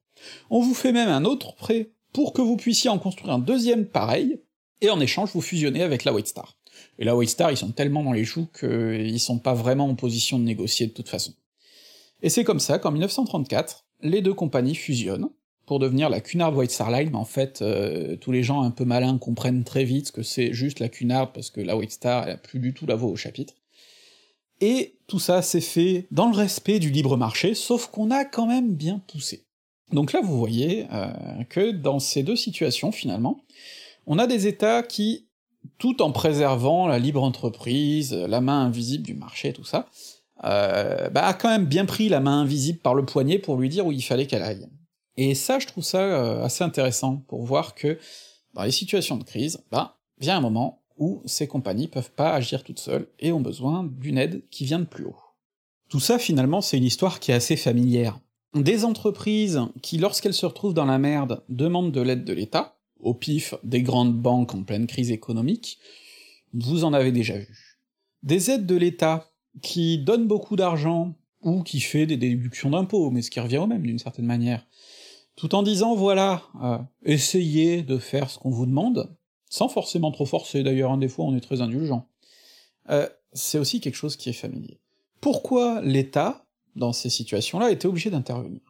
on 0.49 0.61
vous 0.61 0.73
fait 0.73 0.93
même 0.93 1.09
un 1.09 1.25
autre 1.25 1.55
prêt 1.55 1.91
pour 2.13 2.31
que 2.31 2.41
vous 2.41 2.55
puissiez 2.55 2.89
en 2.89 2.97
construire 2.97 3.33
un 3.33 3.39
deuxième 3.39 3.85
pareil, 3.85 4.39
et 4.79 4.89
en 4.89 5.01
échange 5.01 5.31
vous 5.33 5.41
fusionnez 5.41 5.83
avec 5.83 6.05
la 6.05 6.13
White 6.13 6.27
Star. 6.27 6.54
Et 6.99 7.05
la 7.05 7.15
White 7.15 7.29
Star, 7.29 7.51
ils 7.51 7.57
sont 7.57 7.71
tellement 7.71 8.03
dans 8.03 8.13
les 8.13 8.25
choux 8.25 8.47
qu'ils 8.57 9.19
sont 9.19 9.39
pas 9.39 9.53
vraiment 9.53 9.85
en 9.85 9.95
position 9.95 10.39
de 10.39 10.43
négocier 10.43 10.87
de 10.87 10.93
toute 10.93 11.09
façon. 11.09 11.33
Et 12.21 12.29
c'est 12.29 12.43
comme 12.43 12.59
ça 12.59 12.79
qu'en 12.79 12.91
1934, 12.91 13.85
les 14.01 14.21
deux 14.21 14.33
compagnies 14.33 14.75
fusionnent, 14.75 15.29
pour 15.65 15.79
devenir 15.79 16.09
la 16.09 16.21
Cunard 16.21 16.55
White 16.55 16.71
Star 16.71 16.91
Line, 16.91 17.09
mais 17.11 17.17
en 17.17 17.25
fait, 17.25 17.61
euh, 17.61 18.15
tous 18.17 18.31
les 18.31 18.43
gens 18.43 18.61
un 18.61 18.71
peu 18.71 18.85
malins 18.85 19.17
comprennent 19.17 19.63
très 19.63 19.83
vite 19.83 20.11
que 20.11 20.23
c'est 20.23 20.53
juste 20.53 20.79
la 20.79 20.89
Cunard, 20.89 21.31
parce 21.33 21.49
que 21.49 21.61
la 21.61 21.75
White 21.75 21.91
Star, 21.91 22.25
elle 22.25 22.33
a 22.33 22.37
plus 22.37 22.59
du 22.59 22.73
tout 22.73 22.85
la 22.85 22.95
voix 22.95 23.09
au 23.09 23.15
chapitre. 23.15 23.55
Et 24.61 24.95
tout 25.07 25.19
ça 25.19 25.41
s'est 25.41 25.61
fait 25.61 26.07
dans 26.11 26.29
le 26.29 26.35
respect 26.35 26.79
du 26.79 26.89
libre 26.89 27.17
marché, 27.17 27.55
sauf 27.55 27.87
qu'on 27.87 28.11
a 28.11 28.25
quand 28.25 28.45
même 28.45 28.73
bien 28.73 29.01
poussé. 29.07 29.45
Donc 29.91 30.13
là, 30.13 30.21
vous 30.21 30.37
voyez 30.37 30.85
euh, 30.91 31.43
que 31.49 31.71
dans 31.71 31.99
ces 31.99 32.23
deux 32.23 32.35
situations, 32.35 32.91
finalement, 32.91 33.41
on 34.07 34.19
a 34.19 34.27
des 34.27 34.47
États 34.47 34.83
qui 34.83 35.27
tout 35.77 36.01
en 36.01 36.11
préservant 36.11 36.87
la 36.87 36.99
libre 36.99 37.23
entreprise, 37.23 38.13
la 38.13 38.41
main 38.41 38.61
invisible 38.61 39.03
du 39.03 39.13
marché, 39.13 39.53
tout 39.53 39.63
ça, 39.63 39.87
euh, 40.43 41.09
bah, 41.09 41.25
a 41.25 41.33
quand 41.33 41.49
même 41.49 41.65
bien 41.65 41.85
pris 41.85 42.09
la 42.09 42.19
main 42.19 42.41
invisible 42.41 42.79
par 42.79 42.93
le 42.93 43.05
poignet 43.05 43.39
pour 43.39 43.57
lui 43.57 43.69
dire 43.69 43.85
où 43.85 43.91
il 43.91 44.03
fallait 44.03 44.27
qu'elle 44.27 44.43
aille. 44.43 44.67
Et 45.17 45.33
ça, 45.33 45.59
je 45.59 45.67
trouve 45.67 45.83
ça 45.83 45.99
euh, 45.99 46.43
assez 46.43 46.63
intéressant 46.63 47.17
pour 47.27 47.43
voir 47.43 47.73
que 47.73 47.97
dans 48.53 48.63
les 48.63 48.71
situations 48.71 49.17
de 49.17 49.23
crise, 49.23 49.63
bah, 49.71 49.97
vient 50.19 50.37
un 50.37 50.41
moment 50.41 50.81
où 50.97 51.21
ces 51.25 51.47
compagnies 51.47 51.87
peuvent 51.87 52.11
pas 52.11 52.33
agir 52.33 52.63
toutes 52.63 52.79
seules 52.79 53.07
et 53.19 53.31
ont 53.31 53.41
besoin 53.41 53.83
d'une 53.83 54.17
aide 54.17 54.43
qui 54.49 54.65
vient 54.65 54.79
de 54.79 54.85
plus 54.85 55.05
haut. 55.05 55.17
Tout 55.89 55.99
ça, 55.99 56.17
finalement, 56.17 56.61
c'est 56.61 56.77
une 56.77 56.83
histoire 56.83 57.19
qui 57.19 57.31
est 57.31 57.35
assez 57.35 57.57
familière. 57.57 58.19
Des 58.53 58.85
entreprises 58.85 59.61
qui, 59.81 59.97
lorsqu'elles 59.97 60.33
se 60.33 60.45
retrouvent 60.45 60.73
dans 60.73 60.85
la 60.85 60.97
merde, 60.97 61.43
demandent 61.49 61.91
de 61.91 62.01
l'aide 62.01 62.23
de 62.23 62.33
l'État, 62.33 62.74
au 62.99 63.13
pif 63.13 63.53
des 63.63 63.81
grandes 63.81 64.19
banques 64.19 64.53
en 64.55 64.63
pleine 64.63 64.87
crise 64.87 65.11
économique, 65.11 65.79
vous 66.53 66.83
en 66.83 66.93
avez 66.93 67.11
déjà 67.11 67.37
vu. 67.37 67.79
Des 68.23 68.51
aides 68.51 68.65
de 68.65 68.75
l'État 68.75 69.31
qui 69.61 69.99
donnent 69.99 70.27
beaucoup 70.27 70.55
d'argent, 70.55 71.15
ou 71.45 71.61
qui 71.61 71.79
fait 71.79 72.07
des 72.07 72.17
déductions 72.17 72.71
d'impôts, 72.71 73.11
mais 73.11 73.21
ce 73.21 73.29
qui 73.29 73.39
revient 73.39 73.59
au 73.59 73.67
même 73.67 73.83
d'une 73.83 73.99
certaine 73.99 74.25
manière, 74.25 74.65
tout 75.35 75.53
en 75.55 75.63
disant 75.63 75.95
voilà, 75.95 76.43
euh, 76.61 76.79
essayez 77.03 77.83
de 77.83 77.97
faire 77.97 78.29
ce 78.29 78.39
qu'on 78.39 78.49
vous 78.49 78.65
demande, 78.65 79.15
sans 79.49 79.69
forcément 79.69 80.11
trop 80.11 80.25
forcer, 80.25 80.63
d'ailleurs, 80.63 80.91
un 80.91 80.97
des 80.97 81.07
fois 81.07 81.25
on 81.25 81.35
est 81.35 81.41
très 81.41 81.61
indulgent. 81.61 82.09
Euh, 82.89 83.07
c'est 83.31 83.59
aussi 83.59 83.79
quelque 83.79 83.95
chose 83.95 84.15
qui 84.15 84.29
est 84.29 84.33
familier. 84.33 84.81
Pourquoi 85.21 85.81
l'État, 85.81 86.45
dans 86.75 86.93
ces 86.93 87.09
situations-là, 87.09 87.71
était 87.71 87.87
obligé 87.87 88.09
d'intervenir? 88.09 88.61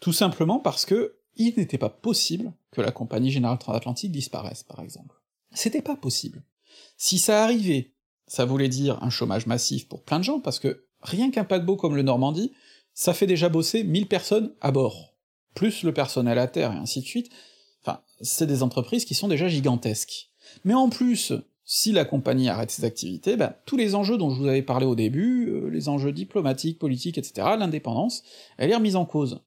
Tout 0.00 0.12
simplement 0.12 0.60
parce 0.60 0.84
que 0.84 1.15
il 1.36 1.54
n'était 1.56 1.78
pas 1.78 1.90
possible 1.90 2.52
que 2.70 2.80
la 2.80 2.92
compagnie 2.92 3.30
générale 3.30 3.58
transatlantique 3.58 4.12
disparaisse, 4.12 4.62
par 4.62 4.80
exemple. 4.80 5.20
C'était 5.52 5.82
pas 5.82 5.96
possible. 5.96 6.42
Si 6.96 7.18
ça 7.18 7.44
arrivait, 7.44 7.92
ça 8.26 8.44
voulait 8.44 8.68
dire 8.68 9.02
un 9.02 9.10
chômage 9.10 9.46
massif 9.46 9.88
pour 9.88 10.02
plein 10.02 10.18
de 10.18 10.24
gens, 10.24 10.40
parce 10.40 10.58
que 10.58 10.86
rien 11.00 11.30
qu'un 11.30 11.44
paquebot 11.44 11.76
comme 11.76 11.96
le 11.96 12.02
Normandie, 12.02 12.52
ça 12.94 13.14
fait 13.14 13.26
déjà 13.26 13.48
bosser 13.48 13.84
1000 13.84 14.08
personnes 14.08 14.54
à 14.60 14.72
bord, 14.72 15.14
plus 15.54 15.82
le 15.82 15.92
personnel 15.92 16.38
à 16.38 16.48
terre 16.48 16.72
et 16.72 16.76
ainsi 16.76 17.00
de 17.00 17.06
suite. 17.06 17.30
Enfin, 17.82 18.00
c'est 18.20 18.46
des 18.46 18.62
entreprises 18.62 19.04
qui 19.04 19.14
sont 19.14 19.28
déjà 19.28 19.48
gigantesques. 19.48 20.30
Mais 20.64 20.74
en 20.74 20.88
plus, 20.88 21.32
si 21.64 21.92
la 21.92 22.04
compagnie 22.04 22.48
arrête 22.48 22.70
ses 22.70 22.84
activités, 22.84 23.36
ben, 23.36 23.54
tous 23.66 23.76
les 23.76 23.94
enjeux 23.94 24.16
dont 24.16 24.30
je 24.30 24.40
vous 24.40 24.46
avais 24.46 24.62
parlé 24.62 24.86
au 24.86 24.94
début, 24.94 25.48
euh, 25.48 25.68
les 25.68 25.88
enjeux 25.88 26.12
diplomatiques, 26.12 26.78
politiques, 26.78 27.18
etc., 27.18 27.48
l'indépendance, 27.58 28.22
elle 28.56 28.70
est 28.70 28.76
remise 28.76 28.96
en 28.96 29.04
cause. 29.04 29.42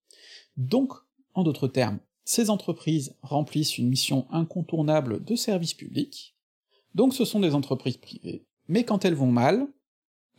Donc, 0.58 0.94
en 1.40 1.44
d'autres 1.44 1.68
termes, 1.68 2.00
ces 2.26 2.50
entreprises 2.50 3.16
remplissent 3.22 3.78
une 3.78 3.90
mission 3.90 4.28
incontournable 4.32 5.24
de 5.24 5.36
service 5.36 5.74
public, 5.74 6.36
donc 6.96 7.14
ce 7.14 7.26
sont 7.26 7.40
des 7.40 7.56
entreprises 7.56 7.98
privées, 7.98 8.46
mais 8.68 8.84
quand 8.84 9.06
elles 9.06 9.16
vont 9.16 9.32
mal, 9.32 9.68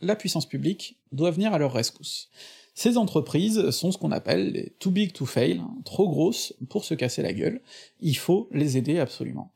la 0.01 0.15
puissance 0.15 0.47
publique 0.47 0.99
doit 1.11 1.31
venir 1.31 1.53
à 1.53 1.59
leur 1.59 1.73
rescousse. 1.73 2.29
Ces 2.73 2.97
entreprises 2.97 3.69
sont 3.71 3.91
ce 3.91 3.97
qu'on 3.97 4.11
appelle 4.11 4.53
les 4.53 4.69
too 4.79 4.91
big 4.91 5.11
to 5.11 5.25
fail, 5.25 5.59
hein, 5.59 5.75
trop 5.83 6.09
grosses 6.09 6.53
pour 6.69 6.85
se 6.85 6.93
casser 6.93 7.21
la 7.21 7.33
gueule, 7.33 7.61
il 7.99 8.15
faut 8.15 8.47
les 8.51 8.77
aider 8.77 8.99
absolument. 8.99 9.53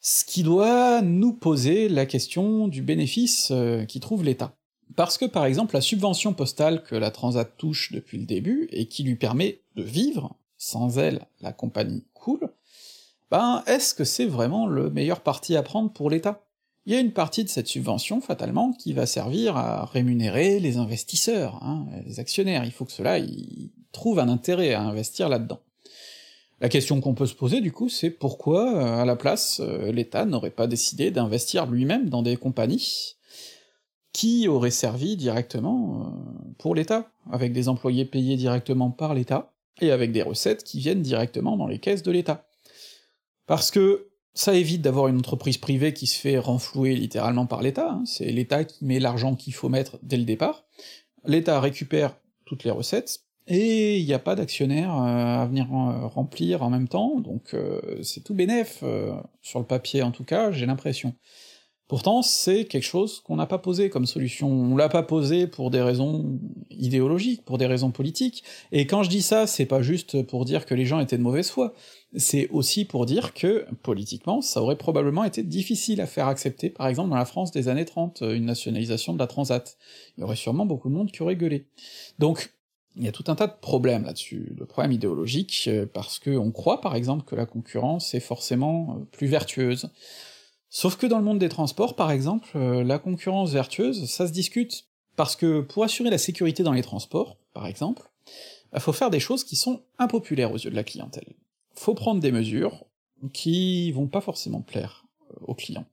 Ce 0.00 0.24
qui 0.24 0.42
doit 0.42 1.02
nous 1.02 1.32
poser 1.32 1.88
la 1.88 2.06
question 2.06 2.68
du 2.68 2.82
bénéfice 2.82 3.48
euh, 3.50 3.84
qui 3.84 4.00
trouve 4.00 4.22
l'État. 4.22 4.56
Parce 4.96 5.18
que 5.18 5.24
par 5.24 5.44
exemple 5.44 5.74
la 5.74 5.80
subvention 5.80 6.32
postale 6.34 6.82
que 6.82 6.94
la 6.94 7.10
Transat 7.10 7.56
touche 7.56 7.92
depuis 7.92 8.18
le 8.18 8.26
début, 8.26 8.68
et 8.70 8.86
qui 8.86 9.02
lui 9.02 9.16
permet 9.16 9.60
de 9.76 9.82
vivre, 9.82 10.36
sans 10.56 10.98
elle 10.98 11.26
la 11.40 11.52
compagnie 11.52 12.04
coule, 12.14 12.50
ben 13.30 13.62
est-ce 13.66 13.94
que 13.94 14.04
c'est 14.04 14.26
vraiment 14.26 14.66
le 14.66 14.90
meilleur 14.90 15.20
parti 15.20 15.56
à 15.56 15.62
prendre 15.62 15.92
pour 15.92 16.10
l'État? 16.10 16.44
Il 16.86 16.92
y 16.92 16.96
a 16.96 17.00
une 17.00 17.12
partie 17.12 17.44
de 17.44 17.48
cette 17.48 17.66
subvention, 17.66 18.20
fatalement, 18.20 18.72
qui 18.72 18.92
va 18.92 19.06
servir 19.06 19.56
à 19.56 19.86
rémunérer 19.86 20.60
les 20.60 20.76
investisseurs, 20.76 21.62
hein, 21.62 21.86
les 22.06 22.20
actionnaires, 22.20 22.64
il 22.64 22.72
faut 22.72 22.84
que 22.84 22.92
cela 22.92 23.18
là 23.18 23.26
trouvent 23.92 24.18
un 24.18 24.28
intérêt 24.28 24.74
à 24.74 24.82
investir 24.82 25.28
là-dedans. 25.28 25.60
La 26.60 26.68
question 26.68 27.00
qu'on 27.00 27.14
peut 27.14 27.26
se 27.26 27.34
poser 27.34 27.60
du 27.60 27.72
coup, 27.72 27.88
c'est 27.88 28.10
pourquoi, 28.10 28.74
euh, 28.74 29.02
à 29.02 29.04
la 29.04 29.16
place, 29.16 29.60
euh, 29.60 29.90
l'État 29.92 30.24
n'aurait 30.24 30.50
pas 30.50 30.66
décidé 30.66 31.10
d'investir 31.10 31.66
lui-même 31.66 32.08
dans 32.08 32.22
des 32.22 32.36
compagnies 32.36 33.13
qui 34.14 34.46
auraient 34.46 34.70
servi 34.70 35.16
directement 35.16 36.00
euh, 36.00 36.52
pour 36.56 36.74
l'État, 36.74 37.10
avec 37.30 37.52
des 37.52 37.68
employés 37.68 38.06
payés 38.06 38.36
directement 38.36 38.90
par 38.90 39.12
l'État, 39.12 39.52
et 39.80 39.90
avec 39.90 40.12
des 40.12 40.22
recettes 40.22 40.62
qui 40.62 40.78
viennent 40.78 41.02
directement 41.02 41.56
dans 41.56 41.66
les 41.66 41.80
caisses 41.80 42.04
de 42.04 42.12
l'État. 42.12 42.46
Parce 43.46 43.72
que 43.72 44.08
ça 44.32 44.54
évite 44.54 44.82
d'avoir 44.82 45.08
une 45.08 45.18
entreprise 45.18 45.58
privée 45.58 45.92
qui 45.92 46.06
se 46.06 46.18
fait 46.18 46.38
renflouer 46.38 46.94
littéralement 46.94 47.46
par 47.46 47.60
l'État, 47.60 47.90
hein. 47.90 48.04
c'est 48.06 48.30
l'État 48.30 48.64
qui 48.64 48.84
met 48.84 49.00
l'argent 49.00 49.34
qu'il 49.34 49.52
faut 49.52 49.68
mettre 49.68 49.98
dès 50.02 50.16
le 50.16 50.24
départ, 50.24 50.64
l'État 51.24 51.60
récupère 51.60 52.16
toutes 52.44 52.62
les 52.62 52.70
recettes, 52.70 53.20
et 53.48 53.98
il 53.98 54.06
n'y 54.06 54.14
a 54.14 54.20
pas 54.20 54.36
d'actionnaire 54.36 54.94
euh, 54.94 55.42
à 55.42 55.46
venir 55.46 55.66
euh, 55.72 56.06
remplir 56.06 56.62
en 56.62 56.70
même 56.70 56.86
temps, 56.86 57.18
donc 57.18 57.56
c'est 58.02 58.22
tout 58.22 58.34
bénef, 58.34 58.84
sur 59.42 59.58
le 59.58 59.66
papier 59.66 60.02
en 60.02 60.12
tout 60.12 60.24
cas, 60.24 60.52
j'ai 60.52 60.66
l'impression. 60.66 61.14
Pourtant, 61.94 62.22
c'est 62.22 62.64
quelque 62.64 62.82
chose 62.82 63.20
qu'on 63.20 63.36
n'a 63.36 63.46
pas 63.46 63.58
posé 63.58 63.88
comme 63.88 64.04
solution, 64.04 64.50
on 64.50 64.76
l'a 64.76 64.88
pas 64.88 65.04
posé 65.04 65.46
pour 65.46 65.70
des 65.70 65.80
raisons 65.80 66.40
idéologiques, 66.72 67.44
pour 67.44 67.56
des 67.56 67.66
raisons 67.66 67.92
politiques, 67.92 68.42
et 68.72 68.84
quand 68.88 69.04
je 69.04 69.10
dis 69.10 69.22
ça, 69.22 69.46
c'est 69.46 69.64
pas 69.64 69.80
juste 69.80 70.24
pour 70.24 70.44
dire 70.44 70.66
que 70.66 70.74
les 70.74 70.86
gens 70.86 70.98
étaient 70.98 71.16
de 71.16 71.22
mauvaise 71.22 71.50
foi, 71.50 71.72
c'est 72.16 72.48
aussi 72.48 72.84
pour 72.84 73.06
dire 73.06 73.32
que, 73.32 73.64
politiquement, 73.84 74.40
ça 74.40 74.60
aurait 74.60 74.74
probablement 74.74 75.22
été 75.22 75.44
difficile 75.44 76.00
à 76.00 76.08
faire 76.08 76.26
accepter, 76.26 76.68
par 76.68 76.88
exemple 76.88 77.10
dans 77.10 77.16
la 77.16 77.26
France 77.26 77.52
des 77.52 77.68
années 77.68 77.84
30, 77.84 78.22
une 78.22 78.46
nationalisation 78.46 79.12
de 79.12 79.20
la 79.20 79.28
Transat. 79.28 79.78
Il 80.18 80.22
y 80.22 80.24
aurait 80.24 80.34
sûrement 80.34 80.66
beaucoup 80.66 80.88
de 80.88 80.94
monde 80.94 81.12
qui 81.12 81.22
aurait 81.22 81.36
gueulé. 81.36 81.68
Donc, 82.18 82.50
il 82.96 83.04
y 83.04 83.08
a 83.08 83.12
tout 83.12 83.24
un 83.28 83.36
tas 83.36 83.46
de 83.46 83.54
problèmes 83.60 84.02
là-dessus, 84.02 84.48
de 84.50 84.64
problèmes 84.64 84.90
idéologiques, 84.90 85.66
euh, 85.68 85.86
parce 85.86 86.18
que 86.18 86.36
on 86.36 86.50
croit 86.50 86.80
par 86.80 86.96
exemple 86.96 87.24
que 87.24 87.36
la 87.36 87.46
concurrence 87.46 88.14
est 88.14 88.20
forcément 88.20 88.96
euh, 88.98 89.04
plus 89.12 89.28
vertueuse. 89.28 89.90
Sauf 90.76 90.96
que 90.96 91.06
dans 91.06 91.18
le 91.18 91.24
monde 91.24 91.38
des 91.38 91.48
transports, 91.48 91.94
par 91.94 92.10
exemple, 92.10 92.48
euh, 92.56 92.82
la 92.82 92.98
concurrence 92.98 93.52
vertueuse, 93.52 94.10
ça 94.10 94.26
se 94.26 94.32
discute, 94.32 94.88
parce 95.14 95.36
que 95.36 95.60
pour 95.60 95.84
assurer 95.84 96.10
la 96.10 96.18
sécurité 96.18 96.64
dans 96.64 96.72
les 96.72 96.82
transports, 96.82 97.38
par 97.52 97.68
exemple, 97.68 98.10
bah, 98.72 98.80
faut 98.80 98.92
faire 98.92 99.10
des 99.10 99.20
choses 99.20 99.44
qui 99.44 99.54
sont 99.54 99.82
impopulaires 100.00 100.50
aux 100.50 100.56
yeux 100.56 100.72
de 100.72 100.74
la 100.74 100.82
clientèle. 100.82 101.32
Faut 101.76 101.94
prendre 101.94 102.20
des 102.20 102.32
mesures 102.32 102.86
qui 103.32 103.92
vont 103.92 104.08
pas 104.08 104.20
forcément 104.20 104.62
plaire 104.62 105.06
aux 105.42 105.54
clients. 105.54 105.86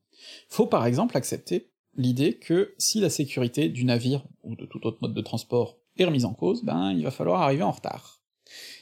Faut 0.49 0.65
par 0.65 0.87
exemple 0.87 1.15
accepter 1.15 1.69
l'idée 1.95 2.39
que 2.39 2.73
si 2.79 2.99
la 3.01 3.11
sécurité 3.11 3.69
du 3.69 3.85
navire, 3.85 4.23
ou 4.41 4.55
de 4.55 4.65
tout 4.65 4.87
autre 4.87 4.97
mode 5.01 5.13
de 5.13 5.21
transport, 5.21 5.77
est 5.99 6.05
remise 6.05 6.25
en 6.25 6.33
cause, 6.33 6.63
ben 6.63 6.91
il 6.91 7.03
va 7.03 7.11
falloir 7.11 7.43
arriver 7.43 7.61
en 7.61 7.71
retard. 7.71 8.23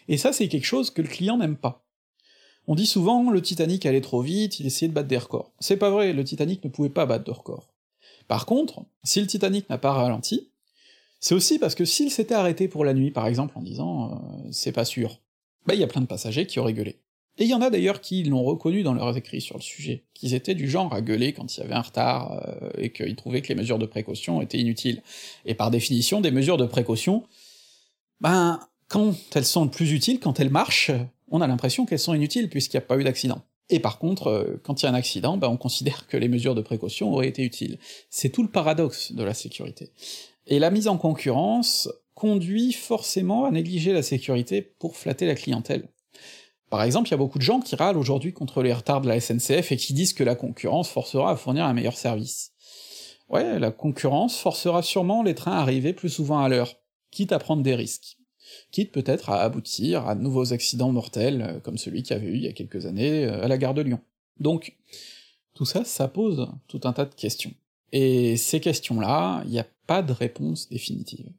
Et 0.08 0.18
ça 0.18 0.32
c'est 0.32 0.48
quelque 0.48 0.64
chose 0.64 0.92
que 0.92 1.02
le 1.02 1.10
client 1.10 1.36
n'aime 1.36 1.58
pas. 1.58 1.89
On 2.72 2.76
dit 2.76 2.86
souvent 2.86 3.32
le 3.32 3.42
Titanic 3.42 3.88
allait 3.88 4.00
trop 4.00 4.22
vite, 4.22 4.60
il 4.60 4.68
essayait 4.68 4.90
de 4.90 4.94
battre 4.94 5.08
des 5.08 5.18
records. 5.18 5.52
C'est 5.60 5.76
pas 5.76 5.90
vrai, 5.90 6.14
le 6.14 6.24
Titanic 6.24 6.64
ne 6.64 6.70
pouvait 6.70 6.90
pas 6.90 7.08
battre 7.08 7.26
de 7.26 7.32
records. 7.32 7.74
Par 8.28 8.46
contre, 8.46 8.86
si 9.04 9.20
le 9.20 9.26
Titanic 9.26 9.68
n'a 9.72 9.80
pas 9.80 9.92
ralenti, 9.92 10.52
c'est 11.20 11.34
aussi 11.34 11.58
parce 11.58 11.74
que 11.74 11.84
s'il 11.84 12.12
s'était 12.12 12.36
arrêté 12.36 12.68
pour 12.68 12.86
la 12.86 12.94
nuit, 12.94 13.10
par 13.10 13.26
exemple, 13.26 13.58
en 13.58 13.64
disant 13.64 14.12
euh, 14.12 14.50
c'est 14.52 14.72
pas 14.72 14.86
sûr, 14.86 15.20
bah 15.66 15.74
il 15.74 15.80
y 15.80 15.84
a 15.84 15.88
plein 15.88 16.02
de 16.02 16.06
passagers 16.06 16.46
qui 16.46 16.60
auraient 16.60 16.74
gueulé. 16.74 17.00
Et 17.40 17.46
il 17.46 17.50
y 17.50 17.56
en 17.56 17.62
a 17.64 17.72
d'ailleurs 17.72 18.02
qui 18.02 18.24
l'ont 18.24 18.44
reconnu 18.44 18.84
dans 18.84 18.94
leurs 18.94 19.18
écrits 19.18 19.42
sur 19.42 19.58
le 19.58 19.64
sujet, 19.64 20.04
qu'ils 20.14 20.36
étaient 20.36 20.54
du 20.54 20.70
genre 20.70 20.94
à 20.94 21.02
gueuler 21.02 21.34
quand 21.34 21.58
il 21.58 21.62
y 21.62 21.64
avait 21.64 21.74
un 21.74 21.82
retard, 21.82 22.34
euh, 22.34 22.70
et 22.78 22.92
qu'ils 22.92 23.16
trouvaient 23.16 23.42
que 23.42 23.50
les 23.50 23.56
mesures 23.56 23.80
de 23.80 23.88
précaution 23.88 24.44
étaient 24.44 24.60
inutiles. 24.60 25.02
Et 25.48 25.56
par 25.56 25.72
définition, 25.72 26.22
des 26.22 26.30
mesures 26.30 26.58
de 26.58 26.68
précaution, 26.68 27.24
ben, 28.22 28.60
quand 28.90 29.16
elles 29.34 29.46
sont 29.46 29.68
plus 29.68 29.92
utiles, 29.92 30.20
quand 30.20 30.40
elles 30.40 30.52
marchent, 30.52 30.92
on 31.32 31.42
a 31.42 31.48
l'impression 31.48 31.86
qu'elles 31.86 32.00
sont 32.00 32.14
inutiles 32.14 32.50
puisqu'il 32.50 32.78
n'y 32.78 32.84
a 32.84 32.88
pas 32.88 32.98
eu 32.98 33.04
d'accident. 33.04 33.42
Et 33.70 33.80
par 33.80 34.00
contre, 34.00 34.28
euh, 34.28 34.62
quand 34.64 34.82
il 34.82 34.86
y 34.86 34.88
a 34.88 34.92
un 34.92 34.96
accident, 34.96 35.38
ben 35.38 35.48
on 35.48 35.58
considère 35.58 36.08
que 36.08 36.18
les 36.18 36.28
mesures 36.28 36.56
de 36.56 36.62
précaution 36.62 37.14
auraient 37.14 37.28
été 37.28 37.44
utiles. 37.44 37.78
C'est 38.10 38.30
tout 38.30 38.44
le 38.44 38.50
paradoxe 38.50 39.12
de 39.12 39.24
la 39.24 39.34
sécurité. 39.34 39.92
Et 40.48 40.60
la 40.60 40.72
mise 40.72 40.88
en 40.88 40.98
concurrence 40.98 41.90
conduit 42.16 42.74
forcément 42.74 43.46
à 43.46 43.52
négliger 43.52 43.94
la 43.94 44.02
sécurité 44.02 44.62
pour 44.62 44.98
flatter 44.98 45.28
la 45.28 45.36
clientèle. 45.36 45.88
Par 46.70 46.84
exemple, 46.84 47.08
il 47.08 47.12
y 47.12 47.14
a 47.14 47.18
beaucoup 47.18 47.40
de 47.40 47.44
gens 47.44 47.62
qui 47.62 47.76
râlent 47.76 47.98
aujourd'hui 47.98 48.34
contre 48.34 48.62
les 48.62 48.74
retards 48.74 49.02
de 49.02 49.08
la 49.08 49.20
SNCF 49.20 49.72
et 49.72 49.78
qui 49.78 49.94
disent 49.94 50.14
que 50.14 50.24
la 50.24 50.36
concurrence 50.36 50.90
forcera 50.90 51.32
à 51.32 51.36
fournir 51.36 51.66
un 51.66 51.74
meilleur 51.74 51.98
service. 51.98 52.52
Ouais, 53.30 53.60
la 53.60 53.72
concurrence 53.72 54.38
forcera 54.38 54.82
sûrement 54.82 55.24
les 55.24 55.36
trains 55.36 55.54
à 55.54 55.62
arriver 55.62 55.94
plus 55.94 56.10
souvent 56.10 56.40
à 56.40 56.50
l'heure, 56.50 56.76
quitte 57.12 57.32
à 57.32 57.40
prendre 57.40 57.64
des 57.64 57.76
risques. 57.76 58.19
Quitte 58.72 58.92
peut-être 58.92 59.30
à 59.30 59.42
aboutir 59.42 60.08
à 60.08 60.16
de 60.16 60.22
nouveaux 60.22 60.54
accidents 60.54 60.92
mortels, 60.92 61.42
euh, 61.42 61.60
comme 61.60 61.78
celui 61.78 62.04
qu'il 62.04 62.16
y 62.16 62.20
avait 62.20 62.28
eu 62.28 62.36
il 62.36 62.44
y 62.44 62.48
a 62.48 62.54
quelques 62.54 62.86
années 62.86 63.26
euh, 63.26 63.44
à 63.44 63.48
la 63.48 63.58
gare 63.58 63.74
de 63.74 63.82
Lyon. 63.82 64.00
Donc, 64.40 64.76
tout 65.54 65.66
ça, 65.66 65.84
ça 65.84 66.08
pose 66.08 66.48
tout 66.68 66.82
un 66.84 66.94
tas 66.94 67.06
de 67.06 67.14
questions. 67.14 67.52
Et 67.92 68.38
ces 68.38 68.60
questions-là, 68.60 69.42
il 69.46 69.52
n'y 69.52 69.60
a 69.60 69.68
pas 69.88 70.02
de 70.02 70.14
réponse 70.14 70.70
définitive. 70.70 71.32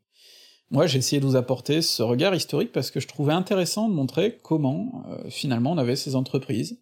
Moi, 0.70 0.86
j'ai 0.86 0.98
essayé 0.98 1.20
de 1.20 1.26
vous 1.26 1.36
apporter 1.36 1.82
ce 1.82 2.02
regard 2.02 2.34
historique 2.34 2.72
parce 2.72 2.90
que 2.90 3.00
je 3.00 3.08
trouvais 3.08 3.32
intéressant 3.32 3.88
de 3.88 3.94
montrer 3.94 4.38
comment, 4.42 5.04
euh, 5.08 5.30
finalement, 5.30 5.72
on 5.72 5.78
avait 5.78 5.96
ces 5.96 6.14
entreprises 6.14 6.78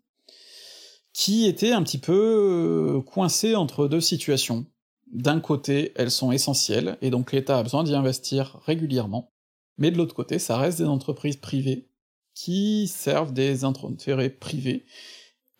qui 1.12 1.46
étaient 1.46 1.72
un 1.72 1.82
petit 1.82 1.98
peu 1.98 3.02
coincées 3.06 3.56
entre 3.56 3.88
deux 3.88 4.00
situations. 4.00 4.66
D'un 5.12 5.40
côté, 5.40 5.92
elles 5.96 6.10
sont 6.10 6.32
essentielles, 6.32 6.98
et 7.00 7.10
donc 7.10 7.32
l'État 7.32 7.58
a 7.58 7.62
besoin 7.62 7.82
d'y 7.82 7.94
investir 7.94 8.60
régulièrement, 8.66 9.30
mais 9.78 9.90
de 9.90 9.96
l'autre 9.96 10.14
côté, 10.14 10.38
ça 10.38 10.58
reste 10.58 10.78
des 10.78 10.84
entreprises 10.84 11.36
privées 11.36 11.88
qui 12.34 12.86
servent 12.86 13.32
des 13.32 13.64
intérêts 13.64 14.30
privés, 14.30 14.84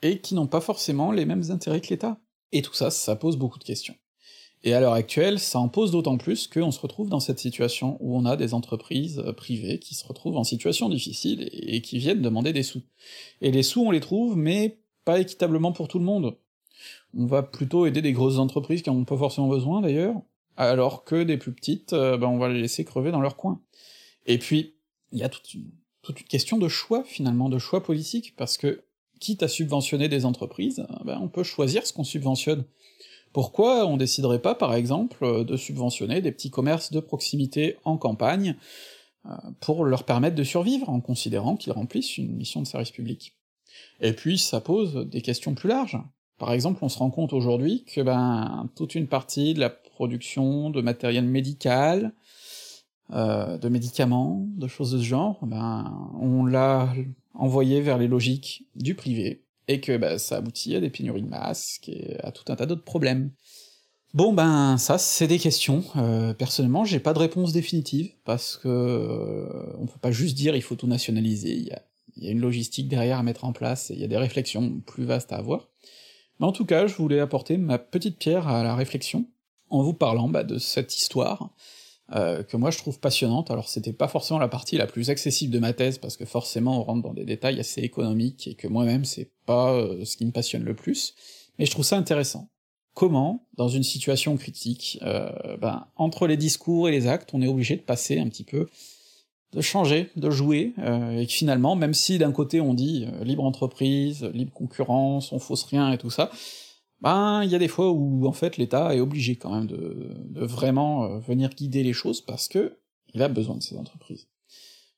et 0.03 0.21
qui 0.21 0.35
n'ont 0.35 0.47
pas 0.47 0.61
forcément 0.61 1.13
les 1.13 1.25
mêmes 1.25 1.51
intérêts 1.51 1.81
que 1.81 1.89
l'État. 1.89 2.19
Et 2.53 2.63
tout 2.63 2.75
ça, 2.75 2.91
ça 2.91 3.17
pose 3.17 3.37
beaucoup 3.37 3.59
de 3.59 3.65
questions. 3.65 3.97
Et 4.65 4.75
à 4.75 4.81
l'heure 4.81 4.93
actuelle, 4.93 5.39
ça 5.39 5.61
en 5.61 5.69
pose 5.69 5.93
d'autant 5.93 6.19
plus 6.19 6.49
qu'on 6.49 6.73
se 6.73 6.81
retrouve 6.81 7.09
dans 7.09 7.21
cette 7.21 7.39
situation 7.39 7.97
où 8.01 8.17
on 8.17 8.25
a 8.25 8.37
des 8.37 8.55
entreprises 8.55 9.21
euh, 9.25 9.33
privées 9.33 9.79
qui 9.79 9.95
se 9.95 10.07
retrouvent 10.07 10.37
en 10.37 10.45
situation 10.45 10.89
difficile 10.89 11.49
et 11.53 11.81
qui 11.81 11.99
viennent 11.99 12.23
demander 12.23 12.53
des 12.53 12.65
sous. 12.65 12.83
Et 13.41 13.53
les 13.53 13.63
sous, 13.63 13.83
on 13.83 13.93
les 13.93 14.01
trouve, 14.01 14.37
mais 14.37 14.79
pas 15.05 15.21
équitablement 15.21 15.73
pour 15.73 15.87
tout 15.87 15.99
le 15.99 16.05
monde. 16.05 16.37
On 17.17 17.27
va 17.27 17.43
plutôt 17.43 17.87
aider 17.87 18.03
des 18.03 18.13
grosses 18.13 18.39
entreprises 18.39 18.83
qui 18.83 18.91
en 18.91 18.97
ont 18.97 19.05
pas 19.05 19.17
forcément 19.17 19.49
besoin 19.49 19.81
d'ailleurs, 19.81 20.17
alors 20.57 21.05
que 21.05 21.23
des 21.23 21.39
plus 21.39 21.53
petites, 21.53 21.93
euh, 21.93 22.17
ben 22.17 22.27
on 22.27 22.39
va 22.39 22.49
les 22.49 22.61
laisser 22.61 22.85
crever 22.85 23.13
dans 23.13 23.21
leur 23.21 23.37
coin. 23.37 23.61
Et 24.29 24.39
puis, 24.39 24.75
il 25.11 25.19
y 25.19 25.25
a 25.25 25.29
toute 25.29 25.53
une, 25.55 25.73
toute 26.03 26.21
une 26.21 26.27
question 26.27 26.59
de 26.59 26.69
choix 26.69 27.03
finalement, 27.03 27.49
de 27.49 27.59
choix 27.59 27.83
politique, 27.83 28.37
parce 28.37 28.57
que 28.57 28.85
quitte 29.19 29.43
à 29.43 29.49
subventionner 29.49 30.09
des 30.09 30.25
entreprises, 30.25 30.87
ben 31.05 31.19
on 31.21 31.29
peut 31.29 31.43
choisir 31.43 31.85
ce 31.85 31.93
qu'on 31.93 32.05
subventionne. 32.05 32.65
Pourquoi 33.33 33.87
on 33.87 33.97
déciderait 33.97 34.41
pas, 34.41 34.55
par 34.55 34.75
exemple, 34.75 35.45
de 35.45 35.57
subventionner 35.57 36.21
des 36.21 36.31
petits 36.31 36.51
commerces 36.51 36.93
de 36.93 37.01
proximité 37.01 37.77
en 37.85 37.99
campagne, 37.99 38.55
euh, 39.27 39.31
pour 39.61 39.85
leur 39.85 40.05
permettre 40.05 40.37
de 40.37 40.45
survivre, 40.45 40.89
en 40.89 41.01
considérant 41.01 41.57
qu'ils 41.57 41.73
remplissent 41.73 42.17
une 42.17 42.37
mission 42.37 42.63
de 42.63 42.67
service 42.67 42.93
public? 42.93 43.35
Et 44.01 44.13
puis 44.13 44.39
ça 44.39 44.61
pose 44.61 45.07
des 45.09 45.23
questions 45.23 45.55
plus 45.55 45.69
larges. 45.69 45.99
Par 46.39 46.53
exemple, 46.53 46.79
on 46.83 46.89
se 46.89 46.99
rend 46.99 47.11
compte 47.11 47.33
aujourd'hui 47.33 47.85
que 47.85 48.01
ben 48.01 48.71
toute 48.77 48.95
une 48.95 49.09
partie 49.09 49.55
de 49.55 49.61
la 49.61 49.71
production 49.71 50.71
de 50.71 50.81
matériel 50.81 51.25
médical, 51.25 52.13
euh, 53.13 53.57
de 53.59 53.69
médicaments, 53.69 54.47
de 54.57 54.67
choses 54.67 54.93
de 54.93 54.99
ce 54.99 55.05
genre, 55.05 55.39
ben 55.43 56.11
on 56.21 56.45
l'a 56.45 56.93
envoyé 57.35 57.81
vers 57.81 57.97
les 57.97 58.09
logiques 58.09 58.67
du 58.75 58.95
privé, 58.95 59.45
et 59.67 59.81
que 59.81 59.97
bah, 59.97 60.19
ça 60.19 60.37
aboutit 60.37 60.75
à 60.75 60.81
des 60.81 60.91
pénuries 60.91 61.23
de 61.23 61.29
masques 61.29 61.89
et 61.89 62.17
à 62.23 62.33
tout 62.33 62.51
un 62.53 62.57
tas 62.57 62.67
d'autres 62.67 62.85
problèmes. 62.85 63.31
Bon 64.15 64.33
ben 64.33 64.79
ça 64.79 64.97
c'est 64.97 65.27
des 65.27 65.39
questions. 65.39 65.85
Euh, 65.97 66.33
personnellement 66.33 66.85
j'ai 66.85 66.99
pas 66.99 67.13
de 67.13 67.19
réponse 67.19 67.53
définitive 67.53 68.11
parce 68.25 68.57
que 68.57 68.69
euh, 68.69 69.77
on 69.79 69.87
peut 69.87 69.99
pas 70.01 70.11
juste 70.11 70.37
dire 70.37 70.57
il 70.57 70.63
faut 70.63 70.77
tout 70.77 70.87
nationaliser. 70.87 71.55
Il 71.55 71.65
y 71.65 71.73
a, 71.73 71.83
y 72.17 72.29
a, 72.29 72.31
une 72.31 72.41
logistique 72.41 72.89
derrière 72.89 73.19
à 73.19 73.23
mettre 73.23 73.45
en 73.45 73.53
place 73.53 73.91
et 73.91 73.95
il 73.95 74.01
y 74.01 74.05
a 74.05 74.09
des 74.09 74.17
réflexions 74.17 74.81
plus 74.87 75.05
vastes 75.05 75.33
à 75.33 75.37
avoir. 75.37 75.69
Mais 76.41 76.47
en 76.47 76.53
tout 76.53 76.65
cas 76.65 76.87
je 76.87 76.95
voulais 76.95 77.21
apporter 77.21 77.59
ma 77.59 77.79
petite 77.79 78.19
pierre 78.19 78.49
à 78.49 78.63
la 78.63 78.75
réflexion 78.75 79.27
en 79.69 79.83
vous 79.83 79.95
parlant 79.95 80.29
bah, 80.29 80.45
de 80.45 80.59
cette 80.59 80.97
histoire 80.97 81.51
euh, 82.15 82.43
que 82.43 82.57
moi 82.57 82.71
je 82.71 82.79
trouve 82.79 82.99
passionnante. 83.01 83.51
Alors 83.51 83.69
c'était 83.69 83.93
pas 83.93 84.09
forcément 84.09 84.41
la 84.41 84.49
partie 84.49 84.77
la 84.77 84.87
plus 84.87 85.11
accessible 85.11 85.53
de 85.53 85.59
ma 85.59 85.73
thèse 85.73 85.99
parce 85.99 86.17
que 86.17 86.25
forcément 86.25 86.81
on 86.81 86.85
rentre 86.85 87.03
dans 87.03 87.13
des 87.13 87.25
détails 87.25 87.61
assez 87.61 87.83
économiques 87.83 88.49
et 88.49 88.55
que 88.55 88.67
moi-même 88.67 89.05
c'est 89.05 89.31
pas 89.45 89.75
euh, 89.75 90.05
ce 90.05 90.17
qui 90.17 90.25
me 90.25 90.33
passionne 90.33 90.65
le 90.65 90.75
plus. 90.75 91.15
Mais 91.59 91.67
je 91.67 91.71
trouve 91.71 91.85
ça 91.85 91.97
intéressant 91.97 92.49
comment, 92.95 93.47
dans 93.57 93.69
une 93.69 93.83
situation 93.83 94.37
critique, 94.37 94.99
euh, 95.03 95.57
ben, 95.59 95.87
entre 95.97 96.27
les 96.27 96.37
discours 96.37 96.89
et 96.89 96.93
les 96.93 97.07
actes, 97.07 97.31
on 97.33 97.43
est 97.43 97.47
obligé 97.47 97.77
de 97.77 97.83
passer 97.83 98.19
un 98.19 98.29
petit 98.29 98.43
peu, 98.43 98.69
de 99.53 99.61
changer, 99.61 100.11
de 100.17 100.31
jouer, 100.31 100.73
euh, 100.79 101.21
et 101.21 101.27
que 101.27 101.33
finalement, 101.33 101.77
même 101.77 101.95
si 101.95 102.19
d'un 102.19 102.33
côté 102.33 102.61
on 102.61 102.75
dit 102.75 103.07
libre 103.23 103.45
entreprise, 103.45 104.25
libre 104.35 104.53
concurrence, 104.53 105.31
on 105.31 105.39
fausse 105.39 105.63
rien 105.65 105.93
et 105.93 105.99
tout 105.99 106.11
ça, 106.11 106.31
ben 107.01 107.43
il 107.45 107.51
y 107.51 107.55
a 107.55 107.59
des 107.59 107.69
fois 107.69 107.91
où 107.91 108.27
en 108.27 108.33
fait 108.33 108.57
l'État 108.57 108.95
est 108.95 109.01
obligé 109.01 109.37
quand 109.37 109.55
même 109.55 109.67
de, 109.67 110.15
vraiment 110.35 111.05
euh, 111.05 111.19
venir 111.19 111.51
guider 111.51 111.83
les 111.83 111.93
choses 111.93 112.21
parce 112.21 112.49
que 112.49 112.77
il 113.15 113.23
a 113.23 113.29
besoin 113.29 113.57
de 113.57 113.63
ces 113.63 113.77
entreprises. 113.77 114.27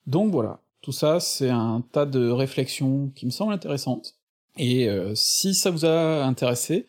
Donc 0.07 0.33
voilà, 0.33 0.61
tout 0.81 0.93
ça 0.93 1.21
c'est 1.21 1.51
un 1.51 1.85
tas 1.93 2.07
de 2.07 2.29
réflexions 2.29 3.11
qui 3.15 3.27
me 3.27 3.31
semblent 3.31 3.53
intéressantes, 3.53 4.15
et 4.57 4.89
euh, 4.89 5.15
si 5.15 5.55
ça 5.55 5.71
vous 5.71 5.85
a 5.85 6.25
intéressé, 6.25 6.87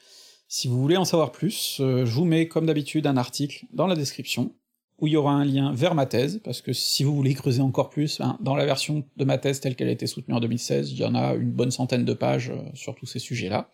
si 0.47 0.67
vous 0.67 0.81
voulez 0.81 0.97
en 0.97 1.05
savoir 1.05 1.31
plus, 1.31 1.77
euh, 1.79 2.05
je 2.05 2.11
vous 2.11 2.25
mets 2.25 2.47
comme 2.47 2.65
d'habitude 2.65 3.07
un 3.07 3.17
article 3.17 3.65
dans 3.71 3.87
la 3.87 3.95
description, 3.95 4.51
où 4.99 5.07
il 5.07 5.13
y 5.13 5.15
aura 5.15 5.31
un 5.31 5.45
lien 5.45 5.73
vers 5.73 5.95
ma 5.95 6.05
thèse, 6.05 6.41
parce 6.43 6.61
que 6.61 6.73
si 6.73 7.03
vous 7.03 7.15
voulez 7.15 7.33
creuser 7.33 7.61
encore 7.61 7.89
plus, 7.89 8.19
hein, 8.19 8.37
dans 8.41 8.55
la 8.55 8.65
version 8.65 9.03
de 9.17 9.25
ma 9.25 9.37
thèse 9.37 9.59
telle 9.59 9.75
qu'elle 9.75 9.87
a 9.87 9.91
été 9.91 10.05
soutenue 10.05 10.35
en 10.35 10.39
2016, 10.39 10.91
il 10.91 10.97
y 10.97 11.05
en 11.05 11.15
a 11.15 11.33
une 11.33 11.51
bonne 11.51 11.71
centaine 11.71 12.05
de 12.05 12.13
pages 12.13 12.51
sur 12.73 12.93
tous 12.93 13.05
ces 13.05 13.19
sujets-là. 13.19 13.69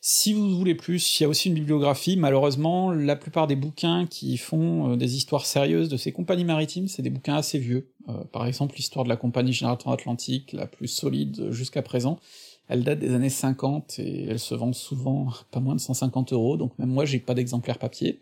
Si 0.00 0.32
vous 0.32 0.56
voulez 0.56 0.74
plus, 0.74 1.18
il 1.18 1.22
y 1.22 1.26
a 1.26 1.28
aussi 1.28 1.48
une 1.48 1.54
bibliographie, 1.54 2.16
malheureusement, 2.16 2.92
la 2.92 3.16
plupart 3.16 3.46
des 3.46 3.56
bouquins 3.56 4.06
qui 4.06 4.36
font 4.36 4.92
euh, 4.92 4.96
des 4.96 5.16
histoires 5.16 5.44
sérieuses 5.44 5.88
de 5.88 5.96
ces 5.96 6.12
compagnies 6.12 6.44
maritimes, 6.44 6.88
c'est 6.88 7.02
des 7.02 7.10
bouquins 7.10 7.36
assez 7.36 7.58
vieux. 7.58 7.90
par 8.32 8.46
exemple, 8.46 8.76
l'histoire 8.76 9.04
de 9.04 9.08
la 9.08 9.16
compagnie 9.16 9.52
Général 9.52 9.76
Atlantique, 9.86 10.52
la 10.52 10.66
plus 10.66 10.88
solide 10.88 11.50
jusqu'à 11.50 11.82
présent, 11.82 12.18
elle 12.68 12.84
date 12.84 12.98
des 12.98 13.14
années 13.14 13.30
50 13.30 13.98
et 13.98 14.26
elle 14.28 14.38
se 14.38 14.54
vend 14.54 14.72
souvent 14.72 15.32
pas 15.50 15.60
moins 15.60 15.74
de 15.74 15.80
150 15.80 16.32
euros, 16.32 16.56
donc 16.56 16.78
même 16.78 16.90
moi 16.90 17.04
j'ai 17.04 17.18
pas 17.18 17.34
d'exemplaire 17.34 17.78
papier. 17.78 18.20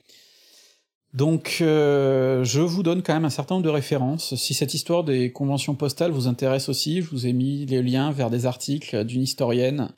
Donc 1.14 1.58
euh, 1.60 2.44
je 2.44 2.60
vous 2.60 2.82
donne 2.82 3.02
quand 3.02 3.14
même 3.14 3.24
un 3.24 3.30
certain 3.30 3.56
nombre 3.56 3.64
de 3.64 3.70
références. 3.70 4.34
Si 4.36 4.54
cette 4.54 4.74
histoire 4.74 5.02
des 5.02 5.32
conventions 5.32 5.74
postales 5.74 6.12
vous 6.12 6.28
intéresse 6.28 6.68
aussi, 6.68 7.00
je 7.00 7.08
vous 7.10 7.26
ai 7.26 7.32
mis 7.32 7.66
les 7.66 7.82
liens 7.82 8.12
vers 8.12 8.30
des 8.30 8.46
articles 8.46 9.04
d'une 9.04 9.22
historienne 9.22 9.88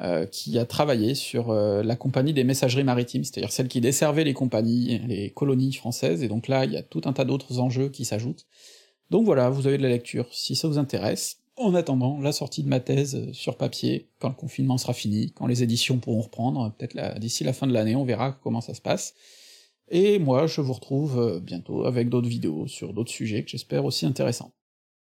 euh, 0.00 0.26
qui 0.26 0.58
a 0.58 0.64
travaillé 0.64 1.14
sur 1.14 1.50
euh, 1.50 1.82
la 1.82 1.96
compagnie 1.96 2.32
des 2.32 2.44
messageries 2.44 2.84
maritimes, 2.84 3.24
c'est-à-dire 3.24 3.50
celle 3.52 3.68
qui 3.68 3.80
desservait 3.80 4.24
les 4.24 4.34
compagnies, 4.34 5.00
les 5.06 5.30
colonies 5.30 5.72
françaises, 5.72 6.22
et 6.22 6.28
donc 6.28 6.48
là 6.48 6.64
il 6.64 6.72
y 6.72 6.76
a 6.76 6.82
tout 6.82 7.02
un 7.04 7.12
tas 7.12 7.24
d'autres 7.24 7.58
enjeux 7.58 7.88
qui 7.88 8.04
s'ajoutent. 8.04 8.46
Donc 9.10 9.24
voilà, 9.24 9.50
vous 9.50 9.66
avez 9.66 9.78
de 9.78 9.82
la 9.82 9.88
lecture, 9.88 10.26
si 10.32 10.54
ça 10.54 10.68
vous 10.68 10.78
intéresse. 10.78 11.38
En 11.56 11.74
attendant 11.74 12.20
la 12.20 12.30
sortie 12.30 12.62
de 12.62 12.68
ma 12.68 12.78
thèse 12.78 13.32
sur 13.32 13.56
papier, 13.56 14.08
quand 14.20 14.28
le 14.28 14.34
confinement 14.34 14.78
sera 14.78 14.92
fini, 14.92 15.32
quand 15.32 15.48
les 15.48 15.64
éditions 15.64 15.98
pourront 15.98 16.20
reprendre, 16.20 16.72
peut-être 16.78 17.18
d'ici 17.18 17.42
la 17.42 17.52
fin 17.52 17.66
de 17.66 17.72
l'année, 17.72 17.96
on 17.96 18.04
verra 18.04 18.38
comment 18.42 18.60
ça 18.60 18.74
se 18.74 18.80
passe. 18.80 19.14
Et 19.90 20.18
moi, 20.18 20.46
je 20.46 20.60
vous 20.60 20.72
retrouve 20.72 21.18
euh, 21.18 21.40
bientôt 21.40 21.84
avec 21.84 22.08
d'autres 22.08 22.28
vidéos 22.28 22.66
sur 22.66 22.92
d'autres 22.92 23.10
sujets 23.10 23.42
que 23.42 23.50
j'espère 23.50 23.84
aussi 23.84 24.06
intéressants. 24.06 24.52